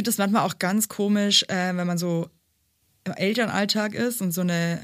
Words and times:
finde 0.00 0.08
das 0.10 0.18
manchmal 0.18 0.42
auch 0.46 0.58
ganz 0.58 0.88
komisch, 0.88 1.44
äh, 1.48 1.76
wenn 1.76 1.86
man 1.86 1.98
so 1.98 2.28
im 3.04 3.12
Elternalltag 3.12 3.94
ist 3.94 4.20
und 4.22 4.32
so 4.32 4.40
eine, 4.42 4.80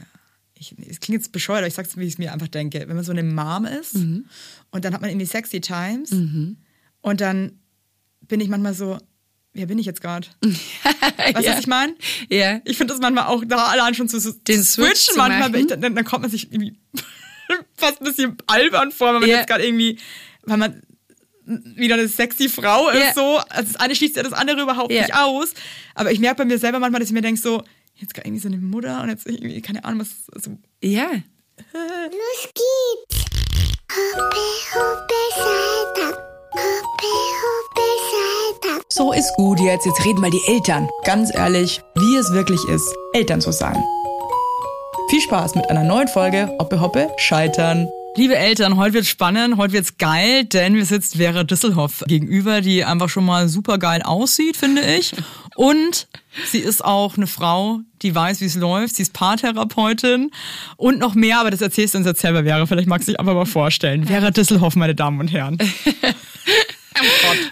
ich, 0.55 0.75
es 0.89 1.01
klingt 1.01 1.21
jetzt 1.23 1.33
bescheuert, 1.33 1.59
aber 1.61 1.67
ich 1.69 1.75
sag's, 1.75 1.97
wie 1.97 2.05
ich 2.05 2.15
es 2.15 2.19
mir 2.19 2.33
einfach 2.33 2.49
denke, 2.49 2.85
wenn 2.87 2.97
man 2.97 3.05
so 3.05 3.13
eine 3.13 3.23
Mom 3.23 3.65
ist 3.67 3.95
Mhm. 3.95 4.27
und 4.71 4.85
dann 4.85 4.95
hat 4.95 5.01
man 5.01 5.11
irgendwie 5.11 5.27
sexy 5.27 5.61
Times 5.61 6.11
und 6.13 7.21
dann 7.21 7.59
bin 8.23 8.41
ich 8.41 8.49
manchmal 8.49 8.75
so, 8.75 8.99
wer 9.53 9.67
bin 9.67 9.79
ich 9.79 9.87
jetzt 9.87 10.01
gerade? 10.01 10.27
Weißt 10.43 11.37
du, 11.39 11.43
Ja. 11.43 11.53
was 11.53 11.61
ich 11.61 11.67
meine? 11.67 11.95
Ja. 12.31 12.61
Ich 12.65 12.77
finde 12.77 12.93
das 12.95 13.01
manchmal 13.01 13.27
auch 13.27 13.43
da 13.47 13.67
allein 13.69 13.95
schon 13.95 14.09
zu, 14.09 14.19
zu 14.21 14.33
Den 14.33 14.63
Switch 14.63 14.89
switchen 15.03 15.13
zu 15.15 15.19
manchmal, 15.19 15.55
ich, 15.57 15.67
dann, 15.67 15.81
dann 15.95 16.05
kommt 16.05 16.23
man 16.23 16.31
sich 16.31 16.53
irgendwie 16.53 16.79
fast 17.75 18.01
ein 18.01 18.05
bisschen 18.05 18.37
albern 18.47 18.93
vor, 18.93 19.15
wenn 19.15 19.21
man 19.21 19.31
Ja. 19.31 19.37
jetzt 19.39 19.49
gerade 19.49 19.65
irgendwie, 19.67 19.99
weil 20.43 20.57
man 20.59 20.83
wieder 21.47 21.95
eine 21.95 22.09
sexy 22.09 22.49
Frau 22.49 22.89
ist, 22.91 22.99
Ja. 23.01 23.13
so. 23.15 23.39
Also 23.49 23.73
das 23.73 23.77
eine 23.77 23.95
schließt 23.95 24.17
ja 24.17 24.23
das 24.23 24.33
andere 24.33 24.61
überhaupt 24.63 24.93
Ja. 24.93 25.03
nicht 25.03 25.15
aus. 25.15 25.55
Aber 25.95 26.11
ich 26.13 26.19
merke 26.19 26.37
bei 26.39 26.45
mir 26.45 26.59
selber 26.59 26.79
manchmal, 26.81 27.01
dass 27.01 27.09
ich 27.09 27.15
mir 27.15 27.23
denke 27.23 27.41
so, 27.41 27.63
jetzt 27.95 28.13
gerade 28.15 28.27
irgendwie 28.29 28.43
so 28.43 28.49
eine 28.49 28.59
Mutter 28.59 29.01
und 29.03 29.09
jetzt 29.09 29.27
irgendwie, 29.27 29.61
keine 29.63 29.85
Ahnung, 29.85 30.01
was 30.01 30.43
so. 30.43 30.51
Ja. 30.83 31.09
Los 31.73 32.49
geht's. 32.55 33.25
Hoppe, 33.93 34.37
hoppe, 34.75 35.15
Saltag. 35.35 36.19
Hoppe, 36.53 37.13
hoppe, 37.43 37.83
Saltag. 38.11 38.83
So 38.91 39.13
ist 39.13 39.33
gut 39.37 39.61
jetzt, 39.61 39.87
jetzt 39.87 40.05
reden 40.05 40.21
mal 40.21 40.31
die 40.31 40.43
Eltern. 40.49 40.89
Ganz 41.05 41.35
ehrlich, 41.35 41.81
wie 41.95 42.17
es 42.17 42.33
wirklich 42.33 42.63
ist, 42.69 42.87
Eltern 43.15 43.41
zu 43.41 43.53
sein. 43.53 43.83
Viel 45.11 45.21
Spaß 45.21 45.55
mit 45.55 45.71
einer 45.71 45.85
neuen 45.85 46.09
Folge 46.09 46.55
Hoppe 46.59 46.81
Hoppe 46.81 47.11
Scheitern. 47.17 47.89
Liebe 48.17 48.35
Eltern, 48.35 48.79
heute 48.79 48.95
wird's 48.95 49.09
spannend, 49.09 49.59
heute 49.59 49.75
wird's 49.75 49.99
geil, 49.99 50.45
denn 50.45 50.73
mir 50.73 50.87
sitzt 50.87 51.17
Vera 51.17 51.45
Düsselhoff 51.45 52.03
gegenüber, 52.09 52.63
die 52.63 52.83
einfach 52.83 53.11
schon 53.11 53.27
mal 53.27 53.47
super 53.47 53.77
geil 53.77 54.01
aussieht, 54.01 54.57
finde 54.57 54.81
ich. 54.81 55.13
Und 55.55 56.09
sie 56.47 56.61
ist 56.61 56.83
auch 56.83 57.19
eine 57.19 57.27
Frau, 57.27 57.81
die 58.01 58.15
weiß, 58.15 58.41
wie 58.41 58.47
es 58.47 58.55
läuft. 58.55 58.97
Sie 58.97 59.03
ist 59.03 59.13
Paartherapeutin 59.13 60.31
und 60.79 60.99
noch 60.99 61.15
mehr, 61.15 61.41
aber 61.41 61.51
das 61.51 61.61
erzählst 61.61 61.93
du 61.93 61.99
uns 61.99 62.07
jetzt 62.07 62.23
selber, 62.23 62.45
Vera. 62.45 62.65
Vielleicht 62.65 62.89
magst 62.89 63.07
du 63.07 63.13
dich 63.13 63.21
einfach 63.21 63.35
mal 63.35 63.45
vorstellen. 63.45 64.07
Vera 64.07 64.31
Düsselhoff, 64.31 64.77
meine 64.77 64.95
Damen 64.95 65.21
und 65.21 65.29
Herren. 65.29 65.59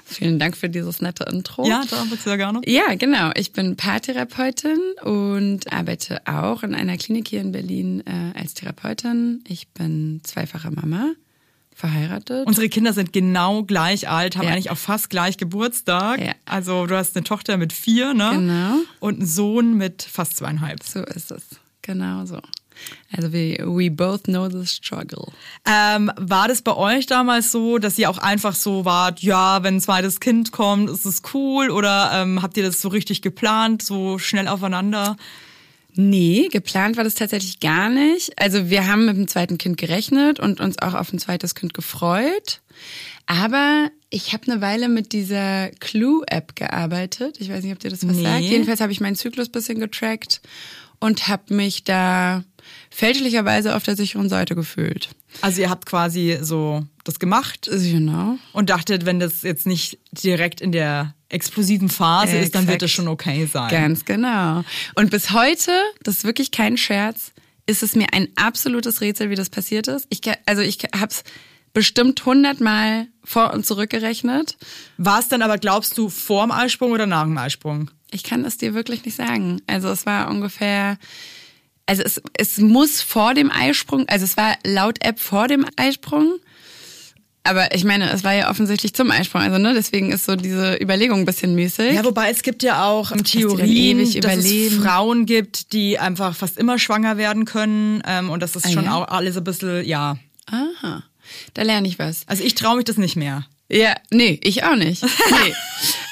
Vielen 0.04 0.38
Dank 0.38 0.56
für 0.56 0.68
dieses 0.68 1.00
nette 1.00 1.24
Intro. 1.24 1.66
Ja, 1.66 1.82
da 1.90 2.08
wird's 2.10 2.24
sehr 2.24 2.36
gerne. 2.36 2.60
Ja, 2.66 2.94
genau. 2.94 3.30
Ich 3.34 3.52
bin 3.52 3.76
Paartherapeutin 3.76 4.78
und 5.02 5.72
arbeite 5.72 6.22
auch 6.26 6.62
in 6.62 6.74
einer 6.74 6.96
Klinik 6.96 7.28
hier 7.28 7.40
in 7.40 7.52
Berlin 7.52 8.02
äh, 8.06 8.38
als 8.38 8.54
Therapeutin. 8.54 9.42
Ich 9.48 9.68
bin 9.68 10.20
zweifache 10.24 10.70
Mama, 10.70 11.12
verheiratet. 11.74 12.46
Unsere 12.46 12.68
Kinder 12.68 12.92
sind 12.92 13.12
genau 13.12 13.64
gleich 13.64 14.08
alt, 14.08 14.36
haben 14.36 14.46
Ja. 14.46 14.52
eigentlich 14.52 14.70
auch 14.70 14.78
fast 14.78 15.10
gleich 15.10 15.36
Geburtstag. 15.36 16.20
Ja. 16.20 16.32
Also 16.44 16.86
du 16.86 16.96
hast 16.96 17.16
eine 17.16 17.24
Tochter 17.24 17.56
mit 17.56 17.72
vier, 17.72 18.14
ne? 18.14 18.30
Genau. 18.34 18.76
Und 19.00 19.18
einen 19.18 19.26
Sohn 19.26 19.76
mit 19.76 20.02
fast 20.02 20.36
zweieinhalb. 20.36 20.82
so 20.82 21.00
ist 21.04 21.30
es. 21.32 21.42
Genau 21.82 22.24
so. 22.24 22.40
Also 23.16 23.32
we, 23.32 23.56
we 23.64 23.90
both 23.90 24.24
know 24.24 24.48
the 24.48 24.66
struggle. 24.66 25.32
Ähm, 25.66 26.10
war 26.16 26.48
das 26.48 26.62
bei 26.62 26.74
euch 26.76 27.06
damals 27.06 27.52
so, 27.52 27.78
dass 27.78 27.98
ihr 27.98 28.10
auch 28.10 28.18
einfach 28.18 28.54
so 28.54 28.84
wart, 28.84 29.20
ja, 29.20 29.62
wenn 29.62 29.76
ein 29.76 29.80
zweites 29.80 30.20
Kind 30.20 30.52
kommt, 30.52 30.90
ist 30.90 31.04
es 31.06 31.22
cool? 31.32 31.70
Oder 31.70 32.10
ähm, 32.14 32.42
habt 32.42 32.56
ihr 32.56 32.62
das 32.64 32.80
so 32.80 32.88
richtig 32.88 33.22
geplant, 33.22 33.82
so 33.82 34.18
schnell 34.18 34.48
aufeinander? 34.48 35.16
Nee, 35.96 36.48
geplant 36.50 36.96
war 36.96 37.04
das 37.04 37.14
tatsächlich 37.14 37.60
gar 37.60 37.88
nicht. 37.88 38.32
Also 38.40 38.68
wir 38.68 38.88
haben 38.88 39.06
mit 39.06 39.16
dem 39.16 39.28
zweiten 39.28 39.58
Kind 39.58 39.76
gerechnet 39.76 40.40
und 40.40 40.60
uns 40.60 40.80
auch 40.80 40.94
auf 40.94 41.12
ein 41.12 41.20
zweites 41.20 41.54
Kind 41.54 41.72
gefreut. 41.72 42.60
Aber 43.26 43.90
ich 44.10 44.32
habe 44.32 44.50
eine 44.50 44.60
Weile 44.60 44.88
mit 44.88 45.12
dieser 45.12 45.70
Clue-App 45.78 46.56
gearbeitet. 46.56 47.36
Ich 47.38 47.48
weiß 47.48 47.62
nicht, 47.62 47.72
ob 47.72 47.78
dir 47.78 47.90
das 47.90 48.06
was 48.06 48.16
Nee. 48.16 48.22
sagt. 48.24 48.40
Jedenfalls 48.42 48.80
habe 48.80 48.90
ich 48.92 49.00
meinen 49.00 49.14
Zyklus 49.16 49.48
bisschen 49.48 49.78
getrackt 49.78 50.40
und 50.98 51.28
habe 51.28 51.54
mich 51.54 51.84
da 51.84 52.42
fälschlicherweise 52.90 53.74
auf 53.76 53.82
der 53.82 53.96
sicheren 53.96 54.28
Seite 54.28 54.54
gefühlt. 54.54 55.08
Also 55.40 55.60
ihr 55.60 55.70
habt 55.70 55.86
quasi 55.86 56.38
so 56.40 56.84
das 57.04 57.18
gemacht 57.18 57.68
Genau. 57.70 58.36
und 58.52 58.70
dachtet, 58.70 59.04
wenn 59.04 59.20
das 59.20 59.42
jetzt 59.42 59.66
nicht 59.66 59.98
direkt 60.12 60.60
in 60.60 60.72
der 60.72 61.14
explosiven 61.28 61.88
Phase 61.88 62.36
ist, 62.36 62.54
dann 62.54 62.62
wird 62.66 62.76
Exakt. 62.76 62.82
das 62.82 62.90
schon 62.92 63.08
okay 63.08 63.46
sein. 63.46 63.70
Ganz 63.70 64.04
genau. 64.04 64.62
Und 64.94 65.10
bis 65.10 65.32
heute, 65.32 65.72
das 66.02 66.18
ist 66.18 66.24
wirklich 66.24 66.50
kein 66.52 66.76
Scherz, 66.76 67.32
ist 67.66 67.82
es 67.82 67.96
mir 67.96 68.06
ein 68.12 68.28
absolutes 68.36 69.00
Rätsel, 69.00 69.30
wie 69.30 69.34
das 69.34 69.50
passiert 69.50 69.88
ist. 69.88 70.06
Ich, 70.10 70.20
also 70.46 70.62
ich 70.62 70.78
habe 70.94 71.08
es 71.10 71.24
bestimmt 71.72 72.24
hundertmal 72.24 73.08
vor 73.24 73.52
und 73.52 73.66
zurückgerechnet. 73.66 74.56
War 74.96 75.18
es 75.18 75.28
dann 75.28 75.42
aber, 75.42 75.58
glaubst 75.58 75.98
du, 75.98 76.08
vorm 76.08 76.52
Eisprung 76.52 76.92
oder 76.92 77.06
nach 77.06 77.24
dem 77.24 77.36
Eisprung? 77.36 77.90
Ich 78.12 78.22
kann 78.22 78.44
es 78.44 78.56
dir 78.58 78.74
wirklich 78.74 79.04
nicht 79.04 79.16
sagen. 79.16 79.60
Also 79.66 79.88
es 79.88 80.06
war 80.06 80.30
ungefähr, 80.30 80.98
also 81.86 82.02
es, 82.02 82.20
es 82.36 82.58
muss 82.58 83.00
vor 83.02 83.34
dem 83.34 83.50
Eisprung, 83.50 84.08
also 84.08 84.24
es 84.24 84.36
war 84.36 84.56
laut 84.64 85.04
App 85.04 85.18
vor 85.20 85.48
dem 85.48 85.66
Eisprung. 85.76 86.34
Aber 87.46 87.74
ich 87.74 87.84
meine, 87.84 88.10
es 88.10 88.24
war 88.24 88.32
ja 88.32 88.48
offensichtlich 88.50 88.94
zum 88.94 89.10
Eisprung, 89.10 89.42
also 89.42 89.58
ne, 89.58 89.74
deswegen 89.74 90.10
ist 90.12 90.24
so 90.24 90.34
diese 90.34 90.76
Überlegung 90.80 91.20
ein 91.20 91.24
bisschen 91.26 91.54
müßig. 91.54 91.92
Ja, 91.92 92.02
wobei 92.02 92.30
es 92.30 92.42
gibt 92.42 92.62
ja 92.62 92.86
auch 92.88 93.12
Theorien, 93.12 93.98
dass 93.98 94.14
überleben. 94.14 94.78
es 94.78 94.82
Frauen 94.82 95.26
gibt, 95.26 95.74
die 95.74 95.98
einfach 95.98 96.34
fast 96.34 96.56
immer 96.56 96.78
schwanger 96.78 97.18
werden 97.18 97.44
können 97.44 98.02
ähm, 98.06 98.30
und 98.30 98.40
das 98.42 98.56
ist 98.56 98.64
Ah, 98.64 98.70
schon 98.70 98.84
ja? 98.84 98.94
auch 98.94 99.08
alles 99.08 99.36
ein 99.36 99.44
bisschen, 99.44 99.84
ja. 99.84 100.16
Aha, 100.46 101.02
da 101.52 101.62
lerne 101.62 101.86
ich 101.86 101.98
was. 101.98 102.22
Also 102.28 102.42
ich 102.44 102.54
traue 102.54 102.76
mich 102.76 102.86
das 102.86 102.96
nicht 102.96 103.16
mehr. 103.16 103.44
Ja, 103.70 103.94
nee, 104.10 104.40
ich 104.42 104.64
auch 104.64 104.76
nicht. 104.76 105.02
Nee. 105.30 105.54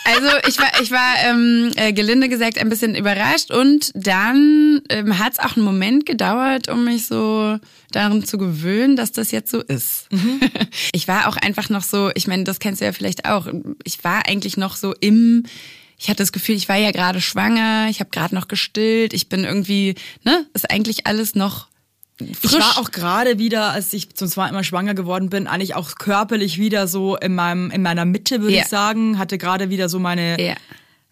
Also 0.04 0.28
ich 0.48 0.58
war, 0.58 0.80
ich 0.80 0.90
war 0.90 1.14
ähm, 1.24 1.70
äh, 1.76 1.92
gelinde 1.92 2.28
gesagt 2.28 2.58
ein 2.58 2.68
bisschen 2.68 2.94
überrascht 2.94 3.50
und 3.50 3.92
dann 3.94 4.80
ähm, 4.88 5.18
hat 5.18 5.34
es 5.34 5.38
auch 5.38 5.56
einen 5.56 5.64
Moment 5.64 6.06
gedauert, 6.06 6.68
um 6.68 6.84
mich 6.84 7.06
so 7.06 7.58
daran 7.92 8.24
zu 8.24 8.36
gewöhnen, 8.38 8.96
dass 8.96 9.12
das 9.12 9.30
jetzt 9.30 9.50
so 9.50 9.60
ist. 9.60 10.08
Ich 10.92 11.08
war 11.08 11.28
auch 11.28 11.36
einfach 11.36 11.68
noch 11.68 11.82
so, 11.82 12.10
ich 12.14 12.26
meine, 12.26 12.44
das 12.44 12.58
kennst 12.58 12.80
du 12.80 12.84
ja 12.84 12.92
vielleicht 12.92 13.26
auch. 13.26 13.46
Ich 13.84 14.02
war 14.04 14.26
eigentlich 14.26 14.56
noch 14.56 14.76
so 14.76 14.94
im 15.00 15.44
ich 15.98 16.08
hatte 16.08 16.18
das 16.18 16.32
Gefühl, 16.32 16.56
ich 16.56 16.68
war 16.68 16.76
ja 16.76 16.90
gerade 16.90 17.20
schwanger, 17.20 17.86
ich 17.88 18.00
habe 18.00 18.10
gerade 18.10 18.34
noch 18.34 18.48
gestillt, 18.48 19.12
ich 19.12 19.28
bin 19.28 19.44
irgendwie, 19.44 19.94
ne, 20.24 20.46
ist 20.52 20.68
eigentlich 20.68 21.06
alles 21.06 21.36
noch 21.36 21.68
frisch. 22.34 22.52
Ich 22.52 22.58
war 22.58 22.78
auch 22.78 22.90
gerade 22.90 23.38
wieder, 23.38 23.70
als 23.70 23.92
ich 23.92 24.14
zum 24.14 24.28
zweiten 24.28 24.54
Mal 24.54 24.64
schwanger 24.64 24.94
geworden 24.94 25.30
bin, 25.30 25.46
eigentlich 25.46 25.74
auch 25.74 25.94
körperlich 25.96 26.58
wieder 26.58 26.86
so 26.88 27.16
in 27.16 27.34
meinem 27.34 27.70
in 27.70 27.82
meiner 27.82 28.04
Mitte, 28.04 28.40
würde 28.40 28.54
Ja. 28.56 28.62
ich 28.62 28.68
sagen. 28.68 29.18
Hatte 29.18 29.38
gerade 29.38 29.70
wieder 29.70 29.88
so 29.88 29.98
meine 29.98 30.40
Ja. 30.40 30.54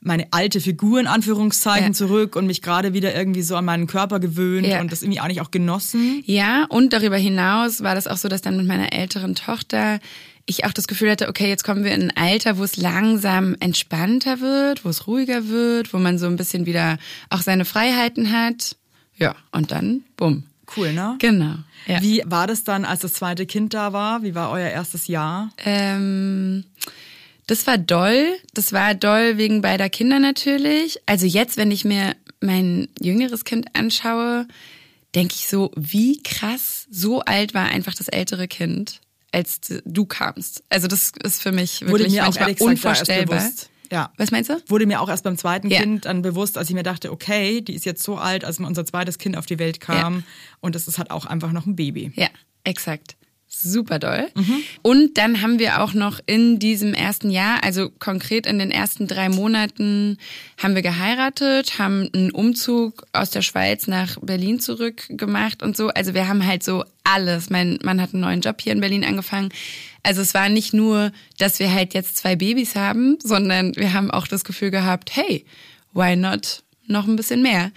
meine 0.02 0.26
alte 0.30 0.60
Figur 0.60 0.98
in 0.98 1.06
Anführungszeichen 1.06 1.88
Ja. 1.88 1.92
zurück 1.92 2.34
und 2.36 2.46
mich 2.46 2.62
gerade 2.62 2.94
wieder 2.94 3.14
irgendwie 3.14 3.42
so 3.42 3.54
an 3.56 3.66
meinen 3.66 3.86
Körper 3.86 4.18
gewöhnt 4.18 4.66
und 4.80 4.90
das 4.90 5.02
irgendwie 5.02 5.20
eigentlich 5.20 5.42
auch 5.42 5.50
genossen. 5.50 6.22
Ja, 6.24 6.64
und 6.70 6.92
darüber 6.94 7.16
hinaus 7.18 7.82
war 7.82 7.94
das 7.94 8.06
auch 8.06 8.16
so, 8.16 8.28
dass 8.28 8.40
dann 8.40 8.56
mit 8.56 8.66
meiner 8.66 8.92
älteren 8.94 9.34
Tochter 9.34 9.98
ich 10.46 10.64
auch 10.64 10.72
das 10.72 10.88
Gefühl 10.88 11.10
hatte, 11.10 11.28
okay, 11.28 11.48
jetzt 11.48 11.62
kommen 11.64 11.84
wir 11.84 11.92
in 11.92 12.10
ein 12.10 12.16
Alter, 12.16 12.56
wo 12.58 12.64
es 12.64 12.76
langsam 12.76 13.54
entspannter 13.60 14.40
wird, 14.40 14.84
wo 14.84 14.88
es 14.88 15.06
ruhiger 15.06 15.48
wird, 15.48 15.92
wo 15.92 15.98
man 15.98 16.18
so 16.18 16.26
ein 16.26 16.36
bisschen 16.36 16.66
wieder 16.66 16.96
auch 17.28 17.42
seine 17.42 17.64
Freiheiten 17.64 18.32
hat. 18.32 18.76
Ja, 19.16 19.34
und 19.52 19.70
dann, 19.70 20.02
bumm. 20.16 20.44
Cool, 20.76 20.92
ne? 20.92 21.16
Genau. 21.18 21.54
Ja. 21.86 22.02
Wie 22.02 22.22
war 22.26 22.46
das 22.46 22.64
dann, 22.64 22.84
als 22.84 23.00
das 23.00 23.14
zweite 23.14 23.46
Kind 23.46 23.74
da 23.74 23.92
war? 23.92 24.22
Wie 24.22 24.34
war 24.34 24.50
euer 24.50 24.68
erstes 24.68 25.06
Jahr? 25.06 25.50
Ähm, 25.64 26.64
das 27.46 27.66
war 27.66 27.78
doll. 27.78 28.26
Das 28.54 28.72
war 28.72 28.94
doll 28.94 29.36
wegen 29.36 29.60
beider 29.62 29.88
Kinder 29.88 30.18
natürlich. 30.18 31.00
Also 31.06 31.26
jetzt, 31.26 31.56
wenn 31.56 31.70
ich 31.70 31.84
mir 31.84 32.14
mein 32.40 32.88
jüngeres 33.00 33.44
Kind 33.44 33.74
anschaue, 33.74 34.46
denke 35.14 35.34
ich 35.36 35.48
so, 35.48 35.72
wie 35.76 36.22
krass, 36.22 36.86
so 36.90 37.20
alt 37.20 37.54
war 37.54 37.66
einfach 37.66 37.94
das 37.94 38.08
ältere 38.08 38.46
Kind, 38.46 39.00
als 39.32 39.60
du 39.84 40.04
kamst. 40.04 40.62
Also 40.68 40.86
das 40.86 41.12
ist 41.24 41.42
für 41.42 41.52
mich 41.52 41.82
Wurde 41.82 42.04
wirklich 42.04 42.12
mir 42.12 42.22
auch 42.22 42.26
manchmal 42.26 42.54
gesagt 42.54 42.60
erst 42.60 42.70
unvorstellbar. 42.70 43.38
bewusst. 43.40 43.70
Ja. 43.92 44.12
Was 44.16 44.30
meinst 44.30 44.50
du? 44.50 44.62
Wurde 44.68 44.86
mir 44.86 45.00
auch 45.00 45.08
erst 45.08 45.24
beim 45.24 45.36
zweiten 45.36 45.68
Ja. 45.70 45.80
Kind 45.80 46.04
dann 46.04 46.22
bewusst, 46.22 46.56
als 46.56 46.68
ich 46.68 46.74
mir 46.74 46.82
dachte, 46.82 47.10
okay, 47.10 47.60
die 47.60 47.74
ist 47.74 47.84
jetzt 47.84 48.02
so 48.02 48.16
alt, 48.16 48.44
als 48.44 48.58
unser 48.60 48.86
zweites 48.86 49.18
Kind 49.18 49.36
auf 49.36 49.46
die 49.46 49.58
Welt 49.58 49.80
kam. 49.80 50.14
Ja. 50.14 50.22
Und 50.60 50.76
es 50.76 50.86
ist 50.88 50.98
halt 50.98 51.10
auch 51.10 51.26
einfach 51.26 51.52
noch 51.52 51.66
ein 51.66 51.76
Baby. 51.76 52.12
Ja, 52.14 52.28
exakt. 52.64 53.16
Super 53.52 53.98
doll. 53.98 54.28
Mhm. 54.36 54.62
Und 54.82 55.18
dann 55.18 55.42
haben 55.42 55.58
wir 55.58 55.82
auch 55.82 55.92
noch 55.92 56.20
in 56.24 56.60
diesem 56.60 56.94
ersten 56.94 57.30
Jahr, 57.30 57.64
also 57.64 57.90
konkret 57.90 58.46
in 58.46 58.60
den 58.60 58.70
ersten 58.70 59.08
drei 59.08 59.28
Monaten, 59.28 60.18
haben 60.56 60.76
wir 60.76 60.82
geheiratet, 60.82 61.78
haben 61.80 62.08
einen 62.14 62.30
Umzug 62.30 63.06
aus 63.12 63.30
der 63.30 63.42
Schweiz 63.42 63.88
nach 63.88 64.18
Berlin 64.22 64.60
zurück 64.60 65.02
gemacht 65.08 65.64
und 65.64 65.76
so. 65.76 65.88
Also 65.88 66.14
wir 66.14 66.28
haben 66.28 66.46
halt 66.46 66.62
so 66.62 66.84
alles. 67.02 67.50
Mein 67.50 67.80
Mann 67.82 68.00
hat 68.00 68.14
einen 68.14 68.22
neuen 68.22 68.40
Job 68.40 68.60
hier 68.60 68.72
in 68.72 68.80
Berlin 68.80 69.04
angefangen. 69.04 69.48
Also 70.04 70.22
es 70.22 70.32
war 70.32 70.48
nicht 70.48 70.72
nur, 70.72 71.10
dass 71.38 71.58
wir 71.58 71.72
halt 71.74 71.92
jetzt 71.92 72.18
zwei 72.18 72.36
Babys 72.36 72.76
haben, 72.76 73.18
sondern 73.20 73.74
wir 73.74 73.92
haben 73.92 74.12
auch 74.12 74.28
das 74.28 74.44
Gefühl 74.44 74.70
gehabt, 74.70 75.16
hey, 75.16 75.44
why 75.92 76.14
not 76.14 76.62
noch 76.90 77.06
ein 77.06 77.16
bisschen 77.16 77.42
mehr. 77.42 77.70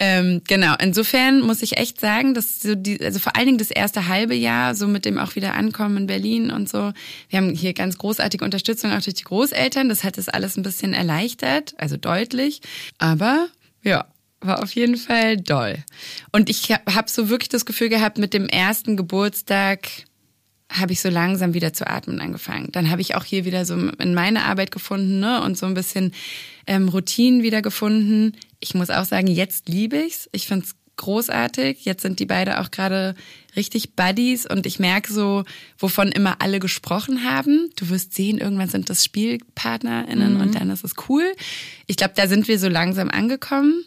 Ähm, 0.00 0.42
genau. 0.46 0.74
Insofern 0.80 1.40
muss 1.40 1.62
ich 1.62 1.76
echt 1.76 2.00
sagen, 2.00 2.34
dass 2.34 2.60
so 2.60 2.74
die, 2.74 3.00
also 3.00 3.18
vor 3.18 3.36
allen 3.36 3.46
Dingen 3.46 3.58
das 3.58 3.70
erste 3.70 4.08
halbe 4.08 4.34
Jahr, 4.34 4.74
so 4.74 4.86
mit 4.86 5.04
dem 5.04 5.18
auch 5.18 5.36
wieder 5.36 5.54
Ankommen 5.54 5.96
in 5.96 6.06
Berlin 6.06 6.50
und 6.50 6.68
so. 6.68 6.92
Wir 7.28 7.38
haben 7.38 7.50
hier 7.50 7.72
ganz 7.72 7.98
großartige 7.98 8.44
Unterstützung 8.44 8.92
auch 8.92 9.02
durch 9.02 9.14
die 9.14 9.24
Großeltern. 9.24 9.88
Das 9.88 10.04
hat 10.04 10.18
das 10.18 10.28
alles 10.28 10.56
ein 10.56 10.62
bisschen 10.62 10.94
erleichtert, 10.94 11.74
also 11.78 11.96
deutlich. 11.96 12.60
Aber 12.98 13.48
ja, 13.82 14.06
war 14.40 14.62
auf 14.62 14.72
jeden 14.74 14.96
Fall 14.96 15.36
doll. 15.36 15.76
Und 16.32 16.48
ich 16.48 16.70
habe 16.70 17.10
so 17.10 17.28
wirklich 17.28 17.48
das 17.48 17.66
Gefühl 17.66 17.88
gehabt, 17.88 18.18
mit 18.18 18.34
dem 18.34 18.48
ersten 18.48 18.96
Geburtstag 18.96 19.88
habe 20.70 20.92
ich 20.92 21.00
so 21.00 21.08
langsam 21.08 21.54
wieder 21.54 21.72
zu 21.72 21.86
atmen 21.86 22.20
angefangen. 22.20 22.68
Dann 22.72 22.90
habe 22.90 23.00
ich 23.00 23.14
auch 23.14 23.24
hier 23.24 23.44
wieder 23.44 23.64
so 23.64 23.74
in 23.74 24.14
meine 24.14 24.44
Arbeit 24.44 24.70
gefunden 24.70 25.18
ne? 25.20 25.42
und 25.42 25.56
so 25.56 25.66
ein 25.66 25.74
bisschen 25.74 26.12
ähm, 26.66 26.88
Routinen 26.88 27.42
wieder 27.42 27.62
gefunden. 27.62 28.32
Ich 28.60 28.74
muss 28.74 28.90
auch 28.90 29.04
sagen, 29.04 29.28
jetzt 29.28 29.68
liebe 29.68 29.96
ich's. 29.96 30.28
Ich 30.32 30.46
find's 30.46 30.74
großartig. 30.96 31.84
Jetzt 31.84 32.02
sind 32.02 32.18
die 32.18 32.26
beide 32.26 32.60
auch 32.60 32.70
gerade 32.70 33.14
richtig 33.56 33.94
Buddies 33.94 34.46
und 34.46 34.66
ich 34.66 34.78
merke 34.78 35.12
so, 35.12 35.44
wovon 35.78 36.08
immer 36.12 36.42
alle 36.42 36.58
gesprochen 36.58 37.24
haben. 37.24 37.70
Du 37.76 37.88
wirst 37.88 38.14
sehen, 38.14 38.38
irgendwann 38.38 38.68
sind 38.68 38.90
das 38.90 39.04
SpielpartnerInnen 39.04 40.34
Mhm. 40.34 40.40
und 40.40 40.54
dann 40.54 40.70
ist 40.70 40.84
es 40.84 40.94
cool. 41.08 41.24
Ich 41.86 41.96
glaube, 41.96 42.14
da 42.16 42.26
sind 42.26 42.46
wir 42.48 42.58
so 42.58 42.68
langsam 42.68 43.10
angekommen. 43.10 43.84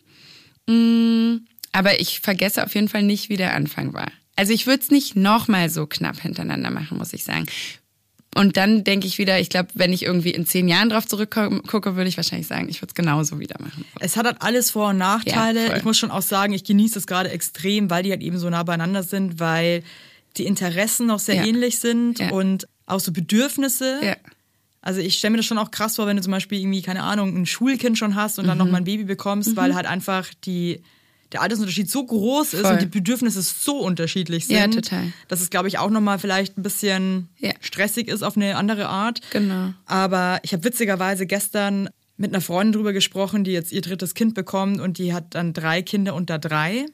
Mm, 0.67 1.45
Aber 1.73 1.99
ich 2.01 2.19
vergesse 2.21 2.63
auf 2.65 2.75
jeden 2.75 2.89
Fall 2.89 3.03
nicht, 3.03 3.29
wie 3.29 3.37
der 3.37 3.53
Anfang 3.55 3.93
war. 3.93 4.11
Also 4.41 4.53
ich 4.53 4.65
würde 4.65 4.81
es 4.81 4.89
nicht 4.89 5.15
nochmal 5.15 5.69
so 5.69 5.85
knapp 5.85 6.19
hintereinander 6.19 6.71
machen, 6.71 6.97
muss 6.97 7.13
ich 7.13 7.23
sagen. 7.23 7.45
Und 8.33 8.57
dann 8.57 8.83
denke 8.83 9.05
ich 9.05 9.19
wieder, 9.19 9.39
ich 9.39 9.49
glaube, 9.49 9.69
wenn 9.75 9.93
ich 9.93 10.01
irgendwie 10.03 10.31
in 10.31 10.47
zehn 10.47 10.67
Jahren 10.67 10.89
drauf 10.89 11.05
zurückgucke, 11.05 11.95
würde 11.95 12.07
ich 12.09 12.17
wahrscheinlich 12.17 12.47
sagen, 12.47 12.67
ich 12.67 12.81
würde 12.81 12.89
es 12.89 12.95
genauso 12.95 13.39
wieder 13.39 13.57
machen. 13.61 13.85
Es 13.99 14.17
hat 14.17 14.25
halt 14.25 14.37
alles 14.39 14.71
Vor- 14.71 14.89
und 14.89 14.97
Nachteile. 14.97 15.67
Ja, 15.67 15.77
ich 15.77 15.83
muss 15.83 15.99
schon 15.99 16.09
auch 16.09 16.23
sagen, 16.23 16.53
ich 16.53 16.63
genieße 16.63 16.97
es 16.97 17.05
gerade 17.05 17.29
extrem, 17.29 17.91
weil 17.91 18.01
die 18.01 18.09
halt 18.09 18.21
eben 18.23 18.39
so 18.39 18.49
nah 18.49 18.63
beieinander 18.63 19.03
sind, 19.03 19.39
weil 19.39 19.83
die 20.37 20.45
Interessen 20.47 21.05
noch 21.05 21.19
sehr 21.19 21.35
Ja. 21.35 21.45
ähnlich 21.45 21.77
sind 21.77 22.17
Ja. 22.17 22.31
und 22.31 22.67
auch 22.87 22.99
so 22.99 23.11
Bedürfnisse. 23.11 23.99
Ja. 24.03 24.15
Also 24.81 25.01
ich 25.01 25.19
stelle 25.19 25.31
mir 25.33 25.37
das 25.37 25.45
schon 25.45 25.59
auch 25.59 25.69
krass 25.69 25.97
vor, 25.97 26.07
wenn 26.07 26.17
du 26.17 26.23
zum 26.23 26.31
Beispiel 26.31 26.59
irgendwie, 26.61 26.81
keine 26.81 27.03
Ahnung, 27.03 27.35
ein 27.37 27.45
Schulkind 27.45 27.97
schon 27.99 28.15
hast 28.15 28.39
und 28.39 28.47
dann 28.47 28.57
Mhm. 28.57 28.63
noch 28.63 28.71
mal 28.71 28.77
ein 28.79 28.85
Baby 28.85 29.03
bekommst, 29.03 29.55
weil 29.55 29.75
halt 29.75 29.85
einfach 29.85 30.27
die, 30.45 30.81
der 31.31 31.41
Altersunterschied 31.41 31.89
so 31.89 32.05
groß 32.05 32.53
ist 32.53 32.61
Voll. 32.61 32.73
und 32.73 32.81
die 32.81 32.85
Bedürfnisse 32.87 33.41
so 33.41 33.77
unterschiedlich 33.79 34.47
sind. 34.47 34.57
Ja, 34.57 34.67
total. 34.67 35.13
Dass 35.27 35.41
es, 35.41 35.49
glaube 35.49 35.67
ich, 35.67 35.77
auch 35.77 35.89
noch 35.89 36.01
mal 36.01 36.19
vielleicht 36.19 36.57
ein 36.57 36.63
bisschen 36.63 37.29
Ja. 37.39 37.51
stressig 37.61 38.07
ist 38.07 38.23
auf 38.23 38.35
eine 38.35 38.55
andere 38.57 38.87
Art. 38.89 39.21
Genau. 39.31 39.73
Aber 39.85 40.39
ich 40.43 40.53
habe 40.53 40.63
witzigerweise 40.63 41.25
gestern 41.25 41.89
mit 42.17 42.33
einer 42.33 42.41
Freundin 42.41 42.73
drüber 42.73 42.93
gesprochen, 42.93 43.43
die 43.43 43.51
jetzt 43.51 43.71
ihr 43.71 43.81
drittes 43.81 44.13
Kind 44.13 44.35
bekommt 44.35 44.79
und 44.81 44.97
die 44.97 45.13
hat 45.13 45.33
dann 45.35 45.53
drei 45.53 45.81
Kinder 45.81 46.13
unter 46.15 46.37
drei. 46.37 46.85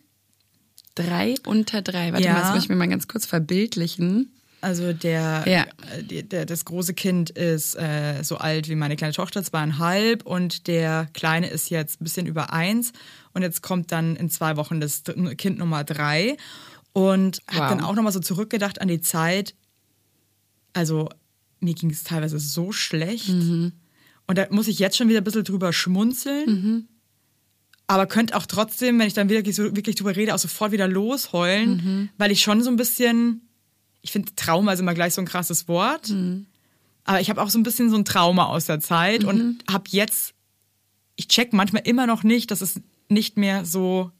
Drei 0.96 1.36
unter 1.46 1.82
drei. 1.82 2.12
Warte 2.14 2.26
Ja. 2.26 2.34
mal, 2.34 2.42
das 2.42 2.54
muss 2.54 2.64
ich 2.64 2.70
mir 2.70 2.76
mal 2.76 2.88
ganz 2.88 3.08
kurz 3.08 3.26
verbildlichen. 3.26 4.32
Also 4.68 4.92
der, 4.92 5.44
Ja. 5.48 5.64
äh, 5.96 6.04
die- 6.04 6.28
der 6.28 6.46
das 6.46 6.66
große 6.66 6.94
Kind 6.94 7.30
ist 7.30 7.76
äh, 7.76 8.22
so 8.24 8.38
alt 8.38 8.68
wie 8.68 8.76
meine 8.76 8.96
kleine 8.98 9.14
Tochter, 9.14 9.42
zweieinhalb, 9.44 10.26
und 10.26 10.68
der 10.68 11.08
kleine 11.14 11.48
ist 11.50 11.70
jetzt 11.70 12.02
ein 12.02 12.04
bisschen 12.04 12.28
über 12.28 12.52
eins. 12.52 12.92
Und 13.34 13.44
jetzt 13.44 13.62
kommt 13.62 13.92
dann 13.94 14.16
in 14.18 14.30
zwei 14.30 14.58
Wochen 14.58 14.82
das 14.82 15.04
Kind 15.38 15.58
Nummer 15.58 15.84
drei. 15.86 16.36
Und 16.92 17.40
Wow. 17.48 17.56
habe 17.60 17.76
dann 17.78 17.86
auch 17.86 17.96
nochmal 17.96 18.12
so 18.12 18.20
zurückgedacht 18.20 18.82
an 18.82 18.88
die 18.90 19.00
Zeit. 19.02 19.56
Also 20.74 21.10
mir 21.60 21.74
ging 21.74 21.90
es 21.92 22.04
teilweise 22.04 22.40
so 22.40 22.72
schlecht. 22.72 23.30
Mhm. 23.30 23.72
Und 24.28 24.38
da 24.38 24.48
muss 24.50 24.68
ich 24.68 24.80
jetzt 24.80 24.98
schon 24.98 25.08
wieder 25.08 25.22
ein 25.22 25.24
bisschen 25.24 25.44
drüber 25.46 25.72
schmunzeln. 25.74 26.46
Mhm. 26.50 26.88
Aber 27.88 28.06
könnte 28.06 28.36
auch 28.36 28.46
trotzdem, 28.46 29.00
wenn 29.00 29.08
ich 29.08 29.14
dann 29.14 29.30
wirklich, 29.30 29.56
so, 29.56 29.64
wirklich 29.76 29.96
drüber 29.96 30.14
rede, 30.16 30.36
auch 30.36 30.40
sofort 30.40 30.74
wieder 30.74 30.88
losheulen, 30.90 31.70
Mhm. 31.78 32.10
weil 32.18 32.32
ich 32.32 32.42
schon 32.42 32.62
so 32.62 32.70
ein 32.70 32.76
bisschen, 32.76 33.47
ich 34.08 34.12
finde 34.14 34.34
Trauma 34.36 34.72
ist 34.74 34.80
immer 34.80 34.94
gleich 34.94 35.14
so 35.14 35.22
ein 35.22 35.28
krasses 35.28 35.68
Wort, 35.68 36.10
Mhm. 36.10 36.46
aber 37.04 37.20
ich 37.20 37.30
habe 37.30 37.42
auch 37.42 37.50
so 37.50 37.60
ein 37.60 37.64
bisschen 37.64 37.90
so 37.90 37.98
ein 37.98 38.06
Trauma 38.06 38.46
aus 38.46 38.66
der 38.66 38.80
Zeit 38.80 39.26
und 39.26 39.64
habe 39.70 39.84
jetzt, 39.90 40.34
ich 41.18 41.28
check 41.28 41.52
manchmal 41.52 41.82
immer 41.86 42.08
noch 42.08 42.24
nicht, 42.24 42.50
dass 42.52 42.62
es 42.62 42.80
nicht 43.10 43.36
mehr 43.38 43.66
so 43.66 44.12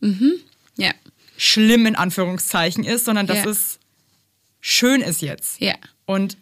Ja. 0.78 0.92
schlimm 1.38 1.86
in 1.86 1.96
Anführungszeichen 1.96 2.84
ist, 2.84 3.06
sondern 3.06 3.28
dass 3.28 3.46
Ja. 3.46 3.50
es 3.50 3.80
schön 4.60 5.00
ist 5.02 5.22
jetzt. 5.22 5.62
Ja. 5.62 5.76
Und 6.06 6.38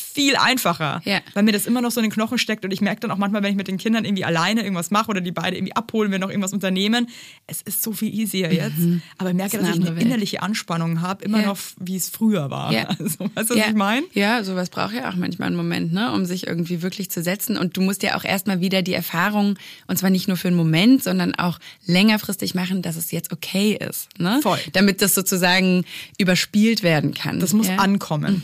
viel 0.00 0.36
einfacher, 0.36 1.00
Ja. 1.04 1.20
weil 1.34 1.42
mir 1.44 1.52
das 1.52 1.66
immer 1.66 1.80
noch 1.80 1.90
so 1.90 2.00
in 2.00 2.06
den 2.06 2.12
Knochen 2.12 2.38
steckt 2.38 2.64
und 2.64 2.72
ich 2.72 2.80
merke 2.80 3.00
dann 3.00 3.10
auch 3.10 3.16
manchmal, 3.18 3.42
wenn 3.42 3.50
ich 3.50 3.56
mit 3.56 3.68
den 3.68 3.78
Kindern 3.78 4.04
irgendwie 4.04 4.24
alleine 4.24 4.62
irgendwas 4.62 4.90
mache 4.90 5.10
oder 5.10 5.20
die 5.20 5.32
beide 5.32 5.56
irgendwie 5.56 5.76
abholen, 5.76 6.10
wir 6.10 6.18
noch 6.18 6.30
irgendwas 6.30 6.52
unternehmen, 6.52 7.08
es 7.46 7.62
ist 7.62 7.82
so 7.82 7.92
viel 7.92 8.12
easier 8.12 8.52
jetzt, 8.52 8.76
aber 9.18 9.30
ich 9.30 9.36
merke, 9.36 9.58
Mhm. 9.58 9.62
Ist 9.64 9.68
dass 9.70 9.76
ich 9.78 9.86
eine 9.86 9.96
Welt. 9.96 10.04
innerliche 10.06 10.42
Anspannung 10.42 11.00
habe, 11.02 11.24
immer 11.24 11.40
Ja. 11.40 11.46
noch 11.46 11.58
wie 11.78 11.96
es 11.96 12.08
früher 12.08 12.50
war. 12.50 12.72
Ja. 12.72 12.88
Also, 13.00 13.30
weißt 13.34 13.50
du, 13.50 13.56
was 13.56 13.66
ich 13.68 13.74
meine? 13.74 14.06
Ja, 14.14 14.42
sowas 14.44 14.70
braucht 14.70 14.94
ja 14.94 15.10
auch 15.10 15.16
manchmal 15.16 15.46
einen 15.48 15.56
Moment, 15.56 15.92
ne, 15.92 16.12
um 16.12 16.24
sich 16.26 16.46
irgendwie 16.46 16.82
wirklich 16.82 17.10
zu 17.10 17.22
setzen. 17.22 17.56
Und 17.56 17.76
du 17.76 17.80
musst 17.80 18.02
ja 18.02 18.16
auch 18.16 18.24
erstmal 18.24 18.60
wieder 18.60 18.82
die 18.82 18.92
Erfahrung, 18.94 19.58
und 19.86 19.96
zwar 19.98 20.10
nicht 20.10 20.28
nur 20.28 20.36
für 20.36 20.48
einen 20.48 20.56
Moment, 20.56 21.02
sondern 21.02 21.34
auch 21.34 21.58
längerfristig 21.86 22.54
machen, 22.54 22.82
dass 22.82 22.96
es 22.96 23.10
jetzt 23.10 23.32
okay 23.32 23.76
ist. 23.80 24.08
Ne? 24.18 24.40
Voll. 24.42 24.58
Damit 24.72 25.02
das 25.02 25.14
sozusagen 25.14 25.84
überspielt 26.18 26.82
werden 26.82 27.14
kann. 27.14 27.40
Das 27.40 27.52
muss 27.52 27.68
ankommen, 27.68 28.42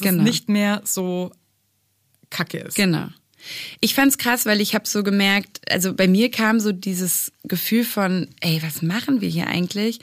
Genau. 0.10 0.22
es 0.22 0.28
nicht 0.28 0.48
mehr 0.48 0.82
so 0.84 1.32
kacke 2.30 2.58
ist. 2.58 2.74
Genau. 2.76 3.06
Ich 3.80 3.94
fand's 3.94 4.18
krass, 4.18 4.46
weil 4.46 4.60
ich 4.60 4.74
habe 4.74 4.86
so 4.86 5.02
gemerkt, 5.02 5.60
also 5.70 5.94
bei 5.94 6.06
mir 6.06 6.30
kam 6.30 6.60
so 6.60 6.70
dieses 6.72 7.32
Gefühl 7.44 7.84
von, 7.84 8.28
ey, 8.40 8.62
was 8.62 8.82
machen 8.82 9.20
wir 9.20 9.28
hier 9.28 9.48
eigentlich? 9.48 9.98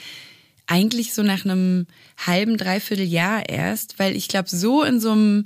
Eigentlich 0.68 1.14
so 1.14 1.24
nach 1.24 1.46
einem 1.46 1.88
halben, 2.18 2.58
dreiviertel 2.58 3.06
Jahr 3.06 3.48
erst, 3.48 3.98
weil 3.98 4.16
ich 4.16 4.28
glaube, 4.28 4.50
so 4.50 4.84
in 4.84 5.00
so 5.00 5.12
einem 5.12 5.46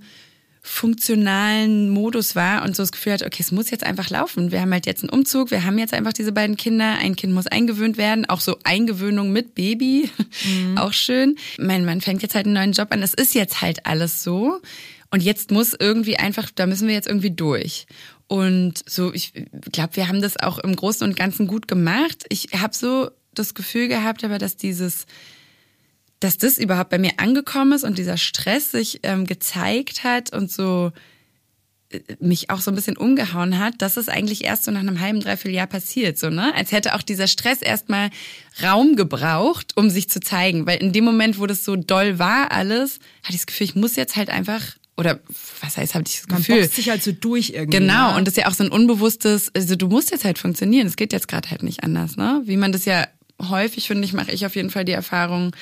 funktionalen 0.66 1.90
Modus 1.90 2.38
war 2.38 2.64
und 2.64 2.74
so 2.74 2.84
das 2.84 2.94
Gefühl 2.94 3.14
hat, 3.14 3.24
okay, 3.24 3.42
es 3.42 3.52
muss 3.52 3.70
jetzt 3.70 3.84
einfach 3.84 4.10
laufen. 4.10 4.52
Wir 4.52 4.62
haben 4.62 4.72
halt 4.72 4.86
jetzt 4.86 5.04
einen 5.04 5.10
Umzug, 5.10 5.52
wir 5.52 5.66
haben 5.66 5.78
jetzt 5.78 5.94
einfach 5.94 6.14
diese 6.14 6.32
beiden 6.32 6.56
Kinder, 6.56 6.96
ein 7.00 7.18
Kind 7.18 7.34
muss 7.34 7.48
eingewöhnt 7.48 7.98
werden, 7.98 8.26
auch 8.26 8.40
so 8.40 8.58
Eingewöhnung 8.64 9.34
mit 9.34 9.56
Baby, 9.56 10.10
auch 10.78 10.94
schön. 10.94 11.36
Mein 11.60 11.84
Mann 11.84 12.00
fängt 12.00 12.22
jetzt 12.22 12.34
halt 12.34 12.46
einen 12.46 12.56
neuen 12.56 12.72
Job 12.72 12.88
an, 12.92 13.04
es 13.04 13.14
ist 13.14 13.36
jetzt 13.36 13.62
halt 13.62 13.86
alles 13.86 14.24
so 14.24 14.62
und 15.12 15.22
jetzt 15.22 15.52
muss 15.52 15.76
irgendwie 15.78 16.18
einfach, 16.18 16.50
da 16.56 16.66
müssen 16.66 16.88
wir 16.88 16.96
jetzt 16.96 17.08
irgendwie 17.08 17.32
durch. 17.32 17.86
Und 18.28 18.90
so, 18.90 19.14
ich 19.14 19.34
glaube, 19.72 19.98
wir 19.98 20.08
haben 20.08 20.22
das 20.22 20.38
auch 20.38 20.60
im 20.60 20.76
Großen 20.76 21.08
und 21.08 21.18
Ganzen 21.18 21.46
gut 21.46 21.68
gemacht. 21.68 22.26
Ich 22.30 22.48
habe 22.54 22.74
so 22.74 23.12
das 23.36 23.54
Gefühl 23.54 23.90
gehabt, 23.90 24.24
aber 24.24 24.38
dass 24.38 24.56
dieses 24.56 25.06
dass 26.24 26.38
das 26.38 26.58
überhaupt 26.58 26.90
bei 26.90 26.98
mir 26.98 27.12
angekommen 27.18 27.74
ist 27.74 27.84
und 27.84 27.98
dieser 27.98 28.18
Stress 28.18 28.72
sich 28.72 29.02
ähm, 29.04 29.26
gezeigt 29.26 30.06
hat 30.06 30.32
und 30.34 30.50
so 30.50 30.92
äh, 31.90 32.00
mich 32.20 32.50
auch 32.50 32.62
so 32.62 32.72
ein 32.72 32.76
bisschen 32.76 32.96
umgehauen 32.96 33.60
hat, 33.60 33.76
das 33.80 33.98
ist 33.98 34.10
eigentlich 34.10 34.46
erst 34.46 34.64
so 34.64 34.72
nach 34.72 34.80
einem 34.80 35.02
halben, 35.02 35.20
dreiviertel 35.20 35.54
Jahr 35.54 35.68
passiert, 35.68 36.18
so, 36.18 36.30
ne? 36.30 36.54
Als 36.56 36.72
hätte 36.72 36.96
auch 36.96 37.02
dieser 37.02 37.28
Stress 37.28 37.62
erstmal 37.62 38.10
Raum 38.62 38.96
gebraucht, 38.96 39.74
um 39.76 39.90
sich 39.90 40.10
zu 40.10 40.22
zeigen. 40.22 40.66
Weil 40.66 40.82
in 40.82 40.94
dem 40.94 41.04
Moment, 41.04 41.40
wo 41.40 41.46
das 41.46 41.66
so 41.66 41.76
doll 41.76 42.20
war, 42.20 42.52
alles, 42.52 43.00
hatte 43.24 43.34
ich 43.34 43.38
das 43.38 43.48
Gefühl, 43.48 43.66
ich 43.66 43.76
muss 43.76 43.98
jetzt 43.98 44.16
halt 44.16 44.30
einfach, 44.30 44.62
oder 44.96 45.20
was 45.60 45.76
heißt, 45.76 45.96
habe 45.96 46.06
ich 46.08 46.22
das 46.22 46.28
Man 46.30 46.38
Gefühl? 46.38 46.62
boxt 46.62 46.76
sich 46.76 46.90
halt 46.90 47.04
so 47.04 47.12
durch 47.12 47.50
irgendwie. 47.50 47.80
Genau, 47.80 48.12
ne? 48.12 48.18
und 48.18 48.28
das 48.28 48.38
ist 48.38 48.44
ja 48.44 48.48
auch 48.48 48.54
so 48.54 48.64
ein 48.64 48.72
unbewusstes, 48.72 49.52
also 49.54 49.76
du 49.76 49.90
musst 49.90 50.12
jetzt 50.12 50.24
halt 50.24 50.38
funktionieren, 50.38 50.88
es 50.88 50.96
geht 50.96 51.12
jetzt 51.12 51.28
gerade 51.28 51.50
halt 51.50 51.64
nicht 51.64 51.84
anders, 51.84 52.16
ne? 52.16 52.42
Wie 52.46 52.56
man 52.56 52.72
das 52.72 52.86
ja 52.86 53.08
häufig, 53.42 53.88
finde 53.88 54.06
ich, 54.06 54.14
mache 54.14 54.32
ich 54.32 54.46
auf 54.46 54.56
jeden 54.56 54.70
Fall 54.70 54.86
die 54.86 54.92
Erfahrung, 54.92 55.56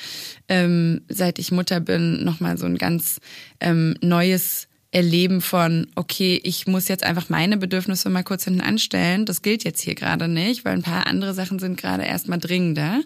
ähm, 0.48 1.02
seit 1.08 1.38
ich 1.38 1.52
Mutter 1.52 1.80
bin, 1.80 2.24
nochmal 2.24 2.58
so 2.58 2.66
ein 2.66 2.78
ganz 2.78 3.20
ähm, 3.60 3.96
neues 4.00 4.68
Erleben 4.94 5.40
von, 5.40 5.86
okay, 5.94 6.38
ich 6.44 6.66
muss 6.66 6.88
jetzt 6.88 7.02
einfach 7.02 7.30
meine 7.30 7.56
Bedürfnisse 7.56 8.10
mal 8.10 8.24
kurz 8.24 8.44
hinten 8.44 8.60
anstellen. 8.60 9.24
Das 9.24 9.40
gilt 9.40 9.64
jetzt 9.64 9.80
hier 9.80 9.94
gerade 9.94 10.28
nicht, 10.28 10.66
weil 10.66 10.74
ein 10.74 10.82
paar 10.82 11.06
andere 11.06 11.32
Sachen 11.32 11.58
sind 11.58 11.78
gerade 11.78 12.04
erstmal 12.04 12.38
dringender. 12.38 13.00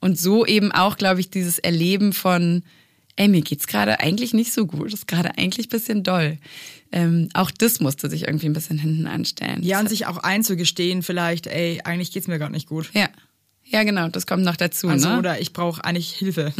Und 0.00 0.18
so 0.18 0.46
eben 0.46 0.72
auch, 0.72 0.96
glaube 0.96 1.20
ich, 1.20 1.28
dieses 1.28 1.58
Erleben 1.58 2.14
von, 2.14 2.62
ey, 3.16 3.28
mir 3.28 3.42
geht's 3.42 3.66
gerade 3.66 4.00
eigentlich 4.00 4.32
nicht 4.32 4.54
so 4.54 4.64
gut, 4.64 4.92
ist 4.94 5.06
gerade 5.06 5.36
eigentlich 5.36 5.66
ein 5.66 5.70
bisschen 5.70 6.02
doll. 6.02 6.38
Ähm, 6.92 7.28
auch 7.34 7.50
das 7.50 7.80
musste 7.80 8.08
sich 8.08 8.22
irgendwie 8.22 8.46
ein 8.46 8.54
bisschen 8.54 8.78
hinten 8.78 9.06
anstellen. 9.06 9.62
Ja, 9.62 9.80
und 9.80 9.90
sich 9.90 10.06
auch 10.06 10.16
einzugestehen, 10.16 11.02
vielleicht, 11.02 11.46
ey, 11.46 11.82
eigentlich 11.84 12.10
geht's 12.10 12.28
mir 12.28 12.38
gar 12.38 12.48
nicht 12.48 12.68
gut. 12.68 12.90
ja. 12.94 13.08
Ja, 13.70 13.82
genau, 13.82 14.08
das 14.08 14.26
kommt 14.26 14.44
noch 14.44 14.56
dazu, 14.56 14.88
Also, 14.88 15.10
ne? 15.10 15.18
oder 15.18 15.40
ich 15.40 15.52
brauche 15.52 15.84
eigentlich 15.84 16.10
Hilfe 16.10 16.52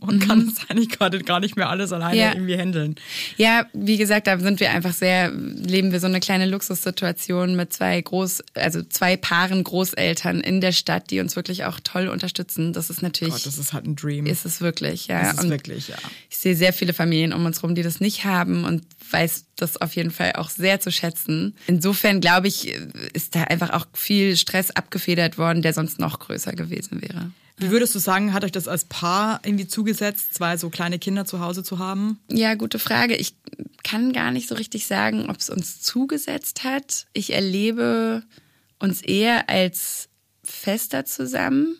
und 0.00 0.18
kann 0.20 0.48
es 0.48 0.68
eigentlich 0.68 0.88
gerade 0.88 1.20
gar 1.22 1.38
nicht 1.38 1.56
mehr 1.56 1.68
alles 1.70 1.92
alleine 1.92 2.16
Ja. 2.16 2.32
irgendwie 2.32 2.56
handeln. 2.58 2.96
Ja, 3.36 3.66
wie 3.72 3.96
gesagt, 3.96 4.26
da 4.26 4.38
sind 4.40 4.58
wir 4.58 4.72
einfach 4.72 4.92
sehr, 4.92 5.30
leben 5.30 5.92
wir 5.92 6.00
so 6.00 6.06
eine 6.08 6.18
kleine 6.18 6.46
Luxussituation 6.46 7.54
mit 7.54 7.72
zwei 7.72 8.00
Groß, 8.00 8.42
also 8.54 8.82
zwei 8.82 9.16
Paaren 9.16 9.62
Großeltern 9.62 10.40
in 10.40 10.60
der 10.60 10.72
Stadt, 10.72 11.10
die 11.10 11.20
uns 11.20 11.36
wirklich 11.36 11.64
auch 11.64 11.78
toll 11.84 12.08
unterstützen. 12.08 12.72
Das 12.72 12.90
ist 12.90 13.02
natürlich, 13.02 13.34
Gott, 13.34 13.46
das 13.46 13.58
ist 13.58 13.72
halt 13.72 13.86
ein 13.86 13.94
Dream. 13.96 14.26
ist 14.26 14.44
es 14.44 14.60
wirklich, 14.60 15.06
ja. 15.06 15.30
ist 15.30 15.42
Und 15.44 15.50
wirklich, 15.50 15.88
ja. 15.88 15.96
ich 16.28 16.38
sehe 16.38 16.56
sehr 16.56 16.72
viele 16.72 16.92
Familien 16.92 17.32
um 17.32 17.44
uns 17.46 17.62
rum, 17.62 17.74
die 17.74 17.82
das 17.82 18.00
nicht 18.00 18.24
haben 18.24 18.64
und 18.64 18.82
weiß 19.12 19.46
das 19.56 19.76
auf 19.80 19.96
jeden 19.96 20.10
Fall 20.10 20.32
auch 20.34 20.50
sehr 20.50 20.80
zu 20.80 20.90
schätzen. 20.90 21.56
Insofern 21.66 22.20
glaube 22.20 22.48
ich, 22.48 22.74
ist 23.12 23.34
da 23.34 23.44
einfach 23.44 23.70
auch 23.70 23.86
viel 23.94 24.36
Stress 24.36 24.70
abgefedert 24.70 25.38
worden, 25.38 25.62
der 25.62 25.72
sonst 25.72 25.98
noch 25.98 26.18
größer 26.18 26.52
gewesen 26.52 27.02
wäre. 27.02 27.30
Wie 27.58 27.70
würdest 27.70 27.94
du 27.94 27.98
sagen, 27.98 28.32
hat 28.32 28.44
euch 28.44 28.52
das 28.52 28.68
als 28.68 28.84
Paar 28.84 29.40
irgendwie 29.44 29.66
zugesetzt, 29.66 30.34
zwei 30.34 30.56
so 30.56 30.70
kleine 30.70 31.00
Kinder 31.00 31.24
zu 31.24 31.40
Hause 31.40 31.64
zu 31.64 31.78
haben? 31.78 32.20
Ja, 32.30 32.54
gute 32.54 32.78
Frage. 32.78 33.16
Ich 33.16 33.34
kann 33.82 34.12
gar 34.12 34.30
nicht 34.30 34.48
so 34.48 34.54
richtig 34.54 34.86
sagen, 34.86 35.28
ob 35.28 35.38
es 35.38 35.50
uns 35.50 35.80
zugesetzt 35.80 36.62
hat. 36.62 37.06
Ich 37.14 37.32
erlebe 37.32 38.22
uns 38.78 39.02
eher 39.02 39.48
als 39.48 40.08
fester 40.44 41.04
zusammen. 41.04 41.76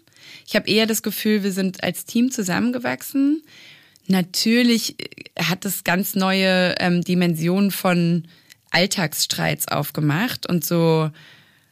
Ich 0.47 0.57
habe 0.57 0.69
eher 0.69 0.87
das 0.87 1.03
Gefühl, 1.03 1.45
wir 1.45 1.53
sind 1.53 1.85
als 1.85 2.05
Team 2.05 2.31
zusammengewachsen. 2.31 3.43
Natürlich 4.09 4.97
hat 5.39 5.65
es 5.65 5.85
ganz 5.85 6.15
neue 6.15 6.75
ähm, 6.81 7.03
Dimensionen 7.03 7.71
von 7.71 8.25
Alltagsstreits 8.71 9.69
aufgemacht 9.69 10.49
und 10.49 10.65
so 10.65 11.11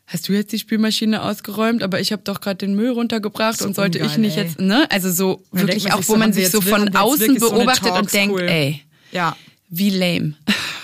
hast 0.07 0.29
du 0.29 0.33
jetzt 0.35 0.53
die 0.53 0.59
Spülmaschine 0.59 1.23
ausgeräumt, 1.23 1.83
aber 1.83 2.01
ich 2.01 2.13
habe 2.13 2.23
doch 2.23 2.41
gerade 2.41 2.57
den 2.59 2.75
Müll 2.77 2.91
runtergebracht 2.91 3.59
So 3.59 3.67
und 3.67 3.75
sollte 3.75 3.99
ungeil, 3.99 4.13
ich 4.13 4.19
nicht 4.19 4.37
ey. 4.37 4.45
jetzt, 4.45 4.61
ne? 4.61 4.87
Also 4.91 5.11
so 5.11 5.43
Dann 5.53 5.63
wirklich 5.67 5.85
man 5.85 5.93
auch, 5.95 5.99
wo 5.99 6.03
so, 6.13 6.17
man 6.17 6.33
sich 6.33 6.49
so 6.51 6.61
von 6.61 6.95
außen 6.95 7.21
wirklich 7.21 7.41
so 7.41 7.51
beobachtet 7.51 7.91
und 7.93 8.13
denkt, 8.13 8.35
cool. 8.35 8.43
ey, 8.49 8.83
Ja. 9.11 9.37
wie 9.69 9.91
lame. 9.91 10.35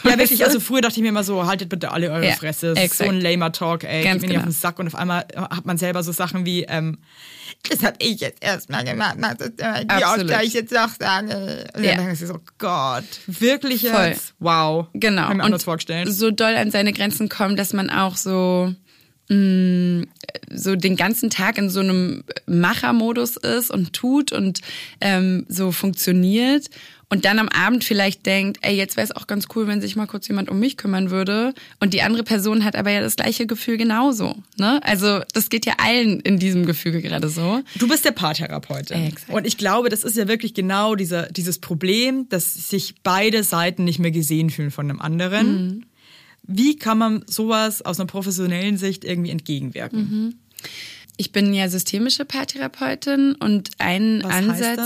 Ja, 0.05 0.19
wirklich. 0.19 0.45
Also 0.45 0.59
früher 0.59 0.81
dachte 0.81 0.97
ich 0.97 1.03
mir 1.03 1.11
immer 1.11 1.23
so, 1.23 1.47
haltet 1.47 1.69
bitte 1.69 1.93
alle 1.93 2.11
eure 2.11 2.27
Ja, 2.27 2.33
Fresse. 2.35 2.69
Ist 2.69 2.77
so 2.79 2.83
exakt. 2.83 3.11
ein 3.11 3.21
lamer 3.21 3.53
Talk, 3.53 3.85
ey. 3.85 4.03
Ganz 4.03 4.23
Geht 4.23 4.23
mir 4.23 4.29
nicht 4.29 4.37
auf 4.39 4.43
genau. 4.45 4.53
den 4.53 4.61
Sack. 4.61 4.79
Und 4.81 4.89
auf 4.89 4.97
einmal 4.97 5.25
hat 5.37 5.65
man 5.65 5.79
selber 5.79 6.03
so 6.03 6.11
Sachen 6.11 6.45
wie, 6.45 6.65
ähm, 6.65 6.99
das 7.69 7.83
hab 7.83 7.95
ich 8.03 8.21
jetzt 8.21 8.43
erstmal 8.43 8.85
gemacht, 8.85 9.17
mach 9.19 9.35
das 9.35 9.49
äh, 9.59 9.85
die 9.85 9.91
Absolut. 9.91 10.23
auch 10.23 10.27
gleich 10.27 10.53
jetzt 10.53 10.77
auch 10.77 10.89
sagen. 10.99 11.29
Und 11.29 11.85
Ja. 11.85 11.95
dann 11.97 12.07
denke 12.07 12.13
ich 12.13 12.19
so, 12.21 12.39
Gott, 12.59 13.05
wirklich 13.27 13.89
Voll. 13.89 14.07
jetzt? 14.09 14.35
Wow. 14.39 14.87
Genau. 14.95 15.29
Kann 15.29 15.37
mir 15.39 15.45
anders 15.45 15.65
vorstellen. 15.65 16.11
so 16.11 16.31
doll 16.31 16.55
an 16.57 16.71
seine 16.71 16.93
Grenzen 16.93 17.29
kommen, 17.29 17.57
dass 17.57 17.73
man 17.73 17.91
auch 17.91 18.17
so 18.17 18.75
mh, 19.29 20.05
so 20.55 20.77
den 20.77 20.97
ganzen 20.97 21.31
Tag 21.31 21.57
in 21.59 21.71
so 21.71 21.81
einem 21.81 22.25
Machermodus 22.47 23.37
ist 23.37 23.71
und 23.71 23.93
tut 23.93 24.33
und 24.33 24.61
ähm, 25.01 25.47
so 25.49 25.73
funktioniert 25.73 26.69
und 27.13 27.27
dann 27.27 27.39
am 27.39 27.51
Abend 27.51 27.85
vielleicht 27.85 28.25
denkt, 28.25 28.61
ey, 28.63 28.75
jetzt 28.75 28.97
wäre 28.97 29.05
es 29.05 29.15
auch 29.15 29.27
ganz 29.27 29.45
cool, 29.55 29.67
wenn 29.67 29.83
sich 29.83 29.97
mal 29.97 30.07
kurz 30.07 30.27
jemand 30.29 30.49
um 30.49 30.59
mich 30.59 30.79
kümmern 30.79 31.11
würde. 31.11 31.53
Und 31.79 31.93
die 31.93 32.01
andere 32.01 32.23
Person 32.23 32.65
hat 32.65 32.75
aber 32.75 32.91
ja 32.91 33.03
das 33.03 33.17
gleiche 33.17 33.47
Gefühl 33.47 33.77
genauso. 33.77 34.37
Ne? 34.57 34.81
Also 34.83 35.21
das 35.35 35.51
geht 35.51 35.67
ja 35.67 35.75
allen 35.77 36.21
in 36.21 36.39
diesem 36.39 36.65
Gefüge 36.65 37.03
gerade 37.03 37.29
so. 37.29 37.61
Du 37.75 37.87
bist 37.87 38.07
der 38.07 38.13
Paartherapeutin. 38.13 39.09
Exakt. 39.09 39.29
Und 39.31 39.47
ich 39.47 39.59
glaube, 39.59 39.91
das 39.91 40.05
ist 40.05 40.17
ja 40.17 40.27
wirklich 40.27 40.55
genau 40.55 40.95
dieser, 40.95 41.27
dieses 41.27 41.59
Problem, 41.59 42.31
dass 42.31 42.55
sich 42.71 42.95
beide 43.03 43.45
Seiten 43.45 43.85
nicht 43.85 43.99
mehr 43.99 44.11
gesehen 44.11 44.49
fühlen 44.49 44.71
von 44.71 44.89
dem 44.89 44.99
anderen. 44.99 45.67
Mhm. 45.67 45.85
Wie 46.45 46.77
kann 46.77 46.97
man 46.97 47.25
sowas 47.27 47.83
aus 47.83 48.01
einer 48.01 48.07
professionellen 48.07 48.79
Sicht 48.79 49.05
irgendwie 49.05 49.33
entgegenwirken? 49.33 49.99
Mhm. 49.99 50.35
Ich 51.23 51.31
bin 51.31 51.55
ja 51.55 51.69
systemische 51.69 52.25
Paartherapeutin 52.25 53.37
und 53.37 53.71
ein 53.79 54.23
Was 54.25 54.35
Ansatz. 54.35 54.77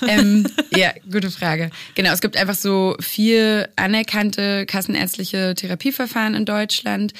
das? 0.00 0.08
Ähm, 0.08 0.46
ja, 0.74 0.90
gute 1.10 1.30
Frage. 1.30 1.70
Genau, 1.94 2.14
es 2.14 2.22
gibt 2.22 2.38
einfach 2.38 2.54
so 2.54 2.96
vier 2.98 3.68
anerkannte 3.76 4.64
kassenärztliche 4.64 5.54
Therapieverfahren 5.54 6.34
in 6.34 6.46
Deutschland. 6.46 7.12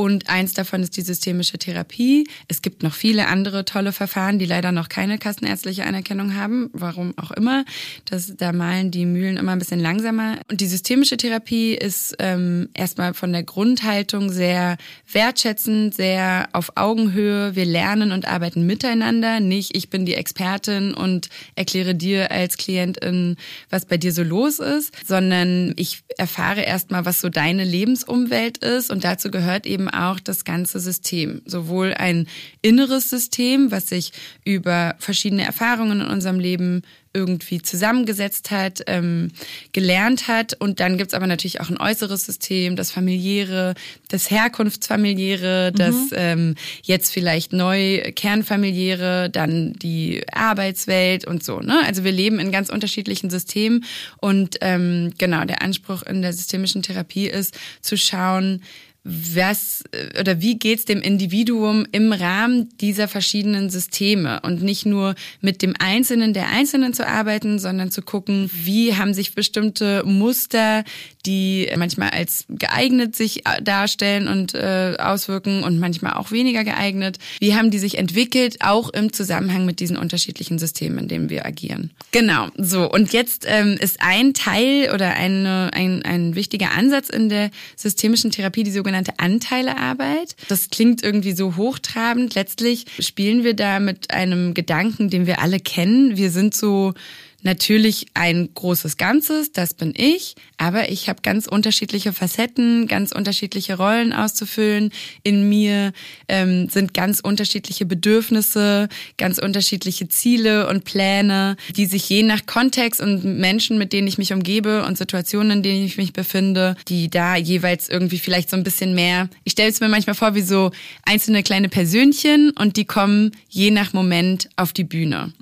Und 0.00 0.30
eins 0.30 0.54
davon 0.54 0.82
ist 0.82 0.96
die 0.96 1.02
systemische 1.02 1.58
Therapie. 1.58 2.26
Es 2.48 2.62
gibt 2.62 2.82
noch 2.82 2.94
viele 2.94 3.26
andere 3.26 3.66
tolle 3.66 3.92
Verfahren, 3.92 4.38
die 4.38 4.46
leider 4.46 4.72
noch 4.72 4.88
keine 4.88 5.18
kassenärztliche 5.18 5.84
Anerkennung 5.84 6.36
haben. 6.36 6.70
Warum 6.72 7.12
auch 7.18 7.32
immer. 7.32 7.66
Das, 8.06 8.34
da 8.34 8.52
malen 8.52 8.90
die 8.90 9.04
Mühlen 9.04 9.36
immer 9.36 9.52
ein 9.52 9.58
bisschen 9.58 9.78
langsamer. 9.78 10.38
Und 10.50 10.62
die 10.62 10.68
systemische 10.68 11.18
Therapie 11.18 11.74
ist 11.74 12.16
ähm, 12.18 12.70
erstmal 12.72 13.12
von 13.12 13.30
der 13.30 13.42
Grundhaltung 13.42 14.32
sehr 14.32 14.78
wertschätzend, 15.12 15.94
sehr 15.94 16.48
auf 16.54 16.72
Augenhöhe. 16.76 17.54
Wir 17.54 17.66
lernen 17.66 18.12
und 18.12 18.26
arbeiten 18.26 18.64
miteinander. 18.64 19.38
Nicht, 19.38 19.76
ich 19.76 19.90
bin 19.90 20.06
die 20.06 20.14
Expertin 20.14 20.94
und 20.94 21.28
erkläre 21.56 21.94
dir 21.94 22.30
als 22.30 22.56
Klientin, 22.56 23.36
was 23.68 23.84
bei 23.84 23.98
dir 23.98 24.14
so 24.14 24.22
los 24.22 24.60
ist, 24.60 24.94
sondern 25.06 25.74
ich 25.76 25.98
erfahre 26.16 26.62
erstmal, 26.62 27.04
was 27.04 27.20
so 27.20 27.28
deine 27.28 27.64
Lebensumwelt 27.64 28.56
ist. 28.64 28.90
Und 28.90 29.04
dazu 29.04 29.30
gehört 29.30 29.66
eben 29.66 29.89
auch 29.90 30.20
das 30.20 30.44
ganze 30.44 30.80
System. 30.80 31.42
Sowohl 31.44 31.94
ein 31.94 32.28
inneres 32.62 33.10
System, 33.10 33.70
was 33.70 33.88
sich 33.88 34.12
über 34.44 34.94
verschiedene 34.98 35.44
Erfahrungen 35.44 36.00
in 36.00 36.06
unserem 36.06 36.40
Leben 36.40 36.82
irgendwie 37.12 37.60
zusammengesetzt 37.60 38.50
hat, 38.52 38.82
ähm, 38.86 39.32
gelernt 39.72 40.28
hat. 40.28 40.54
Und 40.60 40.78
dann 40.78 40.96
gibt's 40.96 41.14
aber 41.14 41.26
natürlich 41.26 41.60
auch 41.60 41.68
ein 41.68 41.80
äußeres 41.80 42.24
System, 42.24 42.76
das 42.76 42.92
familiäre, 42.92 43.74
das 44.08 44.30
Herkunftsfamiliäre, 44.30 45.72
das 45.72 45.96
ähm, 46.12 46.54
jetzt 46.82 47.12
vielleicht 47.12 47.52
neu 47.52 48.00
Kernfamiliäre, 48.14 49.28
dann 49.28 49.72
die 49.72 50.22
Arbeitswelt 50.32 51.26
und 51.26 51.42
so. 51.42 51.58
Ne? 51.58 51.80
Also 51.84 52.04
wir 52.04 52.12
leben 52.12 52.38
in 52.38 52.52
ganz 52.52 52.68
unterschiedlichen 52.68 53.28
Systemen. 53.28 53.84
Und 54.18 54.58
ähm, 54.60 55.12
genau, 55.18 55.44
der 55.44 55.62
Anspruch 55.62 56.02
in 56.02 56.22
der 56.22 56.32
systemischen 56.32 56.82
Therapie 56.82 57.26
ist 57.26 57.58
zu 57.80 57.96
schauen, 57.96 58.62
was 59.02 59.82
oder 60.18 60.42
wie 60.42 60.58
geht's 60.58 60.84
dem 60.84 61.00
Individuum 61.00 61.86
im 61.90 62.12
Rahmen 62.12 62.68
dieser 62.80 63.08
verschiedenen 63.08 63.70
Systeme 63.70 64.40
und 64.42 64.62
nicht 64.62 64.84
nur 64.84 65.14
mit 65.40 65.62
dem 65.62 65.74
Einzelnen 65.78 66.34
der 66.34 66.50
Einzelnen 66.50 66.92
zu 66.92 67.06
arbeiten, 67.06 67.58
sondern 67.58 67.90
zu 67.90 68.02
gucken, 68.02 68.50
wie 68.52 68.94
haben 68.94 69.14
sich 69.14 69.34
bestimmte 69.34 70.02
Muster, 70.04 70.84
die 71.24 71.68
manchmal 71.76 72.10
als 72.10 72.44
geeignet 72.50 73.16
sich 73.16 73.42
darstellen 73.62 74.28
und 74.28 74.54
äh, 74.54 74.96
auswirken 74.98 75.62
und 75.64 75.78
manchmal 75.78 76.14
auch 76.14 76.30
weniger 76.30 76.64
geeignet, 76.64 77.18
wie 77.38 77.54
haben 77.54 77.70
die 77.70 77.78
sich 77.78 77.96
entwickelt, 77.96 78.58
auch 78.60 78.90
im 78.90 79.14
Zusammenhang 79.14 79.64
mit 79.64 79.80
diesen 79.80 79.96
unterschiedlichen 79.96 80.58
Systemen, 80.58 80.98
in 80.98 81.08
denen 81.08 81.30
wir 81.30 81.46
agieren. 81.46 81.90
Genau, 82.12 82.48
so 82.56 82.90
und 82.90 83.14
jetzt 83.14 83.46
ähm, 83.48 83.78
ist 83.80 83.98
ein 84.00 84.34
Teil 84.34 84.90
oder 84.94 85.14
eine, 85.14 85.70
ein, 85.72 86.02
ein 86.02 86.34
wichtiger 86.34 86.72
Ansatz 86.72 87.08
in 87.08 87.30
der 87.30 87.50
systemischen 87.76 88.30
Therapie 88.30 88.62
die 88.62 88.70
sogenannte 88.70 88.89
Anteilearbeit. 88.94 90.36
Das 90.48 90.70
klingt 90.70 91.02
irgendwie 91.02 91.32
so 91.32 91.56
hochtrabend. 91.56 92.34
Letztlich 92.34 92.86
spielen 92.98 93.44
wir 93.44 93.54
da 93.54 93.80
mit 93.80 94.12
einem 94.12 94.54
Gedanken, 94.54 95.10
den 95.10 95.26
wir 95.26 95.40
alle 95.40 95.60
kennen. 95.60 96.16
Wir 96.16 96.30
sind 96.30 96.54
so 96.54 96.94
natürlich 97.42 98.06
ein 98.14 98.50
großes 98.54 98.96
Ganzes, 98.96 99.52
das 99.52 99.74
bin 99.74 99.94
ich, 99.96 100.34
aber 100.56 100.90
ich 100.90 101.08
habe 101.08 101.22
ganz 101.22 101.46
unterschiedliche 101.46 102.12
Facetten, 102.12 102.86
ganz 102.86 103.12
unterschiedliche 103.12 103.76
Rollen 103.76 104.12
auszufüllen. 104.12 104.92
In 105.22 105.48
mir 105.48 105.92
ähm, 106.28 106.68
sind 106.68 106.94
ganz 106.94 107.20
unterschiedliche 107.20 107.86
Bedürfnisse, 107.86 108.88
ganz 109.16 109.38
unterschiedliche 109.38 110.08
Ziele 110.08 110.68
und 110.68 110.84
Pläne, 110.84 111.56
die 111.76 111.86
sich 111.86 112.08
je 112.08 112.22
nach 112.22 112.46
Kontext 112.46 113.00
und 113.00 113.24
Menschen, 113.24 113.78
mit 113.78 113.92
denen 113.92 114.08
ich 114.08 114.18
mich 114.18 114.32
umgebe 114.32 114.84
und 114.84 114.98
Situationen, 114.98 115.58
in 115.58 115.62
denen 115.62 115.84
ich 115.84 115.96
mich 115.96 116.12
befinde, 116.12 116.76
die 116.88 117.08
da 117.08 117.36
jeweils 117.36 117.88
irgendwie 117.88 118.18
vielleicht 118.18 118.50
so 118.50 118.56
ein 118.56 118.64
bisschen 118.64 118.94
mehr, 118.94 119.28
ich 119.44 119.52
stelle 119.52 119.70
es 119.70 119.80
mir 119.80 119.88
manchmal 119.88 120.14
vor 120.14 120.34
wie 120.34 120.42
so 120.42 120.70
einzelne 121.04 121.42
kleine 121.42 121.68
Persönchen 121.68 122.50
und 122.50 122.76
die 122.76 122.84
kommen 122.84 123.32
je 123.48 123.70
nach 123.70 123.92
Moment 123.92 124.48
auf 124.56 124.72
die 124.72 124.84
Bühne. 124.84 125.32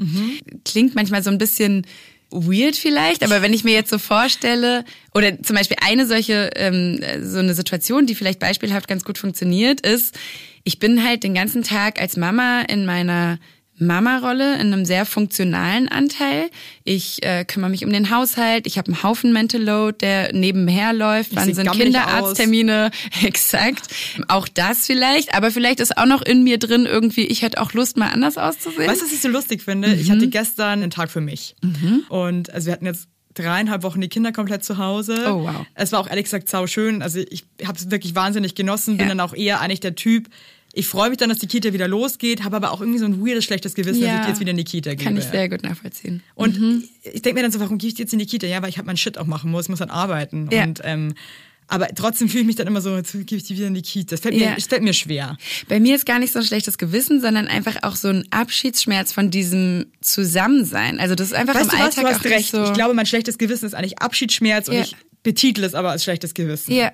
Klingt 0.64 0.94
manchmal 0.94 1.22
so 1.22 1.30
ein 1.30 1.38
bisschen 1.38 1.86
weird 2.30 2.76
vielleicht, 2.76 3.22
aber 3.22 3.42
wenn 3.42 3.52
ich 3.52 3.64
mir 3.64 3.72
jetzt 3.72 3.90
so 3.90 3.98
vorstelle, 3.98 4.84
oder 5.14 5.42
zum 5.42 5.56
Beispiel 5.56 5.78
eine 5.84 6.06
solche, 6.06 6.50
ähm, 6.56 7.00
so 7.22 7.38
eine 7.38 7.54
Situation, 7.54 8.06
die 8.06 8.14
vielleicht 8.14 8.38
beispielhaft 8.38 8.88
ganz 8.88 9.04
gut 9.04 9.18
funktioniert, 9.18 9.80
ist, 9.80 10.18
ich 10.64 10.78
bin 10.78 11.04
halt 11.04 11.24
den 11.24 11.34
ganzen 11.34 11.62
Tag 11.62 12.00
als 12.00 12.16
Mama 12.16 12.62
in 12.62 12.84
meiner 12.84 13.38
Mama-Rolle 13.78 14.54
in 14.60 14.72
einem 14.72 14.84
sehr 14.84 15.06
funktionalen 15.06 15.88
Anteil. 15.88 16.50
Ich 16.84 17.22
äh, 17.24 17.44
kümmere 17.44 17.70
mich 17.70 17.84
um 17.84 17.92
den 17.92 18.10
Haushalt. 18.10 18.66
Ich 18.66 18.78
habe 18.78 18.88
einen 18.92 19.02
Haufen 19.02 19.32
Mental 19.32 19.60
Load, 19.62 19.98
der 20.00 20.32
nebenher 20.32 20.92
läuft. 20.92 21.34
Wann 21.34 21.52
sind 21.54 21.70
Kinderarzttermine? 21.70 22.90
Exakt. 23.24 23.88
Auch 24.28 24.48
das 24.48 24.86
vielleicht. 24.86 25.34
Aber 25.34 25.50
vielleicht 25.50 25.80
ist 25.80 25.96
auch 25.96 26.06
noch 26.06 26.22
in 26.22 26.42
mir 26.42 26.58
drin 26.58 26.86
irgendwie, 26.86 27.26
ich 27.26 27.42
hätte 27.42 27.60
auch 27.60 27.72
Lust, 27.72 27.96
mal 27.96 28.10
anders 28.10 28.38
auszusehen. 28.38 28.88
Weißt 28.88 29.00
du, 29.00 29.06
was 29.06 29.12
ich 29.12 29.20
so 29.20 29.28
lustig 29.28 29.62
finde? 29.62 29.94
Ich 29.94 30.10
hatte 30.10 30.28
gestern 30.28 30.82
einen 30.82 30.90
Tag 30.90 31.10
für 31.10 31.20
mich. 31.20 31.54
Und 32.08 32.50
also 32.52 32.66
wir 32.66 32.72
hatten 32.72 32.86
jetzt 32.86 33.08
dreieinhalb 33.34 33.82
Wochen 33.84 34.00
die 34.00 34.08
Kinder 34.08 34.32
komplett 34.32 34.64
zu 34.64 34.78
Hause. 34.78 35.24
Oh, 35.28 35.44
wow. 35.44 35.66
Es 35.74 35.92
war 35.92 36.00
auch 36.00 36.08
ehrlich 36.08 36.24
gesagt 36.24 36.48
sau 36.48 36.66
schön. 36.66 37.02
Also 37.02 37.20
ich 37.30 37.44
habe 37.64 37.78
es 37.78 37.90
wirklich 37.90 38.14
wahnsinnig 38.14 38.54
genossen. 38.54 38.96
Bin 38.96 39.06
Ja. 39.06 39.14
dann 39.14 39.20
auch 39.20 39.34
eher 39.34 39.60
eigentlich 39.60 39.80
der 39.80 39.94
Typ. 39.94 40.28
Ich 40.74 40.86
freue 40.86 41.08
mich 41.08 41.18
dann, 41.18 41.28
dass 41.30 41.38
die 41.38 41.46
Kita 41.46 41.72
wieder 41.72 41.88
losgeht, 41.88 42.44
habe 42.44 42.56
aber 42.56 42.70
auch 42.72 42.80
irgendwie 42.80 42.98
so 42.98 43.06
ein 43.06 43.24
weirdes, 43.26 43.44
schlechtes 43.44 43.74
Gewissen, 43.74 44.02
dass 44.02 44.22
ich 44.22 44.28
jetzt 44.28 44.40
wieder 44.40 44.50
in 44.52 44.56
die 44.58 44.64
Kita 44.64 44.90
gebe. 44.90 45.02
Kann 45.04 45.16
ich 45.16 45.24
sehr 45.24 45.48
gut 45.48 45.62
nachvollziehen. 45.62 46.22
Und 46.34 46.84
ich 47.02 47.22
denke 47.22 47.34
mir 47.34 47.42
dann 47.42 47.52
so, 47.52 47.58
warum 47.60 47.78
gehe 47.78 47.90
ich 47.90 47.98
jetzt 47.98 48.12
in 48.12 48.18
die 48.18 48.26
Kita? 48.26 48.46
Ja, 48.46 48.62
weil 48.62 48.68
ich 48.68 48.76
halt 48.76 48.86
meinen 48.86 48.96
Shit 48.98 49.18
auch 49.18 49.26
machen 49.26 49.50
muss, 49.50 49.68
muss 49.68 49.78
dann 49.80 49.90
arbeiten. 49.90 50.48
Ja. 50.52 50.64
Und 50.64 50.80
ähm, 50.84 51.14
aber 51.70 51.88
trotzdem 51.94 52.30
fühle 52.30 52.40
ich 52.42 52.46
mich 52.46 52.56
dann 52.56 52.66
immer 52.66 52.80
so, 52.80 52.96
jetzt 52.96 53.12
gebe 53.12 53.34
ich 53.36 53.42
die 53.44 53.54
wieder 53.56 53.66
in 53.66 53.74
die 53.74 53.82
Kita. 53.82 54.12
Das 54.12 54.20
fällt, 54.20 54.34
Ja. 54.34 54.50
mir, 54.50 54.54
das 54.54 54.66
fällt 54.68 54.82
mir 54.82 54.94
schwer. 54.94 55.36
Bei 55.68 55.80
mir 55.80 55.96
ist 55.96 56.06
gar 56.06 56.18
nicht 56.18 56.32
so 56.32 56.38
ein 56.38 56.44
schlechtes 56.46 56.78
Gewissen, 56.78 57.20
sondern 57.20 57.46
einfach 57.46 57.82
auch 57.82 57.94
so 57.96 58.08
ein 58.08 58.24
Abschiedsschmerz 58.30 59.12
von 59.12 59.30
diesem 59.30 59.84
Zusammensein. 60.00 60.98
Also 60.98 61.14
das 61.14 61.28
ist 61.28 61.34
einfach 61.34 61.54
Weißt 61.54 61.64
im 61.64 61.70
du 61.70 61.76
was, 61.76 61.82
Alltag 61.98 62.04
du 62.04 62.10
hast 62.14 62.24
recht. 62.26 62.50
so. 62.52 62.64
Ich 62.64 62.72
glaube, 62.72 62.94
mein 62.94 63.04
schlechtes 63.06 63.36
Gewissen 63.36 63.66
ist 63.66 63.74
eigentlich 63.74 63.98
Abschiedsschmerz 63.98 64.68
und 64.68 64.74
Ja. 64.76 64.80
ich 64.82 64.96
betitle 65.22 65.66
es 65.66 65.74
aber 65.74 65.90
als 65.90 66.04
schlechtes 66.04 66.32
Gewissen. 66.34 66.72
Ja. 66.74 66.92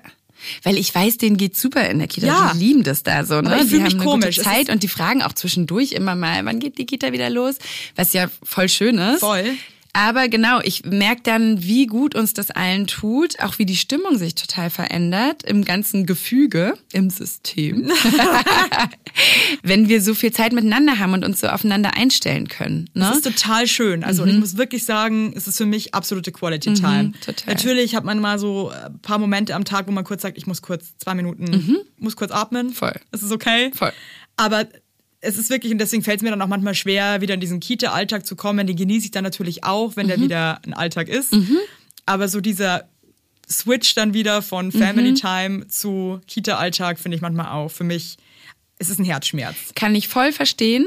Weil 0.63 0.77
ich 0.77 0.93
weiß, 0.93 1.17
denen 1.17 1.37
geht's 1.37 1.61
super 1.61 1.89
in 1.89 1.99
der 1.99 2.07
Kita. 2.07 2.27
Ja. 2.27 2.51
Die 2.53 2.59
lieben 2.59 2.83
das 2.83 3.03
da 3.03 3.25
so, 3.25 3.41
ne? 3.41 3.51
Aber 3.51 3.61
ich 3.61 3.69
die 3.69 3.75
haben 3.75 3.83
mich 3.83 3.93
eine 3.93 4.03
komisch. 4.03 4.37
gute 4.37 4.49
Zeit 4.49 4.69
und 4.69 4.83
die 4.83 4.87
fragen 4.87 5.21
auch 5.21 5.33
zwischendurch 5.33 5.91
immer 5.93 6.15
mal, 6.15 6.45
wann 6.45 6.59
geht 6.59 6.77
die 6.77 6.85
Kita 6.85 7.11
wieder 7.11 7.29
los? 7.29 7.55
Was 7.95 8.13
ja 8.13 8.29
voll 8.43 8.69
schön 8.69 8.97
ist. 8.97 9.19
Voll. 9.19 9.55
Aber 9.95 10.27
genau, 10.27 10.59
ich 10.61 10.83
merke 10.83 11.21
dann, 11.23 11.63
wie 11.63 11.87
gut 11.87 12.15
uns 12.15 12.33
das 12.33 12.51
allen 12.51 12.85
tut, 12.85 13.39
auch 13.39 13.59
wie 13.59 13.65
die 13.65 13.77
Stimmung 13.77 14.17
sich 14.17 14.35
total 14.35 14.69
verändert 14.69 15.43
im 15.43 15.63
ganzen 15.63 16.05
Gefüge, 16.05 16.73
im 16.91 17.09
System. 17.09 17.89
Wenn 19.63 19.87
wir 19.87 20.01
so 20.01 20.13
viel 20.13 20.33
Zeit 20.33 20.51
miteinander 20.51 20.99
haben 20.99 21.13
und 21.13 21.23
uns 21.23 21.39
so 21.39 21.47
aufeinander 21.47 21.95
einstellen 21.95 22.49
können. 22.49 22.89
Ne? 22.93 23.05
Das 23.05 23.15
ist 23.15 23.23
total 23.23 23.67
schön. 23.67 24.03
Also 24.03 24.23
und 24.23 24.29
ich 24.29 24.37
muss 24.37 24.57
wirklich 24.57 24.83
sagen, 24.83 25.31
es 25.33 25.47
ist 25.47 25.57
für 25.57 25.65
mich 25.65 25.93
absolute 25.93 26.33
Quality 26.33 26.73
Time. 26.73 27.13
total. 27.25 27.53
Natürlich 27.53 27.95
hat 27.95 28.03
man 28.03 28.19
mal 28.19 28.37
so 28.37 28.71
ein 28.71 28.99
paar 28.99 29.17
Momente 29.17 29.55
am 29.55 29.63
Tag, 29.63 29.87
wo 29.87 29.91
man 29.91 30.03
kurz 30.03 30.23
sagt, 30.23 30.37
ich 30.37 30.45
muss 30.45 30.61
kurz 30.61 30.97
zwei 30.97 31.15
Minuten, 31.15 31.85
muss 31.97 32.17
kurz 32.17 32.31
atmen. 32.31 32.73
Voll. 32.73 32.99
Das 33.11 33.23
ist 33.23 33.31
okay. 33.31 33.71
Voll. 33.73 33.93
Aber 34.35 34.65
es 35.21 35.37
ist 35.37 35.49
wirklich, 35.49 35.71
und 35.71 35.79
deswegen 35.79 36.03
fällt 36.03 36.17
es 36.17 36.23
mir 36.23 36.29
dann 36.29 36.41
auch 36.41 36.47
manchmal 36.47 36.75
schwer, 36.75 37.21
wieder 37.21 37.33
in 37.33 37.39
diesen 37.39 37.59
Kita-Alltag 37.59 38.25
zu 38.25 38.35
kommen. 38.35 38.67
Den 38.67 38.75
genieße 38.75 39.05
ich 39.05 39.11
dann 39.11 39.23
natürlich 39.23 39.63
auch, 39.63 39.95
wenn 39.95 40.07
der 40.07 40.19
wieder 40.19 40.59
ein 40.65 40.73
Alltag 40.73 41.07
ist. 41.07 41.33
Aber 42.05 42.27
so 42.27 42.41
dieser 42.41 42.87
Switch 43.49 43.95
dann 43.95 44.13
wieder 44.13 44.41
von 44.41 44.71
Family 44.71 45.13
Time 45.13 45.67
zu 45.67 46.19
Kita-Alltag 46.27 46.99
finde 46.99 47.15
ich 47.15 47.21
manchmal 47.21 47.47
auch 47.47 47.69
für 47.69 47.83
mich, 47.83 48.17
es 48.77 48.89
ist 48.89 48.99
ein 48.99 49.05
Herzschmerz. 49.05 49.55
Kann 49.75 49.95
ich 49.95 50.09
voll 50.09 50.33
verstehen. 50.33 50.85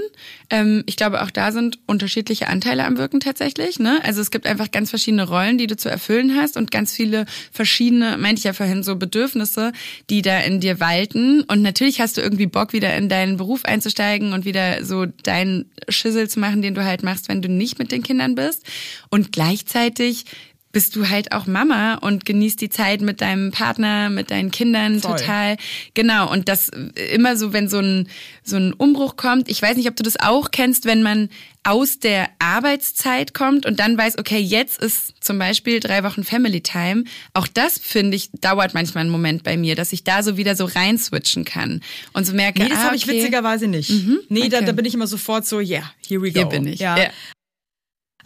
Ähm, 0.51 0.85
ich 0.85 0.97
glaube, 0.97 1.23
auch 1.23 1.31
da 1.31 1.53
sind 1.53 1.79
unterschiedliche 1.87 2.49
Anteile 2.49 2.85
am 2.85 2.99
Wirken 2.99 3.19
tatsächlich. 3.19 3.79
Ne? 3.79 4.01
Also 4.05 4.21
es 4.21 4.31
gibt 4.31 4.47
einfach 4.47 4.71
ganz 4.71 4.91
verschiedene 4.91 5.27
Rollen, 5.27 5.57
die 5.57 5.67
du 5.67 5.75
zu 5.75 5.89
erfüllen 5.89 6.37
hast 6.37 6.59
und 6.59 6.71
ganz 6.71 6.93
viele 6.93 7.25
verschiedene, 7.51 8.19
meinte 8.19 8.41
ich 8.41 8.45
ja 8.45 8.53
vorhin, 8.53 8.83
so 8.83 8.97
Bedürfnisse, 8.97 9.73
die 10.11 10.21
da 10.21 10.39
in 10.41 10.61
dir 10.61 10.81
walten. 10.81 11.43
Und 11.45 11.63
natürlich 11.63 12.03
hast 12.03 12.19
du 12.19 12.21
irgendwie 12.21 12.47
Bock, 12.47 12.75
wieder 12.75 12.95
in 12.95 13.09
deinen 13.09 13.39
Beruf 13.39 13.65
einzusteigen 13.65 14.35
und 14.35 14.45
wieder 14.45 14.85
so 14.85 15.07
deinen 15.07 15.71
Schissel 15.89 16.29
zu 16.29 16.41
machen, 16.41 16.61
den 16.61 16.75
du 16.75 16.85
halt 16.85 17.03
machst, 17.03 17.31
wenn 17.31 17.41
du 17.41 17.49
nicht 17.49 17.79
mit 17.79 17.91
den 17.91 18.03
Kindern 18.03 18.35
bist. 18.35 18.67
Und 19.09 19.33
gleichzeitig 19.33 20.27
bist 20.73 20.97
du 20.97 21.09
halt 21.09 21.33
auch 21.33 21.47
Mama 21.47 21.95
und 21.95 22.25
genießt 22.25 22.61
die 22.61 22.69
Zeit 22.69 23.01
mit 23.01 23.21
deinem 23.21 23.51
Partner, 23.51 24.11
mit 24.11 24.31
deinen 24.31 24.51
Kindern 24.51 25.01
Voll. 25.01 25.17
total. 25.17 25.57
Genau, 25.95 26.31
und 26.31 26.49
das 26.49 26.69
äh, 26.69 27.15
immer 27.15 27.37
so, 27.37 27.53
wenn 27.53 27.69
so 27.69 27.79
ein, 27.79 28.09
so 28.43 28.57
ein 28.57 28.73
Umbruch 28.75 29.17
kommt. 29.17 29.49
Ich 29.49 29.63
weiß 29.63 29.77
nicht, 29.77 29.89
ob 29.89 29.97
du 29.97 30.03
das 30.03 30.21
auch 30.21 30.51
kennst, 30.51 30.85
wenn 30.85 31.03
man 31.03 31.31
aus 31.65 31.99
der 31.99 32.29
Arbeitszeit 32.39 33.35
kommt 33.35 33.67
und 33.67 33.81
dann 33.81 33.99
weiß, 33.99 34.19
okay, 34.19 34.39
jetzt 34.39 34.81
ist 34.81 35.15
zum 35.21 35.39
Beispiel 35.39 35.81
drei 35.81 36.03
Wochen 36.05 36.25
Family 36.25 36.61
Time. 36.61 37.05
Auch 37.35 37.47
das, 37.47 37.79
finde 37.79 38.17
ich, 38.17 38.31
dauert 38.33 38.75
manchmal 38.75 39.03
einen 39.03 39.11
Moment 39.11 39.43
bei 39.43 39.57
mir, 39.57 39.75
dass 39.75 39.93
ich 39.93 40.05
da 40.05 40.23
so 40.23 40.37
wieder 40.37 40.57
so 40.57 40.65
rein 40.65 40.99
switchen 40.99 41.45
kann 41.45 41.83
und 42.13 42.27
so 42.27 42.33
merke, 42.33 42.63
Nee, 42.63 42.69
das 42.69 42.79
ah, 42.79 42.85
habe 42.85 42.97
ich 42.97 43.05
okay. 43.05 43.19
witzigerweise 43.19 43.69
nicht. 43.69 43.91
Nee, 44.29 44.49
da, 44.49 44.59
okay. 44.59 44.67
da 44.67 44.73
bin 44.73 44.85
ich 44.85 44.95
immer 44.95 45.07
sofort 45.07 45.47
so, 45.47 45.61
yeah, 45.61 45.93
here 46.07 46.23
we 46.23 46.31
go. 46.31 46.41
Hier 46.41 46.47
bin 46.47 46.67
ich. 46.67 46.81
Ja. 46.81 46.97
Ja. 46.97 47.11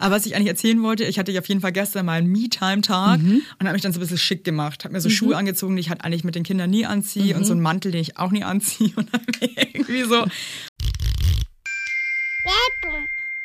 Aber 0.03 0.15
was 0.15 0.25
ich 0.25 0.35
eigentlich 0.35 0.49
erzählen 0.49 0.83
wollte, 0.83 1.05
ich 1.05 1.17
hatte 1.17 1.31
ja 1.31 1.39
auf 1.39 1.47
jeden 1.47 1.61
Fall 1.61 1.71
gestern 1.71 2.05
mal 2.05 2.17
einen 2.17 2.27
Me-Time-Tag 2.29 3.21
Mhm. 3.21 3.41
und 3.57 3.65
habe 3.65 3.71
mich 3.71 3.81
dann 3.83 3.93
so 3.93 3.99
ein 3.99 4.01
bisschen 4.01 4.17
schick 4.17 4.43
gemacht. 4.43 4.83
Habe 4.83 4.93
mir 4.93 4.99
so 4.99 5.09
Schuhe 5.09 5.37
angezogen, 5.37 5.77
die 5.77 5.79
ich 5.79 5.89
halt 5.89 6.03
eigentlich 6.03 6.25
mit 6.25 6.35
den 6.35 6.43
Kindern 6.43 6.69
nie 6.71 6.85
anziehe 6.85 7.33
Mhm. 7.35 7.39
und 7.39 7.45
so 7.45 7.53
einen 7.53 7.61
Mantel, 7.61 7.93
den 7.93 8.01
ich 8.01 8.17
auch 8.17 8.31
nie 8.31 8.43
anziehe. 8.43 8.91
Und 8.97 9.09
mir 9.13 9.49
irgendwie 9.73 10.03
so. 10.03 10.25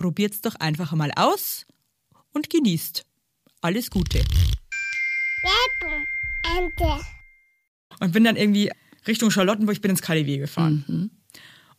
probiert's 0.00 0.40
doch 0.40 0.54
einfach 0.54 0.92
mal 0.92 1.12
aus 1.14 1.66
und 2.32 2.48
genießt. 2.48 3.04
Alles 3.60 3.90
Gute. 3.90 4.24
Und 8.00 8.12
bin 8.12 8.24
dann 8.24 8.36
irgendwie 8.36 8.70
Richtung 9.06 9.30
Charlottenburg, 9.30 9.76
ich 9.76 9.82
bin 9.82 9.90
ins 9.90 10.00
KDW 10.00 10.38
gefahren. 10.38 11.10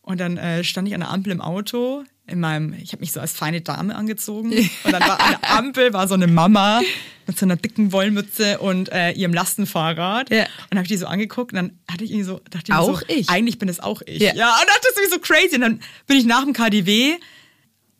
Und 0.02 0.20
dann 0.20 0.36
äh, 0.36 0.62
stand 0.62 0.86
ich 0.86 0.94
an 0.94 1.00
der 1.00 1.10
Ampel 1.10 1.32
im 1.32 1.40
Auto, 1.40 2.04
in 2.28 2.38
meinem, 2.38 2.74
ich 2.74 2.92
habe 2.92 3.00
mich 3.00 3.10
so 3.10 3.18
als 3.18 3.32
feine 3.32 3.60
Dame 3.60 3.96
angezogen. 3.96 4.52
Und 4.52 4.92
dann 4.92 5.02
war 5.02 5.20
an 5.20 5.36
der 5.40 5.50
Ampel 5.50 5.92
war 5.92 6.06
so 6.06 6.14
eine 6.14 6.28
Mama 6.28 6.80
mit 7.26 7.36
so 7.36 7.44
einer 7.44 7.56
dicken 7.56 7.90
Wollmütze 7.90 8.60
und 8.60 8.92
äh, 8.92 9.10
ihrem 9.12 9.34
Lastenfahrrad. 9.34 10.30
Ja. 10.30 10.46
Und 10.70 10.78
habe 10.78 10.82
ich 10.82 10.88
die 10.88 10.96
so 10.96 11.06
angeguckt 11.06 11.52
und 11.52 11.56
dann 11.56 11.78
hatte 11.90 12.04
ich 12.04 12.12
irgendwie 12.12 12.26
so, 12.26 12.40
dachte 12.50 12.66
ich 12.66 12.68
mir 12.68 12.78
Auch 12.78 13.00
so, 13.00 13.06
ich. 13.08 13.28
eigentlich 13.28 13.58
bin 13.58 13.68
es 13.68 13.80
auch 13.80 14.00
ich. 14.06 14.22
Ja. 14.22 14.32
ja 14.34 14.56
und 14.60 14.68
dachte 14.68 14.88
das 14.94 15.04
ist 15.04 15.12
so 15.12 15.18
crazy. 15.18 15.56
Und 15.56 15.62
dann 15.62 15.80
bin 16.06 16.16
ich 16.16 16.24
nach 16.24 16.44
dem 16.44 16.52
KDW, 16.52 17.16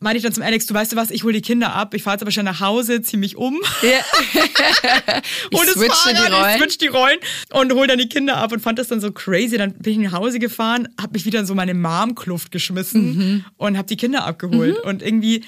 meinte 0.03 0.17
ich 0.17 0.23
dann 0.23 0.33
zum 0.33 0.43
Alex, 0.43 0.65
du 0.67 0.73
weißt 0.73 0.91
du 0.91 0.95
was, 0.95 1.09
ich 1.09 1.23
hole 1.23 1.33
die 1.33 1.41
Kinder 1.41 1.73
ab, 1.73 1.93
ich 1.93 2.03
fahre 2.03 2.15
jetzt 2.15 2.21
aber 2.21 2.31
schnell 2.31 2.45
nach 2.45 2.59
Hause, 2.59 3.01
zieh 3.01 3.17
mich 3.17 3.35
um. 3.37 3.59
Ja. 3.81 3.89
ich 5.49 5.59
und 5.59 5.67
switche 5.67 6.09
die 6.09 6.15
Fahrrad, 6.15 6.31
Rollen. 6.31 6.51
Ich 6.55 6.61
switch 6.61 6.77
die 6.77 6.87
Rollen 6.87 7.17
und 7.53 7.73
hol 7.73 7.87
dann 7.87 7.97
die 7.97 8.09
Kinder 8.09 8.37
ab 8.37 8.51
und 8.51 8.59
fand 8.59 8.77
das 8.79 8.87
dann 8.89 9.01
so 9.01 9.11
crazy. 9.11 9.57
Dann 9.57 9.73
bin 9.73 9.93
ich 9.93 9.99
nach 10.11 10.17
Hause 10.19 10.39
gefahren, 10.39 10.87
habe 11.01 11.13
mich 11.13 11.25
wieder 11.25 11.39
in 11.39 11.45
so 11.45 11.55
meine 11.55 11.73
Mom-Kluft 11.73 12.51
geschmissen 12.51 13.03
Mhm. 13.15 13.45
und 13.57 13.77
habe 13.77 13.87
die 13.87 13.97
Kinder 13.97 14.25
abgeholt. 14.25 14.77
Und 14.79 15.01
irgendwie, 15.01 15.43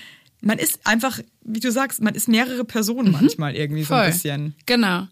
man 0.48 0.60
ist 0.60 0.80
einfach, 0.86 1.20
wie 1.44 1.60
du 1.60 1.72
sagst, 1.72 2.02
man 2.04 2.14
ist 2.14 2.28
mehrere 2.28 2.64
Personen 2.64 3.12
manchmal 3.12 3.56
irgendwie 3.56 3.84
so 3.84 3.94
ein 3.96 4.00
Mhm. 4.00 4.04
Voll. 4.04 4.12
bisschen. 4.14 4.56
Genau. 4.68 5.08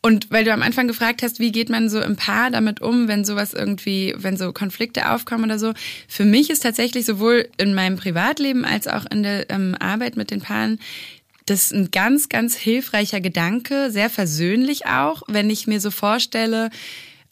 Und 0.00 0.30
weil 0.30 0.44
du 0.44 0.52
am 0.52 0.62
Anfang 0.62 0.86
gefragt 0.86 1.22
hast, 1.22 1.40
wie 1.40 1.50
geht 1.50 1.68
man 1.68 1.90
so 1.90 2.00
im 2.00 2.14
Paar 2.16 2.50
damit 2.52 2.80
um, 2.80 3.08
wenn 3.08 3.24
sowas 3.24 3.52
irgendwie, 3.52 4.14
wenn 4.16 4.36
so 4.36 4.52
Konflikte 4.52 5.10
aufkommen 5.10 5.44
oder 5.44 5.58
so. 5.58 5.72
Für 6.06 6.24
mich 6.24 6.50
ist 6.50 6.60
tatsächlich 6.62 7.04
sowohl 7.04 7.48
in 7.58 7.74
meinem 7.74 7.96
Privatleben 7.96 8.64
als 8.64 8.86
auch 8.86 9.04
in 9.10 9.24
der 9.24 9.50
ähm, 9.50 9.74
Arbeit 9.78 10.16
mit 10.16 10.30
den 10.30 10.40
Paaren 10.40 10.78
das 11.48 11.66
ist 11.66 11.74
ein 11.74 11.92
ganz, 11.92 12.28
ganz 12.28 12.56
hilfreicher 12.56 13.20
Gedanke, 13.20 13.92
sehr 13.92 14.10
versöhnlich 14.10 14.86
auch, 14.86 15.22
wenn 15.28 15.48
ich 15.48 15.68
mir 15.68 15.80
so 15.80 15.92
vorstelle, 15.92 16.70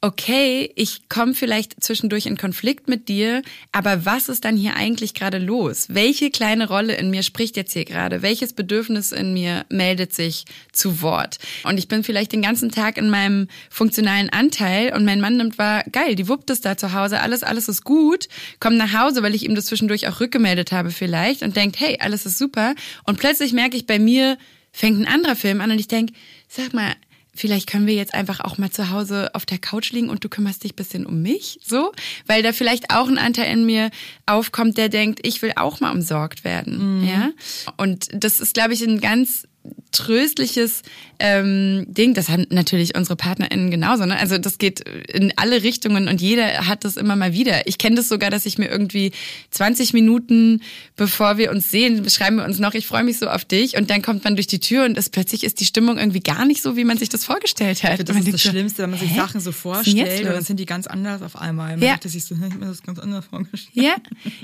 okay, 0.01 0.71
ich 0.77 1.09
komme 1.09 1.35
vielleicht 1.35 1.83
zwischendurch 1.83 2.27
in 2.27 2.37
Konflikt 2.37 2.89
mit 2.89 3.09
dir, 3.09 3.43
aber 3.73 4.05
was 4.05 4.29
ist 4.29 4.45
dann 4.45 4.57
hier 4.57 4.77
eigentlich 4.77 5.15
gerade 5.15 5.39
los? 5.39 5.87
Welche 5.89 6.31
kleine 6.31 6.69
Rolle 6.69 6.95
in 6.95 7.11
mir 7.11 7.23
spricht 7.23 7.57
jetzt 7.57 7.73
hier 7.73 7.85
gerade? 7.85 8.21
Welches 8.21 8.53
Bedürfnis 8.53 9.13
in 9.13 9.33
mir 9.33 9.65
meldet 9.71 10.13
sich 10.13 10.45
zu 10.73 11.01
Wort? 11.01 11.39
Und 11.65 11.79
ich 11.79 11.89
bin 11.89 12.05
vielleicht 12.05 12.33
den 12.33 12.43
ganzen 12.43 12.71
Tag 12.71 12.99
in 12.99 13.09
meinem 13.09 13.49
funktionalen 13.71 14.31
Anteil 14.31 14.95
und 14.95 15.05
mein 15.05 15.21
Mann 15.21 15.39
nimmt 15.39 15.59
wahr, 15.59 15.85
geil, 15.91 16.15
die 16.15 16.29
wuppt 16.29 16.51
es 16.51 16.61
da 16.61 16.77
zu 16.77 16.93
Hause, 16.93 17.21
alles, 17.21 17.43
alles 17.43 17.69
ist 17.69 17.85
gut, 17.85 18.29
kommt 18.61 18.77
nach 18.77 18.93
Hause, 18.93 19.23
weil 19.23 19.35
ich 19.35 19.45
ihm 19.45 19.55
das 19.55 19.67
zwischendurch 19.67 20.07
auch 20.09 20.21
rückgemeldet 20.21 20.73
habe 20.73 20.91
vielleicht 20.91 21.43
und 21.43 21.57
denkt, 21.57 21.81
hey, 21.81 21.99
alles 22.01 22.27
ist 22.27 22.39
super. 22.39 22.75
Und 23.05 23.19
plötzlich 23.19 23.53
merke 23.53 23.77
ich 23.77 23.87
bei 23.87 23.99
mir, 23.99 24.37
fängt 24.73 25.01
ein 25.01 25.07
anderer 25.07 25.37
Film 25.37 25.61
an 25.61 25.71
und 25.71 25.79
ich 25.79 25.89
denke, 25.89 26.13
sag 26.49 26.75
mal, 26.75 26.95
vielleicht 27.35 27.69
können 27.69 27.87
wir 27.87 27.95
jetzt 27.95 28.15
einfach 28.15 28.41
auch 28.41 28.59
mal 28.59 28.71
zu 28.71 28.91
Hause 28.91 29.35
auf 29.35 29.47
der 29.47 29.59
Couch 29.59 29.93
liegen 29.93 30.09
und 30.09 30.25
du 30.25 30.29
kümmerst 30.29 30.65
dich 30.65 30.73
ein 30.73 30.77
bisschen 30.77 31.07
um 31.07 31.23
mich, 31.23 31.59
so, 31.65 31.93
weil 32.27 32.43
da 32.43 32.53
vielleicht 32.53 32.91
auch 32.91 33.09
ein 33.09 33.19
Anteil 33.19 33.53
in 33.53 33.67
mir 33.67 33.91
aufkommt, 34.27 34.79
der 34.79 34.89
denkt, 34.89 35.21
ich 35.23 35.43
will 35.43 35.53
auch 35.57 35.81
mal 35.81 35.93
umsorgt 35.93 36.45
werden, 36.45 37.07
ja. 37.07 37.31
Und 37.77 38.09
das 38.13 38.41
ist, 38.41 38.55
glaube 38.55 38.75
ich, 38.75 38.83
ein 38.83 39.01
ganz 39.01 39.47
tröstliches 39.93 40.83
ähm, 41.21 41.87
Ding. 41.89 42.15
Das 42.15 42.29
haben 42.29 42.47
natürlich 42.51 42.97
unsere 42.97 43.17
PartnerInnen 43.17 43.71
genauso. 43.71 44.05
Ne? 44.05 44.17
Also 44.19 44.39
das 44.39 44.59
geht 44.59 44.81
in 44.81 45.33
alle 45.37 45.63
Richtungen 45.63 46.09
und 46.09 46.21
jeder 46.21 46.67
hat 46.67 46.85
das 46.85 46.97
immer 46.97 47.15
mal 47.17 47.33
wieder. 47.33 47.67
Ich 47.69 47.79
kenne 47.79 47.97
das 47.97 48.09
sogar, 48.09 48.31
dass 48.31 48.45
ich 48.47 48.59
mir 48.59 48.69
irgendwie 48.69 49.13
20 49.51 49.93
Minuten, 49.93 50.63
bevor 50.97 51.39
wir 51.39 51.51
uns 51.53 51.71
sehen, 51.71 52.09
schreiben 52.11 52.37
wir 52.37 52.45
uns 52.45 52.59
noch, 52.59 52.75
ich 52.75 52.87
freue 52.87 53.05
mich 53.05 53.19
so 53.19 53.29
auf 53.29 53.45
dich 53.45 53.77
und 53.77 53.89
dann 53.91 54.03
kommt 54.03 54.25
man 54.25 54.35
durch 54.35 54.49
die 54.49 54.59
Tür 54.59 54.85
und 54.85 54.99
es, 54.99 55.09
plötzlich 55.11 55.45
ist 55.45 55.61
die 55.61 55.65
Stimmung 55.65 55.97
irgendwie 55.99 56.21
gar 56.21 56.45
nicht 56.45 56.61
so, 56.63 56.77
wie 56.77 56.85
man 56.85 56.99
sich 56.99 57.09
das 57.09 57.25
vorgestellt 57.25 57.85
hat. 57.85 58.07
Das 58.09 58.17
ist 58.17 58.33
das 58.33 58.43
so, 58.43 58.51
Schlimmste, 58.51 58.83
wenn 58.83 58.91
man 58.91 58.99
sich 58.99 59.11
hä? 59.13 59.17
Sachen 59.17 59.41
so 59.41 59.53
vorstellt 59.53 60.25
und 60.27 60.33
dann 60.33 60.43
sind 60.45 60.59
die 60.59 60.67
ganz 60.67 60.87
anders 60.89 61.23
auf 61.23 61.37
einmal. 61.41 61.77
Man 61.77 61.83
Ja. 61.87 61.93
dachte 61.93 62.09
sich 62.09 62.25
so, 62.25 62.35
"Hm, 62.35 62.49
ich 62.49 62.55
mir 62.55 62.67
das 62.67 62.83
ganz 62.83 62.99
anders 62.99 63.25
vorgestellt. 63.27 63.71
Ja, 63.75 63.95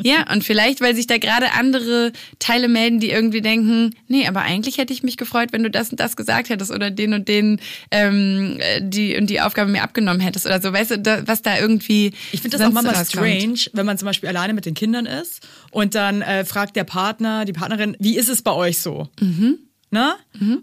ja, 0.02 0.33
und 0.33 0.44
vielleicht, 0.44 0.80
weil 0.80 0.94
sich 0.94 1.09
da 1.09 1.18
gerade 1.18 1.52
andere 1.54 2.12
Teile 2.38 2.68
melden, 2.68 3.00
die 3.00 3.11
irgendwie 3.11 3.40
denken, 3.40 3.94
nee, 4.06 4.26
aber 4.28 4.42
eigentlich 4.42 4.78
hätte 4.78 4.92
ich 4.92 5.02
mich 5.02 5.10
gefreut, 5.16 5.49
wenn 5.53 5.62
du 5.62 5.70
das 5.70 5.90
und 5.90 6.01
das 6.01 6.16
gesagt 6.16 6.49
hättest 6.49 6.70
oder 6.70 6.90
den 6.90 7.14
und 7.14 7.29
den 7.29 7.61
ähm, 7.90 8.57
äh, 8.59 8.81
die 8.83 9.16
und 9.16 9.29
die 9.29 9.40
Aufgabe 9.40 9.70
mir 9.70 9.83
abgenommen 9.83 10.20
hättest 10.20 10.46
oder 10.46 10.61
so, 10.61 10.73
weißt 10.73 10.90
du, 10.92 10.99
da, 10.99 11.27
was 11.27 11.42
da 11.42 11.59
irgendwie. 11.59 12.12
Ich 12.33 12.42
finde 12.42 12.59
das 12.59 12.66
auch 12.66 12.73
manchmal 12.73 12.96
rauskommt. 12.96 13.27
strange, 13.27 13.61
wenn 13.73 13.87
man 13.87 13.99
zum 13.99 14.07
Beispiel 14.07 14.29
alleine 14.29 14.55
mit 14.55 14.66
den 14.66 14.75
Kindern 14.75 15.07
ist 15.07 15.46
und 15.70 15.94
dann 15.94 16.23
äh, 16.23 16.44
fragt 16.44 16.77
der 16.77 16.85
Partner, 16.85 17.44
die 17.44 17.53
Partnerin, 17.53 17.96
wie 17.99 18.16
ist 18.16 18.29
es 18.29 18.42
bei 18.42 18.53
euch 18.53 18.81
so? 18.81 19.09
Mhm. 19.20 19.59
Ne? 19.90 20.14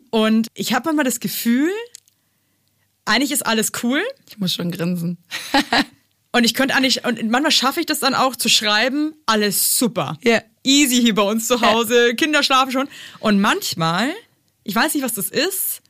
Und 0.09 0.47
ich 0.53 0.73
habe 0.73 0.85
manchmal 0.85 1.05
das 1.05 1.19
Gefühl, 1.19 1.69
eigentlich 3.05 3.31
ist 3.31 3.45
alles 3.45 3.71
cool 3.83 4.01
Ich 4.29 4.37
muss 4.37 4.53
schon 4.53 4.71
grinsen. 4.71 5.17
und 6.31 6.43
ich 6.43 6.53
könnte 6.53 6.75
eigentlich, 6.75 7.05
und 7.05 7.29
manchmal 7.29 7.51
schaffe 7.51 7.79
ich 7.79 7.85
das 7.85 7.99
dann 7.99 8.13
auch 8.15 8.35
zu 8.35 8.49
schreiben, 8.49 9.13
alles 9.25 9.77
super. 9.77 10.17
Ja. 10.23 10.41
Easy 10.63 11.01
hier 11.01 11.15
bei 11.15 11.21
uns 11.21 11.47
zu 11.47 11.61
Hause, 11.61 12.13
Kinder 12.15 12.43
schlafen 12.43 12.71
schon. 12.71 12.89
Und 13.19 13.39
manchmal, 13.39 14.11
ich 14.67 14.75
weiß 14.75 14.93
nicht, 14.93 15.03
was 15.03 15.13
das 15.13 15.29
ist, 15.29 15.81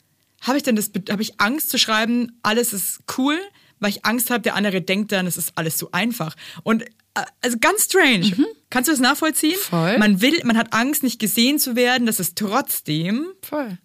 habe 0.41 0.57
ich 0.57 0.63
dann 0.63 0.75
das, 0.75 0.91
habe 1.09 1.21
ich 1.21 1.39
Angst 1.39 1.69
zu 1.69 1.77
schreiben, 1.79 2.37
alles 2.43 2.73
ist 2.73 2.99
cool, 3.17 3.37
weil 3.79 3.89
ich 3.89 4.05
Angst 4.05 4.29
habe, 4.29 4.41
der 4.41 4.55
andere 4.55 4.81
denkt 4.81 5.11
dann, 5.11 5.27
es 5.27 5.37
ist 5.37 5.51
alles 5.55 5.77
so 5.77 5.89
einfach. 5.91 6.35
Und 6.63 6.83
äh, 6.83 6.87
also 7.41 7.57
ganz 7.59 7.85
strange. 7.85 8.31
Kannst 8.69 8.87
du 8.87 8.91
das 8.93 8.99
nachvollziehen? 8.99 9.55
Mhm. 9.57 9.69
Voll. 9.69 9.97
Man 9.97 10.21
will, 10.21 10.39
man 10.43 10.57
hat 10.57 10.73
Angst, 10.73 11.03
nicht 11.03 11.19
gesehen 11.19 11.57
zu 11.59 11.75
werden, 11.75 12.05
dass 12.05 12.19
es 12.19 12.35
trotzdem 12.35 13.27
Voll. 13.41 13.77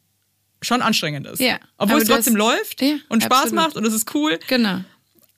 schon 0.61 0.83
anstrengend 0.83 1.26
ist. 1.26 1.40
Ja. 1.40 1.59
Obwohl 1.78 1.94
Aber 1.96 2.02
es 2.02 2.09
trotzdem 2.09 2.35
das- 2.35 2.38
läuft 2.46 2.83
Ja, 2.83 2.96
und 3.09 3.22
Spaß 3.22 3.44
absolut. 3.44 3.55
macht 3.64 3.76
und 3.76 3.87
es 3.87 3.94
ist 3.94 4.14
cool. 4.14 4.38
Genau. 4.48 4.81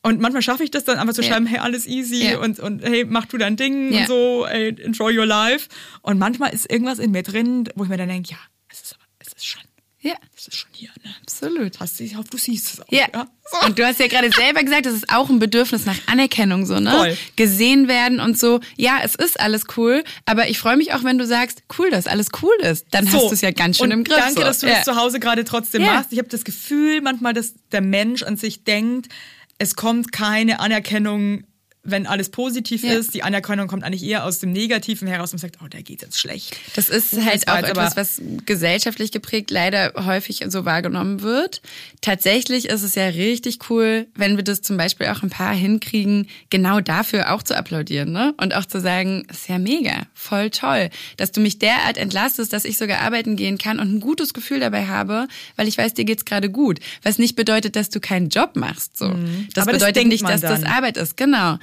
Und 0.02 0.20
manchmal 0.20 0.42
schaffe 0.42 0.64
ich 0.64 0.70
das 0.70 0.84
dann 0.84 0.98
einfach 0.98 1.14
zu 1.14 1.22
Ja. 1.22 1.28
schreiben, 1.30 1.46
hey, 1.46 1.58
alles 1.60 1.86
easy 1.86 2.24
Ja. 2.30 2.38
und, 2.40 2.58
und 2.60 2.82
hey, 2.82 3.04
mach 3.06 3.24
du 3.26 3.38
dein 3.38 3.56
Ding 3.56 3.92
Ja. 3.92 4.00
und 4.00 4.06
so, 4.08 4.46
hey, 4.48 4.74
enjoy 4.82 5.16
your 5.16 5.26
life. 5.26 5.68
Und 6.02 6.18
manchmal 6.18 6.52
ist 6.52 6.70
irgendwas 6.70 6.98
in 6.98 7.10
mir 7.12 7.22
drin, 7.22 7.68
wo 7.74 7.84
ich 7.84 7.88
mir 7.90 7.96
dann 7.96 8.08
denke, 8.08 8.32
ja, 8.32 8.38
es 8.68 8.82
ist 8.82 8.94
aber, 8.94 9.04
es 9.20 9.32
ist 9.32 9.46
schon, 9.46 9.62
Ja, 10.04 10.16
es 10.36 10.48
ist 10.48 10.56
schon 10.56 10.68
hier, 10.72 10.90
ne? 11.02 11.14
absolut. 11.22 11.80
Hast 11.80 11.98
du, 11.98 12.04
ich 12.04 12.14
hoffe, 12.14 12.28
du 12.30 12.36
siehst 12.36 12.74
es 12.74 12.80
auch. 12.82 12.92
Ja. 12.92 13.06
So. 13.50 13.66
Und 13.66 13.78
du 13.78 13.86
hast 13.86 13.98
ja 14.00 14.06
gerade 14.06 14.30
selber 14.30 14.62
gesagt, 14.62 14.84
das 14.84 14.92
ist 14.92 15.10
auch 15.10 15.30
ein 15.30 15.38
Bedürfnis 15.38 15.86
nach 15.86 15.96
Anerkennung, 16.06 16.66
so, 16.66 16.78
ne? 16.78 16.90
Voll. 16.90 17.16
Gesehen 17.36 17.88
werden 17.88 18.20
und 18.20 18.38
so. 18.38 18.60
Ja, 18.76 18.98
es 19.02 19.14
ist 19.14 19.40
alles 19.40 19.62
cool, 19.78 20.04
aber 20.26 20.50
ich 20.50 20.58
freue 20.58 20.76
mich 20.76 20.92
auch, 20.92 21.04
wenn 21.04 21.16
du 21.16 21.26
sagst, 21.26 21.62
cool, 21.78 21.88
dass 21.90 22.06
alles 22.06 22.28
cool 22.42 22.54
ist. 22.60 22.86
Dann 22.90 23.10
hast 23.10 23.30
du 23.30 23.32
es 23.32 23.40
ja 23.40 23.50
ganz 23.50 23.78
schön 23.78 23.86
und 23.86 23.92
im 23.92 24.04
Griff. 24.04 24.18
Danke, 24.18 24.34
so. 24.34 24.40
dass 24.42 24.58
du 24.58 24.66
ja. 24.66 24.74
das 24.74 24.84
zu 24.84 24.96
Hause 24.96 25.20
gerade 25.20 25.44
trotzdem 25.44 25.80
Ja. 25.80 25.94
machst. 25.94 26.12
Ich 26.12 26.18
habe 26.18 26.28
das 26.28 26.44
Gefühl 26.44 27.00
manchmal, 27.00 27.32
dass 27.32 27.54
der 27.72 27.80
Mensch 27.80 28.22
an 28.24 28.36
sich 28.36 28.64
denkt, 28.64 29.08
es 29.56 29.74
kommt 29.74 30.12
keine 30.12 30.60
Anerkennung, 30.60 31.44
wenn 31.84 32.06
alles 32.06 32.30
positiv 32.30 32.82
Ja. 32.82 32.92
ist. 32.94 33.14
Die 33.14 33.22
Anerkennung 33.22 33.68
kommt 33.68 33.84
eigentlich 33.84 34.02
eher 34.04 34.24
aus 34.24 34.38
dem 34.38 34.52
Negativen 34.52 35.06
heraus 35.06 35.32
und 35.32 35.38
sagt, 35.38 35.58
oh, 35.62 35.66
da 35.68 35.80
geht's 35.80 36.02
jetzt 36.02 36.18
schlecht. 36.18 36.56
Das 36.76 36.88
ist 36.88 37.12
Das 37.16 37.24
halt 37.24 37.48
auch 37.48 37.56
etwas, 37.58 37.92
aber- 37.92 37.96
was 38.00 38.20
gesellschaftlich 38.46 39.12
geprägt 39.12 39.50
leider 39.50 39.92
häufig 40.06 40.42
so 40.48 40.64
wahrgenommen 40.64 41.22
wird. 41.22 41.60
Tatsächlich 42.00 42.66
ist 42.68 42.82
es 42.82 42.94
ja 42.94 43.06
richtig 43.06 43.58
cool, 43.70 44.06
wenn 44.14 44.36
wir 44.36 44.44
das 44.44 44.62
zum 44.62 44.76
Beispiel 44.76 45.06
auch 45.08 45.22
ein 45.22 45.30
paar 45.30 45.54
hinkriegen, 45.54 46.28
genau 46.50 46.80
dafür 46.80 47.32
auch 47.32 47.42
zu 47.42 47.56
applaudieren, 47.56 48.12
ne? 48.12 48.34
Und 48.38 48.54
auch 48.54 48.64
zu 48.64 48.80
sagen, 48.80 49.26
ist 49.30 49.48
ja 49.48 49.58
mega, 49.58 50.06
voll 50.14 50.50
toll, 50.50 50.90
dass 51.16 51.32
du 51.32 51.40
mich 51.40 51.58
derart 51.58 51.96
entlastest, 51.96 52.52
dass 52.52 52.64
ich 52.64 52.76
sogar 52.78 53.00
arbeiten 53.00 53.36
gehen 53.36 53.58
kann 53.58 53.78
und 53.78 53.94
ein 53.94 54.00
gutes 54.00 54.34
Gefühl 54.34 54.60
dabei 54.60 54.86
habe, 54.86 55.28
weil 55.56 55.68
ich 55.68 55.78
weiß, 55.78 55.94
dir 55.94 56.04
geht's 56.04 56.24
gerade 56.24 56.50
gut. 56.50 56.80
Was 57.02 57.18
nicht 57.18 57.36
bedeutet, 57.36 57.76
dass 57.76 57.90
du 57.90 58.00
keinen 58.00 58.28
Job 58.28 58.56
machst, 58.56 58.96
so. 58.98 59.08
Das 59.08 59.14
Mhm. 59.16 59.48
Aber 59.56 59.72
das 59.72 59.80
bedeutet 59.80 59.96
denkt 59.96 60.12
nicht, 60.12 60.24
dass 60.28 60.40
das 60.40 60.60
dann. 60.62 60.70
Arbeit 60.70 60.96
ist, 60.96 61.16
genau. 61.16 61.58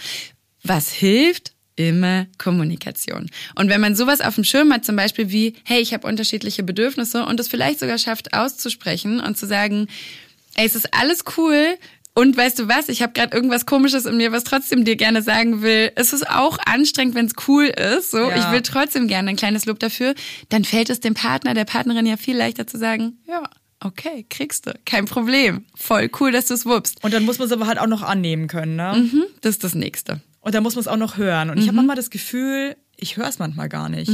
Was 0.63 0.91
hilft? 0.91 1.53
Immer 1.75 2.27
Kommunikation. 2.37 3.29
Und 3.55 3.69
wenn 3.69 3.81
man 3.81 3.95
sowas 3.95 4.21
auf 4.21 4.35
dem 4.35 4.43
Schirm 4.43 4.71
hat, 4.73 4.85
zum 4.85 4.95
Beispiel 4.95 5.31
wie, 5.31 5.55
hey, 5.63 5.81
ich 5.81 5.93
habe 5.93 6.07
unterschiedliche 6.07 6.63
Bedürfnisse 6.63 7.25
und 7.25 7.39
es 7.39 7.47
vielleicht 7.47 7.79
sogar 7.79 7.97
schafft 7.97 8.33
auszusprechen 8.33 9.19
und 9.19 9.37
zu 9.37 9.47
sagen, 9.47 9.87
ey, 10.55 10.65
es 10.65 10.75
ist 10.75 10.93
alles 10.93 11.23
cool 11.37 11.75
und 12.13 12.35
weißt 12.35 12.59
du 12.59 12.67
was, 12.67 12.89
ich 12.89 13.01
habe 13.01 13.13
gerade 13.13 13.33
irgendwas 13.35 13.65
Komisches 13.65 14.05
in 14.05 14.17
mir, 14.17 14.33
was 14.33 14.43
trotzdem 14.43 14.83
dir 14.83 14.97
gerne 14.97 15.21
sagen 15.21 15.61
will. 15.61 15.91
Es 15.95 16.11
ist 16.11 16.29
auch 16.29 16.59
anstrengend, 16.65 17.15
wenn 17.15 17.25
es 17.27 17.33
cool 17.47 17.65
ist. 17.67 18.11
So, 18.11 18.17
Ja. 18.29 18.35
ich 18.35 18.51
will 18.51 18.61
trotzdem 18.61 19.07
gerne 19.07 19.29
ein 19.29 19.37
kleines 19.37 19.65
Lob 19.65 19.79
dafür. 19.79 20.13
Dann 20.49 20.65
fällt 20.65 20.89
es 20.89 20.99
dem 20.99 21.13
Partner, 21.13 21.53
der 21.53 21.65
Partnerin 21.65 22.05
ja 22.05 22.17
viel 22.17 22.35
leichter 22.37 22.67
zu 22.67 22.77
sagen, 22.77 23.17
ja, 23.27 23.43
okay, 23.79 24.25
kriegst 24.29 24.67
du, 24.67 24.73
kein 24.85 25.05
Problem. 25.05 25.63
Voll 25.73 26.09
cool, 26.19 26.33
dass 26.33 26.47
du 26.47 26.53
es 26.53 26.65
wuppst. 26.65 27.01
Und 27.01 27.13
dann 27.13 27.23
muss 27.23 27.39
man 27.39 27.47
es 27.47 27.53
aber 27.53 27.65
halt 27.65 27.79
auch 27.79 27.87
noch 27.87 28.01
annehmen 28.03 28.47
können, 28.47 28.75
ne? 28.75 28.93
Mhm, 28.97 29.23
das 29.39 29.51
ist 29.55 29.63
das 29.63 29.73
Nächste. 29.73 30.19
Und 30.41 30.55
dann 30.55 30.63
muss 30.63 30.75
man 30.75 30.81
es 30.81 30.87
auch 30.87 30.97
noch 30.97 31.17
hören. 31.17 31.49
Und 31.49 31.57
ich 31.59 31.67
habe 31.67 31.75
manchmal 31.75 31.95
das 31.95 32.09
Gefühl, 32.09 32.75
ich 32.97 33.15
höre 33.17 33.27
es 33.27 33.39
manchmal 33.39 33.69
gar 33.69 33.89
nicht. 33.89 34.09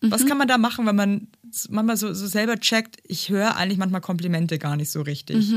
Was 0.00 0.26
kann 0.26 0.38
man 0.38 0.46
da 0.46 0.58
machen, 0.58 0.86
wenn 0.86 0.94
man 0.96 1.26
manchmal 1.70 1.96
so, 1.96 2.12
so 2.12 2.26
selber 2.26 2.60
checkt, 2.60 2.98
ich 3.04 3.30
höre 3.30 3.56
eigentlich 3.56 3.78
manchmal 3.78 4.00
Komplimente 4.00 4.58
gar 4.58 4.76
nicht 4.76 4.90
so 4.90 5.00
richtig. 5.02 5.50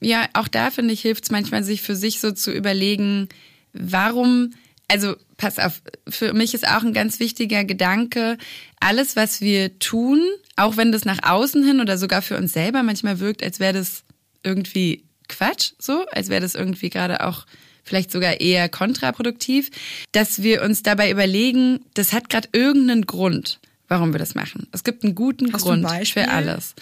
Ja, 0.00 0.26
auch 0.32 0.48
da 0.48 0.70
finde 0.70 0.94
ich, 0.94 1.02
hilft 1.02 1.24
es 1.24 1.30
manchmal, 1.30 1.62
sich 1.62 1.82
für 1.82 1.94
sich 1.94 2.18
so 2.18 2.32
zu 2.32 2.50
überlegen, 2.50 3.28
warum, 3.72 4.50
also 4.88 5.14
pass 5.36 5.58
auf, 5.58 5.80
für 6.08 6.32
mich 6.32 6.54
ist 6.54 6.66
auch 6.66 6.82
ein 6.82 6.92
ganz 6.92 7.20
wichtiger 7.20 7.64
Gedanke, 7.64 8.36
alles, 8.80 9.16
was 9.16 9.40
wir 9.40 9.78
tun, 9.78 10.20
auch 10.56 10.76
wenn 10.76 10.90
das 10.90 11.04
nach 11.04 11.22
außen 11.22 11.64
hin 11.64 11.80
oder 11.80 11.98
sogar 11.98 12.22
für 12.22 12.36
uns 12.38 12.52
selber 12.52 12.82
manchmal 12.82 13.20
wirkt, 13.20 13.42
als 13.44 13.60
wäre 13.60 13.74
das 13.74 14.02
irgendwie 14.42 15.04
Quatsch, 15.28 15.72
so, 15.78 16.04
als 16.10 16.30
wäre 16.30 16.40
das 16.40 16.54
irgendwie 16.54 16.90
gerade 16.90 17.24
auch 17.24 17.46
vielleicht 17.84 18.10
sogar 18.10 18.40
eher 18.40 18.68
kontraproduktiv, 18.68 19.70
dass 20.12 20.42
wir 20.42 20.62
uns 20.62 20.82
dabei 20.82 21.10
überlegen, 21.10 21.80
das 21.94 22.12
hat 22.12 22.28
gerade 22.28 22.48
irgendeinen 22.52 23.06
Grund, 23.06 23.60
warum 23.88 24.12
wir 24.12 24.18
das 24.18 24.34
machen. 24.34 24.68
Es 24.72 24.84
gibt 24.84 25.04
einen 25.04 25.14
guten 25.14 25.52
Hast 25.52 25.62
ein 25.62 25.68
Grund 25.68 25.82
Beispiel? 25.82 26.24
für 26.24 26.30
alles. 26.30 26.74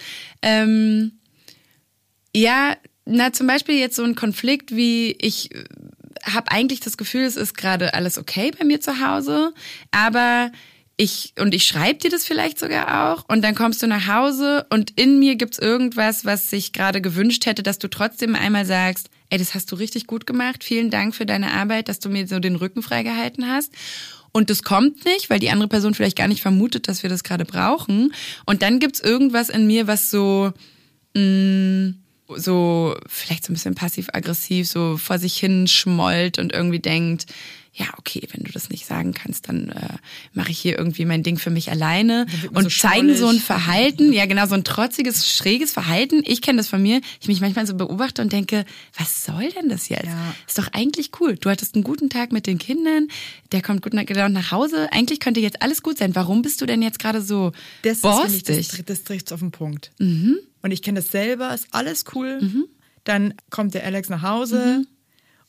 Ähm, 0.43 1.13
ja, 2.35 2.77
na 3.05 3.33
zum 3.33 3.47
Beispiel 3.47 3.79
jetzt 3.79 3.97
so 3.97 4.05
ein 4.05 4.15
Konflikt 4.15 4.75
wie 4.75 5.13
ich 5.21 5.51
habe 6.23 6.51
eigentlich 6.51 6.81
das 6.81 6.97
Gefühl, 6.97 7.23
es 7.23 7.37
ist 7.37 7.57
gerade 7.57 7.95
alles 7.95 8.19
okay 8.19 8.53
bei 8.57 8.65
mir 8.65 8.81
zu 8.81 9.01
Hause, 9.01 9.55
aber 9.91 10.53
ich 10.97 11.33
und 11.39 11.55
ich 11.55 11.67
schreibe 11.67 11.99
dir 11.99 12.11
das 12.11 12.27
vielleicht 12.27 12.59
sogar 12.59 13.13
auch 13.13 13.25
und 13.27 13.43
dann 13.43 13.55
kommst 13.55 13.83
du 13.83 13.87
nach 13.87 14.07
Hause 14.07 14.67
und 14.69 14.93
in 15.01 15.19
mir 15.19 15.37
gibt's 15.37 15.59
irgendwas, 15.59 16.27
was 16.27 16.51
sich 16.51 16.73
gerade 16.73 17.01
gewünscht 17.01 17.47
hätte, 17.47 17.63
dass 17.63 17.79
du 17.79 17.89
trotzdem 17.89 18.35
einmal 18.35 18.67
sagst, 18.67 19.09
ey, 19.31 19.38
das 19.38 19.55
hast 19.55 19.73
du 19.73 19.77
richtig 19.77 20.07
gut 20.07 20.27
gemacht, 20.27 20.64
vielen 20.64 20.90
Dank 20.90 21.14
für 21.14 21.27
deine 21.27 21.53
Arbeit, 21.53 21.88
dass 21.88 22.01
du 22.01 22.09
mir 22.09 22.27
so 22.27 22.38
den 22.38 22.57
Rücken 22.57 22.83
freigehalten 22.83 23.49
hast. 23.49 23.73
Und 24.33 24.51
das 24.51 24.62
kommt 24.62 25.05
nicht, 25.05 25.31
weil 25.31 25.40
die 25.40 25.51
andere 25.51 25.69
Person 25.69 25.95
vielleicht 25.95 26.16
gar 26.16 26.29
nicht 26.29 26.43
vermutet, 26.43 26.87
dass 26.87 27.03
wir 27.03 27.11
das 27.11 27.25
gerade 27.25 27.45
brauchen. 27.45 28.12
Und 28.47 28.62
dann 28.62 28.79
gibt's 28.79 29.01
irgendwas 29.01 29.49
in 29.49 29.66
mir, 29.66 29.87
was 29.87 30.11
so 30.11 30.53
mh, 31.16 31.95
so 32.37 32.97
vielleicht 33.07 33.45
so 33.45 33.53
ein 33.53 33.55
bisschen 33.55 33.75
passiv-aggressiv 33.75 34.69
so 34.69 34.97
vor 34.97 35.19
sich 35.19 35.37
hin 35.37 35.66
schmollt 35.66 36.38
und 36.38 36.53
irgendwie 36.53 36.81
denkt, 36.81 37.27
ja, 37.73 37.87
okay, 37.99 38.27
wenn 38.33 38.43
du 38.43 38.51
das 38.51 38.69
nicht 38.69 38.85
sagen 38.85 39.14
kannst, 39.14 39.49
dann 39.49 39.69
äh, 39.71 39.95
mache 40.33 40.51
ich 40.51 40.59
hier 40.59 40.77
irgendwie 40.77 41.05
mein 41.05 41.23
Ding 41.23 41.38
für 41.38 41.51
mich 41.51 41.71
alleine 41.71 42.27
und 42.53 42.64
so 42.64 42.69
zeigen 42.69 43.16
so 43.16 43.29
ein. 43.29 43.38
Verhalten, 43.38 44.12
ja 44.12 44.27
genau, 44.27 44.47
so 44.47 44.55
ein 44.55 44.64
trotziges, 44.64 45.33
schräges 45.33 45.73
Verhalten. 45.73 46.23
Ich 46.27 46.43
kenne 46.43 46.59
das 46.59 46.69
von 46.69 46.83
mir. 46.83 47.01
Ich 47.21 47.29
mich 47.29 47.40
manchmal 47.40 47.66
so 47.69 47.75
beobachte 47.75 48.23
und 48.23 48.33
denke, 48.33 48.64
was 48.99 49.25
soll 49.25 49.51
denn 49.53 49.69
das 49.69 49.88
jetzt? 49.88 50.07
Ja. 50.07 50.35
Ist 50.49 50.59
doch 50.59 50.69
eigentlich 50.73 51.12
cool. 51.21 51.37
Du 51.37 51.49
hattest 51.49 51.77
einen 51.77 51.85
guten 51.85 52.11
Tag 52.11 52.33
mit 52.33 52.49
den 52.49 52.59
Kindern, 52.59 53.07
der 53.53 53.62
kommt 53.62 53.83
gut 53.83 53.93
gelaunt 54.07 54.35
nach 54.35 54.51
Hause. 54.51 54.88
Eigentlich 54.93 55.21
könnte 55.21 55.38
jetzt 55.40 55.62
alles 55.62 55.83
gut 55.83 55.97
sein. 55.97 56.14
Warum 56.16 56.43
bist 56.43 56.61
du 56.61 56.66
denn 56.66 56.83
jetzt 56.83 56.99
gerade 56.99 57.23
so 57.23 57.53
Das 57.83 57.99
ist, 57.99 58.03
borstig? 58.03 58.45
finde 58.47 58.61
ich, 58.61 58.69
das, 58.69 58.85
das 58.85 59.05
trifft 59.05 59.33
auf 59.33 59.40
den 59.40 59.53
Punkt. 59.53 59.93
Mhm. 59.99 60.38
Und 60.62 60.70
ich 60.73 60.83
kenne 60.83 61.01
das 61.01 61.11
selber, 61.11 61.55
ist 61.55 61.68
alles 61.70 62.05
cool. 62.14 62.66
Dann 63.05 63.35
kommt 63.51 63.75
der 63.75 63.85
Alex 63.85 64.09
nach 64.11 64.23
Hause 64.23 64.79
Mhm. 64.81 64.87